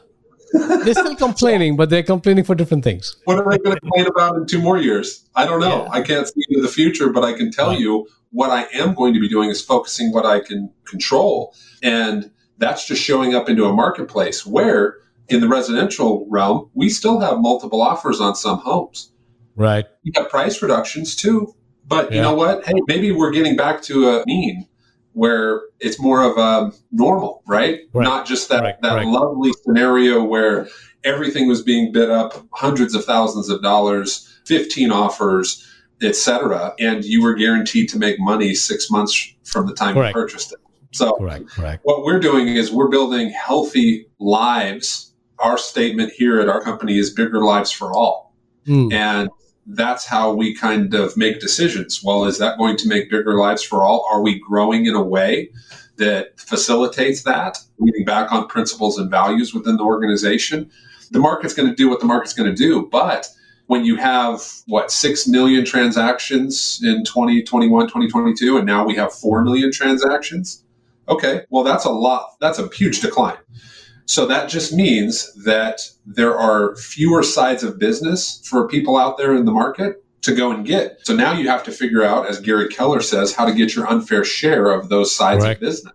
they're 0.53 0.93
still 0.93 1.15
complaining, 1.15 1.75
but 1.75 1.89
they're 1.89 2.03
complaining 2.03 2.43
for 2.43 2.55
different 2.55 2.83
things. 2.83 3.17
What 3.25 3.39
are 3.39 3.51
they 3.51 3.57
going 3.57 3.75
to 3.75 3.81
complain 3.81 4.07
about 4.07 4.35
in 4.37 4.45
two 4.45 4.61
more 4.61 4.77
years? 4.77 5.27
I 5.35 5.45
don't 5.45 5.59
know. 5.59 5.83
Yeah. 5.83 5.91
I 5.91 6.01
can't 6.01 6.27
see 6.27 6.41
into 6.49 6.61
the 6.61 6.71
future, 6.71 7.09
but 7.09 7.23
I 7.23 7.33
can 7.33 7.51
tell 7.51 7.69
right. 7.69 7.79
you 7.79 8.07
what 8.31 8.51
I 8.51 8.67
am 8.73 8.93
going 8.93 9.13
to 9.15 9.19
be 9.19 9.27
doing 9.27 9.49
is 9.49 9.61
focusing 9.61 10.11
what 10.11 10.25
I 10.25 10.39
can 10.39 10.71
control. 10.85 11.53
And 11.83 12.31
that's 12.57 12.85
just 12.85 13.01
showing 13.01 13.35
up 13.35 13.49
into 13.49 13.65
a 13.65 13.73
marketplace 13.73 14.45
where 14.45 14.97
in 15.29 15.41
the 15.41 15.47
residential 15.47 16.25
realm, 16.29 16.69
we 16.73 16.89
still 16.89 17.19
have 17.19 17.39
multiple 17.39 17.81
offers 17.81 18.19
on 18.19 18.35
some 18.35 18.59
homes. 18.59 19.11
Right. 19.55 19.85
You 20.03 20.11
have 20.15 20.29
price 20.29 20.61
reductions 20.61 21.15
too. 21.15 21.53
But 21.85 22.11
yeah. 22.11 22.17
you 22.17 22.21
know 22.21 22.35
what? 22.35 22.65
Hey, 22.65 22.75
maybe 22.87 23.11
we're 23.11 23.31
getting 23.31 23.55
back 23.55 23.81
to 23.83 24.09
a 24.09 24.23
mean 24.25 24.67
where 25.13 25.63
it's 25.79 25.99
more 25.99 26.23
of 26.23 26.37
a 26.37 26.71
normal, 26.91 27.43
right? 27.47 27.79
right. 27.93 28.03
Not 28.03 28.27
just 28.27 28.47
that, 28.49 28.61
right. 28.61 28.81
that 28.81 28.95
right. 28.95 29.07
lovely 29.07 29.51
scenario 29.63 30.23
where 30.23 30.67
everything 31.03 31.47
was 31.47 31.61
being 31.61 31.91
bid 31.91 32.09
up 32.09 32.45
hundreds 32.53 32.93
of 32.93 33.05
thousands 33.05 33.49
of 33.49 33.61
dollars, 33.61 34.39
15 34.45 34.91
offers, 34.91 35.65
etc. 36.01 36.73
And 36.79 37.03
you 37.03 37.23
were 37.23 37.33
guaranteed 37.33 37.89
to 37.89 37.99
make 37.99 38.19
money 38.19 38.53
six 38.53 38.89
months 38.89 39.33
from 39.43 39.67
the 39.67 39.73
time 39.73 39.97
you 39.97 40.13
purchased 40.13 40.53
it. 40.53 40.59
So 40.91 41.13
correct, 41.13 41.47
correct. 41.49 41.81
what 41.83 42.03
we're 42.03 42.19
doing 42.19 42.47
is 42.47 42.71
we're 42.71 42.87
building 42.87 43.29
healthy 43.29 44.07
lives. 44.19 45.08
Our 45.39 45.57
statement 45.57 46.11
here 46.11 46.39
at 46.39 46.49
our 46.49 46.61
company 46.61 46.97
is 46.97 47.09
bigger 47.09 47.43
lives 47.43 47.71
for 47.71 47.93
all. 47.93 48.33
Mm. 48.67 48.93
And 48.93 49.29
that's 49.65 50.05
how 50.05 50.33
we 50.33 50.55
kind 50.55 50.93
of 50.93 51.15
make 51.15 51.39
decisions. 51.39 52.03
Well, 52.03 52.25
is 52.25 52.37
that 52.39 52.57
going 52.57 52.77
to 52.77 52.87
make 52.87 53.09
bigger 53.09 53.35
lives 53.35 53.63
for 53.63 53.83
all? 53.83 54.05
Are 54.11 54.21
we 54.21 54.39
growing 54.39 54.85
in 54.85 54.95
a 54.95 55.03
way 55.03 55.49
that 55.97 56.39
facilitates 56.39 57.23
that, 57.23 57.57
leading 57.77 58.05
back 58.05 58.31
on 58.31 58.47
principles 58.47 58.97
and 58.97 59.11
values 59.11 59.53
within 59.53 59.77
the 59.77 59.83
organization? 59.83 60.69
The 61.11 61.19
market's 61.19 61.53
going 61.53 61.69
to 61.69 61.75
do 61.75 61.89
what 61.89 61.99
the 61.99 62.05
market's 62.05 62.33
going 62.33 62.49
to 62.49 62.55
do, 62.55 62.87
but 62.91 63.29
when 63.69 63.85
you 63.85 63.97
have 63.97 64.41
what 64.65 64.91
6 64.91 65.27
million 65.27 65.63
transactions 65.63 66.81
in 66.83 67.05
2021 67.05 67.85
2022 67.85 68.57
and 68.57 68.65
now 68.65 68.83
we 68.83 68.95
have 68.95 69.13
4 69.13 69.43
million 69.43 69.71
transactions 69.71 70.63
okay 71.07 71.45
well 71.51 71.63
that's 71.63 71.85
a 71.85 71.91
lot 71.91 72.31
that's 72.41 72.57
a 72.57 72.67
huge 72.69 72.99
decline 72.99 73.37
so 74.09 74.25
that 74.25 74.49
just 74.49 74.73
means 74.73 75.31
that 75.43 75.81
there 76.05 76.35
are 76.35 76.75
fewer 76.75 77.21
sides 77.21 77.63
of 77.63 77.77
business 77.77 78.41
for 78.45 78.67
people 78.67 78.97
out 78.97 79.17
there 79.17 79.35
in 79.35 79.45
the 79.45 79.51
market 79.51 80.03
to 80.21 80.33
go 80.33 80.51
and 80.51 80.65
get 80.65 80.99
so 81.03 81.15
now 81.15 81.31
you 81.31 81.47
have 81.47 81.63
to 81.63 81.71
figure 81.71 82.03
out 82.03 82.27
as 82.27 82.39
gary 82.39 82.67
keller 82.67 83.01
says 83.01 83.33
how 83.33 83.45
to 83.45 83.53
get 83.53 83.75
your 83.75 83.87
unfair 83.87 84.23
share 84.23 84.71
of 84.71 84.89
those 84.89 85.15
sides 85.15 85.45
of 85.45 85.59
business 85.59 85.93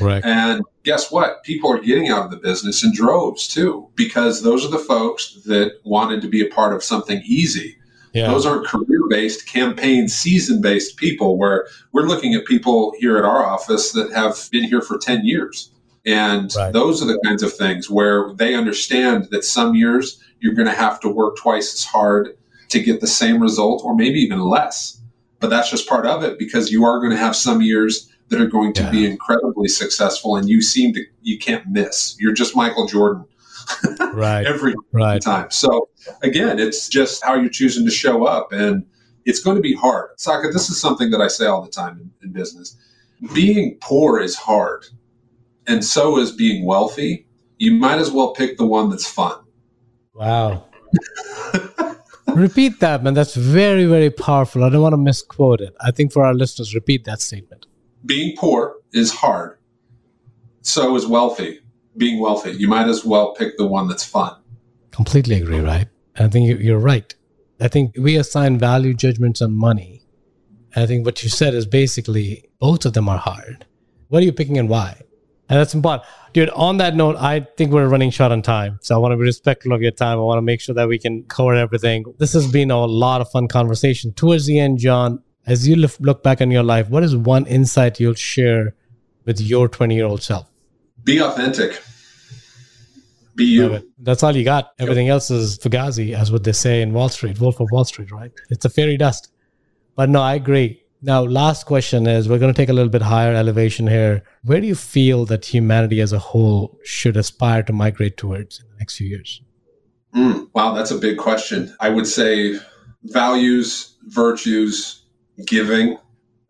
Right. 0.00 0.24
And 0.24 0.62
guess 0.82 1.10
what? 1.10 1.42
People 1.44 1.70
are 1.70 1.78
getting 1.78 2.08
out 2.08 2.24
of 2.24 2.30
the 2.30 2.36
business 2.36 2.82
in 2.82 2.92
droves 2.94 3.46
too, 3.46 3.88
because 3.94 4.42
those 4.42 4.64
are 4.64 4.70
the 4.70 4.78
folks 4.78 5.38
that 5.44 5.78
wanted 5.84 6.22
to 6.22 6.28
be 6.28 6.40
a 6.40 6.48
part 6.48 6.72
of 6.72 6.82
something 6.82 7.22
easy. 7.24 7.76
Yeah. 8.12 8.28
Those 8.28 8.46
aren't 8.46 8.66
career 8.66 9.02
based, 9.08 9.46
campaign 9.46 10.08
season 10.08 10.60
based 10.60 10.96
people 10.96 11.38
where 11.38 11.66
we're 11.92 12.08
looking 12.08 12.34
at 12.34 12.44
people 12.44 12.92
here 12.98 13.16
at 13.18 13.24
our 13.24 13.44
office 13.44 13.92
that 13.92 14.12
have 14.12 14.48
been 14.50 14.64
here 14.64 14.80
for 14.80 14.98
10 14.98 15.24
years. 15.24 15.70
And 16.06 16.54
right. 16.56 16.72
those 16.72 17.02
are 17.02 17.06
the 17.06 17.20
kinds 17.24 17.42
of 17.42 17.54
things 17.54 17.90
where 17.90 18.32
they 18.34 18.54
understand 18.54 19.28
that 19.30 19.44
some 19.44 19.74
years 19.74 20.22
you're 20.40 20.54
going 20.54 20.68
to 20.68 20.74
have 20.74 21.00
to 21.00 21.08
work 21.08 21.36
twice 21.36 21.74
as 21.74 21.84
hard 21.84 22.36
to 22.70 22.80
get 22.80 23.00
the 23.00 23.06
same 23.06 23.40
result 23.40 23.82
or 23.84 23.94
maybe 23.94 24.20
even 24.20 24.40
less. 24.40 25.00
But 25.40 25.50
that's 25.50 25.70
just 25.70 25.88
part 25.88 26.06
of 26.06 26.22
it 26.22 26.38
because 26.38 26.70
you 26.70 26.84
are 26.84 26.98
going 26.98 27.10
to 27.10 27.16
have 27.16 27.36
some 27.36 27.60
years 27.60 28.08
that 28.28 28.40
are 28.40 28.46
going 28.46 28.72
to 28.74 28.82
yeah. 28.84 28.90
be 28.90 29.06
incredibly 29.06 29.68
successful 29.68 30.36
and 30.36 30.48
you 30.48 30.62
seem 30.62 30.94
to 30.94 31.04
you 31.20 31.36
can't 31.36 31.66
miss 31.66 32.16
you're 32.20 32.32
just 32.32 32.54
michael 32.54 32.86
jordan 32.86 33.24
right. 34.12 34.46
every 34.46 34.74
right. 34.92 35.20
time. 35.20 35.50
So 35.50 35.88
again, 36.22 36.58
it's 36.58 36.88
just 36.88 37.24
how 37.24 37.34
you're 37.34 37.50
choosing 37.50 37.84
to 37.84 37.90
show 37.90 38.24
up, 38.24 38.52
and 38.52 38.84
it's 39.24 39.40
going 39.40 39.56
to 39.56 39.62
be 39.62 39.74
hard. 39.74 40.10
Saket, 40.18 40.52
this 40.52 40.70
is 40.70 40.80
something 40.80 41.10
that 41.10 41.20
I 41.20 41.28
say 41.28 41.46
all 41.46 41.62
the 41.62 41.70
time 41.70 41.98
in, 42.00 42.10
in 42.22 42.32
business. 42.32 42.76
Being 43.34 43.76
poor 43.80 44.18
is 44.20 44.34
hard, 44.34 44.86
and 45.70 45.84
so 45.84 46.18
is 46.18 46.32
being 46.32 46.64
wealthy. 46.64 47.26
You 47.58 47.72
might 47.74 47.98
as 47.98 48.10
well 48.10 48.34
pick 48.34 48.58
the 48.58 48.66
one 48.66 48.90
that's 48.90 49.06
fun. 49.08 49.38
Wow. 50.14 50.64
repeat 52.28 52.80
that, 52.80 53.04
man. 53.04 53.14
That's 53.14 53.36
very, 53.36 53.84
very 53.84 54.10
powerful. 54.10 54.64
I 54.64 54.70
don't 54.70 54.82
want 54.82 54.94
to 54.94 54.98
misquote 54.98 55.60
it. 55.60 55.74
I 55.80 55.92
think 55.92 56.12
for 56.12 56.24
our 56.24 56.34
listeners, 56.34 56.74
repeat 56.74 57.04
that 57.04 57.20
statement. 57.20 57.66
Being 58.04 58.36
poor 58.36 58.76
is 58.92 59.12
hard. 59.12 59.58
So 60.62 60.96
is 60.96 61.06
wealthy. 61.06 61.60
Being 61.96 62.20
wealthy. 62.20 62.52
You 62.52 62.66
might 62.66 62.88
as 62.88 63.04
well 63.04 63.34
pick 63.34 63.56
the 63.56 63.66
one 63.66 63.86
that's 63.86 64.04
fun. 64.04 64.34
Completely 64.90 65.36
agree, 65.36 65.60
right? 65.60 65.86
I 66.18 66.26
think 66.28 66.60
you're 66.60 66.78
right. 66.78 67.14
I 67.60 67.68
think 67.68 67.94
we 67.96 68.16
assign 68.16 68.58
value 68.58 68.94
judgments 68.94 69.40
on 69.40 69.52
money. 69.52 70.02
I 70.74 70.86
think 70.86 71.04
what 71.04 71.22
you 71.22 71.28
said 71.28 71.54
is 71.54 71.66
basically 71.66 72.50
both 72.58 72.84
of 72.84 72.94
them 72.94 73.08
are 73.08 73.18
hard. 73.18 73.66
What 74.08 74.22
are 74.22 74.26
you 74.26 74.32
picking 74.32 74.58
and 74.58 74.68
why? 74.68 75.00
And 75.50 75.58
that's 75.58 75.74
important. 75.74 76.08
Dude, 76.32 76.48
on 76.50 76.76
that 76.76 76.94
note, 76.94 77.16
I 77.16 77.40
think 77.40 77.72
we're 77.72 77.88
running 77.88 78.10
short 78.10 78.30
on 78.30 78.40
time. 78.40 78.78
So 78.82 78.94
I 78.94 78.98
want 78.98 79.12
to 79.12 79.16
be 79.16 79.24
respectful 79.24 79.72
of 79.72 79.82
your 79.82 79.90
time. 79.90 80.16
I 80.16 80.22
want 80.22 80.38
to 80.38 80.42
make 80.42 80.60
sure 80.60 80.76
that 80.76 80.86
we 80.86 80.96
can 80.96 81.24
cover 81.24 81.54
everything. 81.54 82.04
This 82.18 82.32
has 82.34 82.46
been 82.46 82.70
a 82.70 82.86
lot 82.86 83.20
of 83.20 83.28
fun 83.32 83.48
conversation. 83.48 84.12
Towards 84.12 84.46
the 84.46 84.60
end, 84.60 84.78
John, 84.78 85.20
as 85.46 85.66
you 85.66 85.74
look 85.74 86.22
back 86.22 86.40
on 86.40 86.52
your 86.52 86.62
life, 86.62 86.88
what 86.88 87.02
is 87.02 87.16
one 87.16 87.46
insight 87.46 87.98
you'll 87.98 88.14
share 88.14 88.76
with 89.24 89.40
your 89.40 89.68
20 89.68 89.92
year 89.92 90.06
old 90.06 90.22
self? 90.22 90.48
Be 91.02 91.20
authentic. 91.20 91.82
Be 93.34 93.46
you. 93.46 93.92
That's 93.98 94.22
all 94.22 94.36
you 94.36 94.44
got. 94.44 94.70
Everything 94.78 95.06
yep. 95.06 95.14
else 95.14 95.32
is 95.32 95.58
fugazi, 95.58 96.14
as 96.14 96.30
what 96.30 96.44
they 96.44 96.52
say 96.52 96.80
in 96.80 96.92
Wall 96.92 97.08
Street, 97.08 97.40
Wolf 97.40 97.58
of 97.58 97.68
Wall 97.72 97.84
Street, 97.84 98.12
right? 98.12 98.30
It's 98.50 98.64
a 98.64 98.70
fairy 98.70 98.96
dust. 98.96 99.32
But 99.96 100.10
no, 100.10 100.22
I 100.22 100.34
agree. 100.34 100.79
Now, 101.02 101.22
last 101.22 101.64
question 101.64 102.06
is 102.06 102.28
we're 102.28 102.38
going 102.38 102.52
to 102.52 102.56
take 102.56 102.68
a 102.68 102.74
little 102.74 102.90
bit 102.90 103.00
higher 103.00 103.34
elevation 103.34 103.86
here. 103.86 104.22
Where 104.44 104.60
do 104.60 104.66
you 104.66 104.74
feel 104.74 105.24
that 105.26 105.46
humanity 105.46 106.00
as 106.02 106.12
a 106.12 106.18
whole 106.18 106.78
should 106.84 107.16
aspire 107.16 107.62
to 107.64 107.72
migrate 107.72 108.18
towards 108.18 108.60
in 108.60 108.66
the 108.68 108.76
next 108.78 108.96
few 108.96 109.08
years? 109.08 109.40
Mm, 110.14 110.50
wow, 110.54 110.74
that's 110.74 110.90
a 110.90 110.98
big 110.98 111.16
question. 111.16 111.74
I 111.80 111.88
would 111.88 112.06
say 112.06 112.58
values, 113.04 113.96
virtues, 114.08 115.06
giving, 115.46 115.96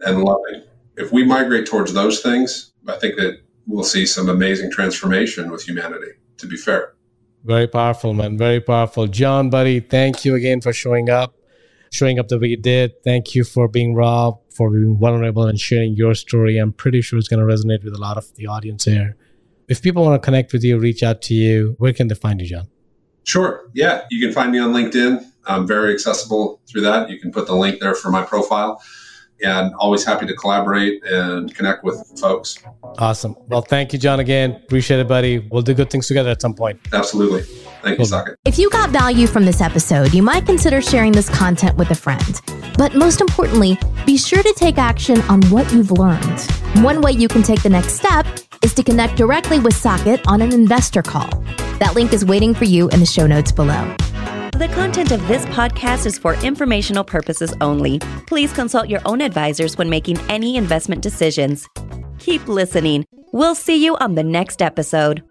and 0.01 0.25
loving. 0.25 0.65
If 0.97 1.13
we 1.13 1.25
migrate 1.25 1.67
towards 1.67 1.93
those 1.93 2.21
things, 2.21 2.73
I 2.89 2.97
think 2.97 3.17
that 3.19 3.41
we'll 3.69 3.85
see 3.85 4.05
some 4.05 4.29
amazing 4.29 4.73
transformation 4.73 5.53
with 5.53 5.63
humanity, 5.63 6.13
to 6.39 6.47
be 6.49 6.57
fair. 6.57 6.95
Very 7.45 7.69
powerful, 7.69 8.15
man. 8.15 8.37
Very 8.37 8.61
powerful. 8.61 9.07
John, 9.07 9.49
buddy, 9.49 9.79
thank 9.79 10.25
you 10.25 10.35
again 10.35 10.61
for 10.61 10.73
showing 10.73 11.09
up 11.09 11.37
showing 11.91 12.19
up 12.19 12.29
the 12.29 12.39
way 12.39 12.49
you 12.49 12.57
did. 12.57 12.93
Thank 13.05 13.35
you 13.35 13.45
for 13.45 13.69
being 13.69 13.95
raw, 13.95 14.33
for 14.53 14.71
being 14.71 14.99
vulnerable 14.99 15.47
and 15.47 15.59
sharing 15.59 15.95
your 15.95 16.15
story. 16.15 16.59
I'm 16.59 16.73
pretty 16.73 17.01
sure 17.01 17.19
it's 17.19 17.29
going 17.29 17.47
to 17.47 17.53
resonate 17.53 17.85
with 17.85 17.95
a 17.95 17.99
lot 17.99 18.17
of 18.17 18.35
the 18.37 18.47
audience 18.47 18.85
here. 18.85 19.17
If 19.69 19.83
people 19.83 20.05
want 20.05 20.21
to 20.21 20.25
connect 20.25 20.53
with 20.53 20.65
you, 20.65 20.79
reach 20.79 21.03
out 21.03 21.23
to 21.23 21.35
you, 21.35 21.77
where 21.79 21.93
can 21.93 22.09
they 22.09 22.15
find 22.15 22.41
you, 22.41 22.47
John? 22.47 22.69
Sure. 23.25 23.71
Yeah. 23.75 24.03
You 24.11 24.25
can 24.25 24.35
find 24.35 24.51
me 24.51 24.59
on 24.59 24.73
LinkedIn. 24.73 25.25
I'm 25.47 25.67
very 25.67 25.93
accessible 25.93 26.61
through 26.69 26.83
that. 26.83 27.09
You 27.09 27.21
can 27.21 27.31
put 27.31 27.47
the 27.47 27.55
link 27.55 27.81
there 27.81 27.95
for 27.95 28.11
my 28.11 28.23
profile 28.23 28.83
and 29.43 29.75
always 29.77 30.05
happy 30.05 30.27
to 30.27 30.35
collaborate 30.35 31.03
and 31.05 31.55
connect 31.55 31.85
with 31.85 31.97
folks. 32.21 32.59
Awesome. 32.99 33.37
Well, 33.49 33.63
thank 33.63 33.93
you, 33.93 33.99
John, 33.99 34.21
again. 34.21 34.53
Appreciate 34.53 35.01
it, 35.01 35.09
buddy. 35.09 35.39
We'll 35.51 35.63
do 35.63 35.75
good 35.75 35.91
things 35.91 36.07
together 36.07 36.31
at 36.31 36.41
some 36.41 36.55
point. 36.55 36.81
Absolutely. 36.93 37.43
Thank 37.83 37.99
you, 37.99 38.05
Saket. 38.05 38.35
If 38.45 38.59
you 38.59 38.69
got 38.71 38.91
value 38.91 39.27
from 39.27 39.45
this 39.45 39.61
episode, 39.61 40.13
you 40.13 40.23
might 40.23 40.45
consider 40.45 40.83
sharing 40.83 41.13
this 41.13 41.29
content 41.29 41.77
with 41.77 41.91
a 41.91 41.95
friend. 41.95 42.41
But 42.77 42.95
most 42.95 43.21
importantly, 43.21 43.79
be 44.07 44.17
sure 44.17 44.43
to 44.43 44.55
take 44.57 44.79
action 44.79 45.21
on 45.23 45.43
what 45.45 45.73
you've 45.73 45.91
learned. 45.91 46.41
One 46.85 47.01
way 47.01 47.13
you 47.13 47.29
can 47.29 47.43
take 47.43 47.63
the 47.63 47.71
next 47.71 47.95
step 47.95 48.27
is 48.63 48.75
to 48.75 48.83
connect 48.83 49.17
directly 49.17 49.59
with 49.59 49.75
Saket 49.75 50.21
on 50.27 50.43
an 50.43 50.53
investor 50.53 51.03
call. 51.03 51.31
That 51.79 51.95
link 51.95 52.13
is 52.13 52.25
waiting 52.25 52.55
for 52.55 52.65
you 52.65 52.89
in 52.91 53.01
the 53.01 53.07
show 53.07 53.27
notes 53.27 53.51
below. 53.51 53.97
The 54.61 54.69
content 54.69 55.11
of 55.11 55.27
this 55.27 55.47
podcast 55.47 56.05
is 56.05 56.19
for 56.19 56.35
informational 56.45 57.03
purposes 57.03 57.55
only. 57.63 57.99
Please 58.27 58.53
consult 58.53 58.91
your 58.91 59.01
own 59.07 59.23
advisors 59.23 59.79
when 59.79 59.89
making 59.89 60.19
any 60.29 60.57
investment 60.57 61.01
decisions. 61.01 61.67
Keep 62.19 62.47
listening. 62.47 63.07
We'll 63.33 63.55
see 63.55 63.83
you 63.83 63.97
on 63.97 64.17
the 64.17 64.23
next 64.23 64.61
episode. 64.61 65.23